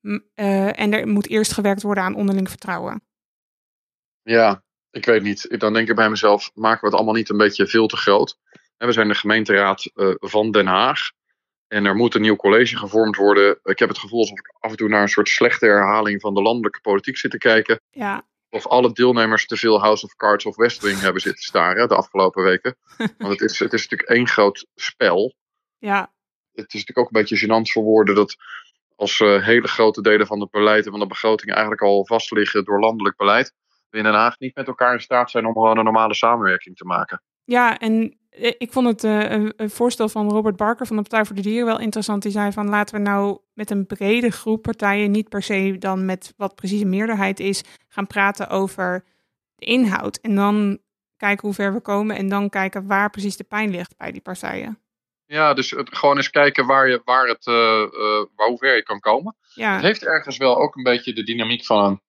Uh, 0.00 0.80
en 0.80 0.92
er 0.92 1.08
moet 1.08 1.28
eerst 1.28 1.52
gewerkt 1.52 1.82
worden 1.82 2.04
aan 2.04 2.14
onderling 2.14 2.48
vertrouwen. 2.48 3.02
Ja, 4.22 4.62
ik 4.90 5.04
weet 5.04 5.22
niet. 5.22 5.60
Dan 5.60 5.72
denk 5.72 5.88
ik 5.88 5.94
bij 5.94 6.10
mezelf: 6.10 6.50
maken 6.54 6.80
we 6.80 6.86
het 6.86 6.94
allemaal 6.94 7.14
niet 7.14 7.28
een 7.28 7.36
beetje 7.36 7.66
veel 7.66 7.86
te 7.86 7.96
groot? 7.96 8.38
En 8.76 8.86
we 8.86 8.92
zijn 8.92 9.08
de 9.08 9.14
gemeenteraad 9.14 9.90
uh, 9.94 10.14
van 10.18 10.50
Den 10.50 10.66
Haag. 10.66 11.10
En 11.70 11.84
er 11.84 11.94
moet 11.94 12.14
een 12.14 12.20
nieuw 12.20 12.36
college 12.36 12.76
gevormd 12.76 13.16
worden. 13.16 13.58
Ik 13.62 13.78
heb 13.78 13.88
het 13.88 13.98
gevoel 13.98 14.20
alsof 14.20 14.38
ik 14.38 14.54
af 14.58 14.70
en 14.70 14.76
toe 14.76 14.88
naar 14.88 15.02
een 15.02 15.08
soort 15.08 15.28
slechte 15.28 15.66
herhaling 15.66 16.20
van 16.20 16.34
de 16.34 16.42
landelijke 16.42 16.80
politiek 16.80 17.16
zit 17.16 17.30
te 17.30 17.38
kijken. 17.38 17.80
Ja. 17.90 18.26
Of 18.48 18.66
alle 18.66 18.92
deelnemers 18.92 19.46
te 19.46 19.56
veel 19.56 19.80
House 19.80 20.04
of 20.04 20.14
Cards 20.16 20.46
of 20.46 20.56
West 20.56 20.82
Wing 20.82 21.00
hebben 21.00 21.22
zitten 21.22 21.42
staren 21.42 21.88
de 21.88 21.94
afgelopen 21.94 22.42
weken. 22.42 22.76
Want 23.18 23.40
het 23.40 23.50
is, 23.50 23.58
het 23.58 23.72
is 23.72 23.82
natuurlijk 23.88 24.10
één 24.10 24.28
groot 24.28 24.66
spel. 24.74 25.34
Ja. 25.78 26.12
Het 26.52 26.74
is 26.74 26.84
natuurlijk 26.84 26.98
ook 26.98 27.10
een 27.14 27.20
beetje 27.20 27.46
gênant 27.46 27.72
voor 27.72 27.82
woorden 27.82 28.14
dat 28.14 28.36
als 28.96 29.20
uh, 29.20 29.44
hele 29.44 29.68
grote 29.68 30.02
delen 30.02 30.26
van 30.26 30.40
het 30.40 30.50
beleid 30.50 30.84
en 30.84 30.90
van 30.90 31.00
de 31.00 31.06
begroting 31.06 31.50
eigenlijk 31.50 31.82
al 31.82 32.06
vast 32.06 32.30
liggen 32.30 32.64
door 32.64 32.80
landelijk 32.80 33.16
beleid, 33.16 33.54
we 33.90 33.98
in 33.98 34.04
Den 34.04 34.14
Haag 34.14 34.38
niet 34.38 34.54
met 34.54 34.66
elkaar 34.66 34.92
in 34.92 35.00
staat 35.00 35.30
zijn 35.30 35.46
om 35.46 35.52
gewoon 35.52 35.78
een 35.78 35.84
normale 35.84 36.14
samenwerking 36.14 36.76
te 36.76 36.84
maken. 36.84 37.22
Ja, 37.50 37.78
en 37.78 38.18
eh, 38.30 38.52
ik 38.58 38.72
vond 38.72 38.86
het 38.86 39.04
uh, 39.04 39.48
een 39.56 39.70
voorstel 39.70 40.08
van 40.08 40.30
Robert 40.30 40.56
Barker 40.56 40.86
van 40.86 40.96
de 40.96 41.02
Partij 41.02 41.24
voor 41.24 41.36
de 41.36 41.42
Dieren 41.42 41.66
wel 41.66 41.80
interessant. 41.80 42.22
Die 42.22 42.32
zei 42.32 42.52
van 42.52 42.68
laten 42.68 42.94
we 42.94 43.00
nou 43.00 43.38
met 43.54 43.70
een 43.70 43.86
brede 43.86 44.30
groep 44.30 44.62
partijen, 44.62 45.10
niet 45.10 45.28
per 45.28 45.42
se 45.42 45.76
dan 45.78 46.04
met 46.04 46.34
wat 46.36 46.54
precies 46.54 46.80
een 46.80 46.88
meerderheid 46.88 47.40
is, 47.40 47.62
gaan 47.88 48.06
praten 48.06 48.48
over 48.48 49.04
de 49.54 49.66
inhoud. 49.66 50.16
En 50.16 50.34
dan 50.34 50.78
kijken 51.16 51.46
hoe 51.46 51.54
ver 51.54 51.72
we 51.72 51.80
komen 51.80 52.16
en 52.16 52.28
dan 52.28 52.48
kijken 52.48 52.86
waar 52.86 53.10
precies 53.10 53.36
de 53.36 53.44
pijn 53.44 53.70
ligt 53.70 53.96
bij 53.96 54.12
die 54.12 54.22
partijen. 54.22 54.78
Ja, 55.26 55.54
dus 55.54 55.70
het, 55.70 55.96
gewoon 55.96 56.16
eens 56.16 56.30
kijken 56.30 56.66
waar, 56.66 56.88
je, 56.88 57.02
waar 57.04 57.26
het, 57.26 57.46
uh, 57.46 57.54
uh, 57.54 58.24
waar, 58.36 58.48
hoe 58.48 58.58
ver 58.58 58.76
je 58.76 58.82
kan 58.82 59.00
komen. 59.00 59.36
Ja. 59.54 59.72
Het 59.72 59.82
heeft 59.82 60.04
ergens 60.04 60.36
wel 60.36 60.56
ook 60.56 60.76
een 60.76 60.82
beetje 60.82 61.12
de 61.12 61.22
dynamiek 61.22 61.64
van 61.64 61.84
een, 61.84 62.00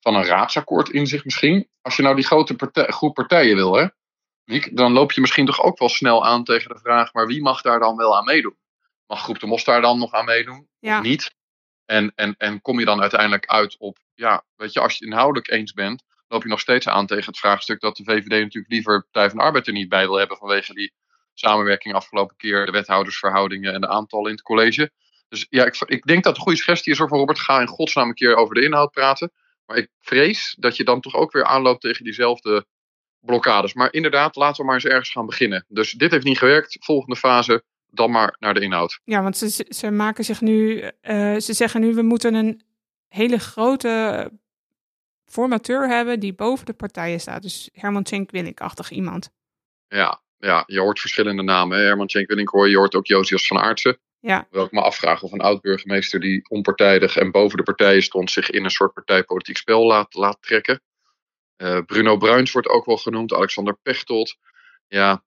van 0.00 0.14
een 0.14 0.24
raadsakkoord 0.24 0.88
in 0.88 1.06
zich 1.06 1.24
misschien. 1.24 1.68
Als 1.82 1.96
je 1.96 2.02
nou 2.02 2.14
die 2.14 2.26
grote 2.26 2.56
partij, 2.56 2.86
groep 2.86 3.14
partijen 3.14 3.56
wil, 3.56 3.74
hè, 3.74 3.86
dan 4.72 4.92
loop 4.92 5.12
je 5.12 5.20
misschien 5.20 5.46
toch 5.46 5.62
ook 5.62 5.78
wel 5.78 5.88
snel 5.88 6.26
aan 6.26 6.44
tegen 6.44 6.74
de 6.74 6.80
vraag, 6.80 7.12
maar 7.12 7.26
wie 7.26 7.42
mag 7.42 7.62
daar 7.62 7.78
dan 7.78 7.96
wel 7.96 8.16
aan 8.16 8.24
meedoen? 8.24 8.56
Mag 9.06 9.22
Groep 9.22 9.40
de 9.40 9.46
Mos 9.46 9.64
daar 9.64 9.80
dan 9.80 9.98
nog 9.98 10.12
aan 10.12 10.24
meedoen? 10.24 10.68
Ja. 10.78 10.98
Of 10.98 11.04
niet? 11.04 11.34
En, 11.84 12.12
en, 12.14 12.34
en 12.38 12.60
kom 12.60 12.78
je 12.78 12.84
dan 12.84 13.00
uiteindelijk 13.00 13.46
uit 13.46 13.78
op, 13.78 13.98
ja, 14.14 14.44
weet 14.56 14.72
je, 14.72 14.80
als 14.80 14.92
je 14.92 15.04
het 15.04 15.12
inhoudelijk 15.12 15.50
eens 15.50 15.72
bent, 15.72 16.04
loop 16.28 16.42
je 16.42 16.48
nog 16.48 16.60
steeds 16.60 16.88
aan 16.88 17.06
tegen 17.06 17.26
het 17.26 17.38
vraagstuk 17.38 17.80
dat 17.80 17.96
de 17.96 18.04
VVD 18.04 18.28
natuurlijk 18.28 18.72
liever 18.72 19.02
Partij 19.02 19.28
van 19.28 19.38
de 19.38 19.44
Arbeid 19.44 19.66
er 19.66 19.72
niet 19.72 19.88
bij 19.88 20.06
wil 20.06 20.16
hebben 20.16 20.36
vanwege 20.36 20.74
die 20.74 20.92
samenwerking 21.34 21.94
afgelopen 21.94 22.36
keer, 22.36 22.66
de 22.66 22.72
wethoudersverhoudingen 22.72 23.74
en 23.74 23.80
de 23.80 23.88
aantallen 23.88 24.26
in 24.26 24.34
het 24.36 24.44
college. 24.44 24.90
Dus 25.28 25.46
ja, 25.48 25.64
ik, 25.64 25.82
ik 25.86 26.02
denk 26.02 26.22
dat 26.22 26.32
het 26.32 26.36
een 26.36 26.42
goede 26.42 26.58
suggestie 26.58 26.92
is 26.92 26.98
voor 26.98 27.08
Robert. 27.08 27.38
Ga 27.38 27.60
in 27.60 27.66
godsnaam 27.66 28.08
een 28.08 28.14
keer 28.14 28.36
over 28.36 28.54
de 28.54 28.64
inhoud 28.64 28.90
praten. 28.90 29.32
Maar 29.66 29.76
ik 29.76 29.88
vrees 30.00 30.56
dat 30.58 30.76
je 30.76 30.84
dan 30.84 31.00
toch 31.00 31.14
ook 31.14 31.32
weer 31.32 31.44
aanloopt 31.44 31.80
tegen 31.80 32.04
diezelfde 32.04 32.66
blokkades. 33.24 33.74
Maar 33.74 33.92
inderdaad, 33.92 34.36
laten 34.36 34.60
we 34.60 34.64
maar 34.64 34.74
eens 34.74 34.84
ergens 34.84 35.10
gaan 35.10 35.26
beginnen. 35.26 35.64
Dus 35.68 35.92
dit 35.92 36.10
heeft 36.10 36.24
niet 36.24 36.38
gewerkt. 36.38 36.76
Volgende 36.80 37.16
fase, 37.16 37.64
dan 37.90 38.10
maar 38.10 38.36
naar 38.38 38.54
de 38.54 38.60
inhoud. 38.60 39.00
Ja, 39.04 39.22
want 39.22 39.36
ze, 39.36 39.66
ze 39.68 39.90
maken 39.90 40.24
zich 40.24 40.40
nu, 40.40 40.82
uh, 40.82 40.90
ze 41.36 41.52
zeggen 41.52 41.80
nu, 41.80 41.94
we 41.94 42.02
moeten 42.02 42.34
een 42.34 42.62
hele 43.08 43.38
grote 43.38 44.30
formateur 45.24 45.88
hebben 45.88 46.20
die 46.20 46.34
boven 46.34 46.66
de 46.66 46.72
partijen 46.72 47.20
staat. 47.20 47.42
Dus 47.42 47.70
Herman 47.72 48.06
Cenk 48.06 48.30
Willink-achtig 48.30 48.90
iemand. 48.90 49.30
Ja, 49.88 50.22
ja, 50.38 50.62
je 50.66 50.80
hoort 50.80 51.00
verschillende 51.00 51.42
namen. 51.42 51.78
Hè? 51.78 51.84
Herman 51.84 52.08
Cenk 52.08 52.28
Willink 52.28 52.48
hoor 52.48 52.68
je, 52.68 52.76
hoort 52.76 52.94
ook 52.94 53.06
Josias 53.06 53.46
van 53.46 53.58
Aartsen. 53.58 53.98
Ja. 54.20 54.46
Wil 54.50 54.64
ik 54.64 54.72
me 54.72 54.80
afvragen 54.80 55.24
of 55.24 55.32
een 55.32 55.40
oud-burgemeester 55.40 56.20
die 56.20 56.48
onpartijdig 56.48 57.16
en 57.16 57.30
boven 57.30 57.56
de 57.56 57.62
partijen 57.62 58.02
stond, 58.02 58.30
zich 58.30 58.50
in 58.50 58.64
een 58.64 58.70
soort 58.70 58.92
partijpolitiek 58.92 59.56
spel 59.56 59.86
laat, 59.86 60.14
laat 60.14 60.38
trekken. 60.40 60.80
Uh, 61.56 61.80
Bruno 61.86 62.16
Bruins 62.16 62.52
wordt 62.52 62.68
ook 62.68 62.84
wel 62.84 62.96
genoemd, 62.96 63.34
Alexander 63.34 63.76
Pechtold. 63.82 64.36
Ja, 64.88 65.24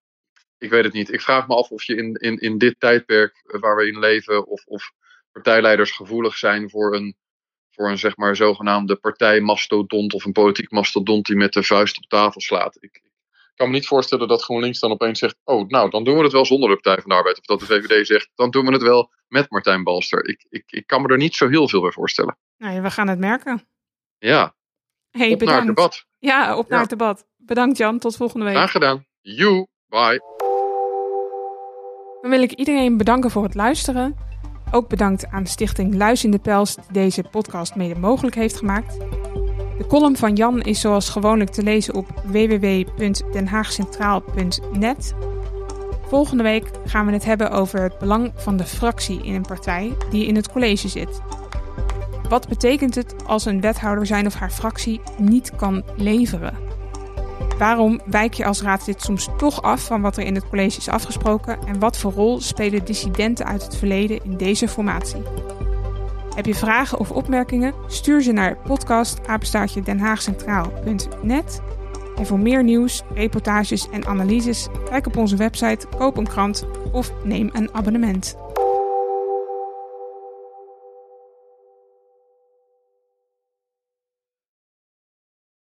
ik 0.58 0.70
weet 0.70 0.84
het 0.84 0.94
niet. 0.94 1.14
Ik 1.14 1.22
vraag 1.22 1.48
me 1.48 1.56
af 1.56 1.70
of 1.70 1.84
je 1.84 1.96
in, 1.96 2.14
in, 2.14 2.38
in 2.38 2.58
dit 2.58 2.80
tijdperk 2.80 3.44
waar 3.44 3.76
we 3.76 3.88
in 3.88 4.00
leven, 4.00 4.48
of, 4.48 4.66
of 4.66 4.92
partijleiders 5.32 5.92
gevoelig 5.92 6.38
zijn 6.38 6.70
voor 6.70 6.96
een, 6.96 7.16
voor 7.72 7.90
een 7.90 7.98
zeg 7.98 8.18
maar 8.18 8.36
zogenaamde 8.36 8.96
partijmastodont 8.96 10.14
of 10.14 10.26
een 10.26 10.32
politiek 10.32 10.72
mastodont 10.72 11.26
die 11.26 11.36
met 11.36 11.54
de 11.54 11.64
vuist 11.64 11.98
op 11.98 12.04
tafel 12.04 12.42
slaat. 12.42 12.78
Ik, 12.84 13.02
ik 13.04 13.54
kan 13.56 13.68
me 13.68 13.74
niet 13.74 13.88
voorstellen 13.88 14.28
dat 14.28 14.44
GroenLinks 14.44 14.80
dan 14.80 14.92
opeens 14.92 15.20
zegt: 15.20 15.36
Oh, 15.44 15.68
nou, 15.68 15.90
dan 15.90 16.04
doen 16.04 16.18
we 16.18 16.24
het 16.24 16.32
wel 16.32 16.46
zonder 16.46 16.70
de 16.70 16.76
Partij 16.76 17.02
van 17.02 17.10
de 17.10 17.16
Arbeid. 17.16 17.40
Of 17.40 17.46
dat 17.46 17.60
de 17.60 17.66
VVD 17.66 18.08
zegt: 18.08 18.30
Dan 18.36 18.50
doen 18.50 18.66
we 18.66 18.72
het 18.72 18.82
wel 18.82 19.12
met 19.28 19.50
Martijn 19.50 19.84
Balster. 19.84 20.28
Ik, 20.28 20.46
ik, 20.50 20.64
ik 20.68 20.88
kan 20.88 21.02
me 21.02 21.08
er 21.08 21.18
niet 21.18 21.36
zo 21.36 21.48
heel 21.48 21.70
veel 21.70 21.82
bij 21.82 21.92
voorstellen. 21.92 22.38
Nou, 22.58 22.82
we 22.82 22.92
gaan 22.92 23.08
het 23.08 23.20
merken. 23.20 23.68
Ja. 24.18 24.56
Hey, 25.12 25.34
op 25.34 25.40
bedankt. 25.40 25.46
naar 25.46 25.58
het 25.58 25.68
debat. 25.76 26.06
Ja, 26.20 26.58
op 26.58 26.70
naar 26.70 26.80
het 26.80 26.90
debat. 26.90 27.26
Bedankt 27.38 27.78
Jan, 27.78 28.00
tot 28.00 28.16
volgende 28.16 28.46
week. 28.46 28.56
Graag 28.56 28.72
gedaan. 28.72 29.06
You, 29.22 29.68
bye. 29.88 30.22
Dan 32.22 32.30
wil 32.32 32.42
ik 32.42 32.52
iedereen 32.52 32.98
bedanken 32.98 33.32
voor 33.32 33.44
het 33.44 33.56
luisteren. 33.56 34.16
Ook 34.72 34.90
bedankt 34.90 35.28
aan 35.28 35.48
Stichting 35.48 35.96
Luis 35.96 36.24
in 36.24 36.32
de 36.32 36.40
Pels 36.40 36.76
die 36.76 36.84
deze 36.92 37.24
podcast 37.24 37.76
mede 37.76 38.00
mogelijk 38.00 38.36
heeft 38.36 38.58
gemaakt. 38.58 38.98
De 39.78 39.86
column 39.88 40.16
van 40.16 40.36
Jan 40.36 40.62
is 40.62 40.82
zoals 40.82 41.10
gewoonlijk 41.10 41.50
te 41.50 41.64
lezen 41.64 41.94
op 41.94 42.06
www.denhaagcentraal.net. 42.26 45.14
Volgende 46.08 46.44
week 46.44 46.66
gaan 46.86 47.06
we 47.06 47.12
het 47.12 47.26
hebben 47.26 47.52
over 47.52 47.82
het 47.82 48.00
belang 48.00 48.32
van 48.36 48.58
de 48.58 48.66
fractie 48.66 49.24
in 49.24 49.34
een 49.34 49.46
partij 49.46 49.94
die 50.10 50.26
in 50.26 50.36
het 50.36 50.52
college 50.52 50.88
zit. 50.88 51.22
Wat 52.30 52.48
betekent 52.48 52.96
het 52.96 53.16
als 53.26 53.46
een 53.46 53.62
wethouder 53.62 54.06
zijn 54.06 54.26
of 54.26 54.34
haar 54.34 54.52
fractie 54.52 55.02
niet 55.18 55.56
kan 55.56 55.84
leveren? 55.96 56.58
Waarom 57.58 58.00
wijk 58.06 58.34
je 58.34 58.46
als 58.46 58.62
raadslid 58.62 59.02
soms 59.02 59.30
toch 59.38 59.62
af 59.62 59.86
van 59.86 60.02
wat 60.02 60.18
er 60.18 60.24
in 60.24 60.36
het 60.36 60.50
college 60.50 60.78
is 60.78 60.90
afgesproken 60.90 61.58
en 61.68 61.80
wat 61.80 61.98
voor 61.98 62.12
rol 62.12 62.42
spelen 62.42 62.86
dissidenten 62.86 63.46
uit 63.46 63.64
het 63.64 63.76
verleden 63.76 64.24
in 64.24 64.38
deze 64.38 64.68
formatie? 64.68 65.22
Heb 66.36 66.46
je 66.46 66.56
vragen 66.56 67.00
of 67.00 67.12
opmerkingen? 67.12 67.74
Stuur 67.88 68.22
ze 68.22 68.32
naar 68.32 68.58
podcast 68.58 69.20
denhaagcentraal.net. 69.84 71.62
En 72.18 72.26
voor 72.26 72.40
meer 72.40 72.64
nieuws, 72.64 73.04
reportages 73.14 73.90
en 73.90 74.06
analyses, 74.06 74.68
kijk 74.90 75.08
op 75.08 75.18
onze 75.18 75.36
website, 75.36 75.88
koop 75.98 76.18
een 76.18 76.28
krant 76.28 76.66
of 76.92 77.12
neem 77.24 77.50
een 77.54 77.70
abonnement. 77.74 78.38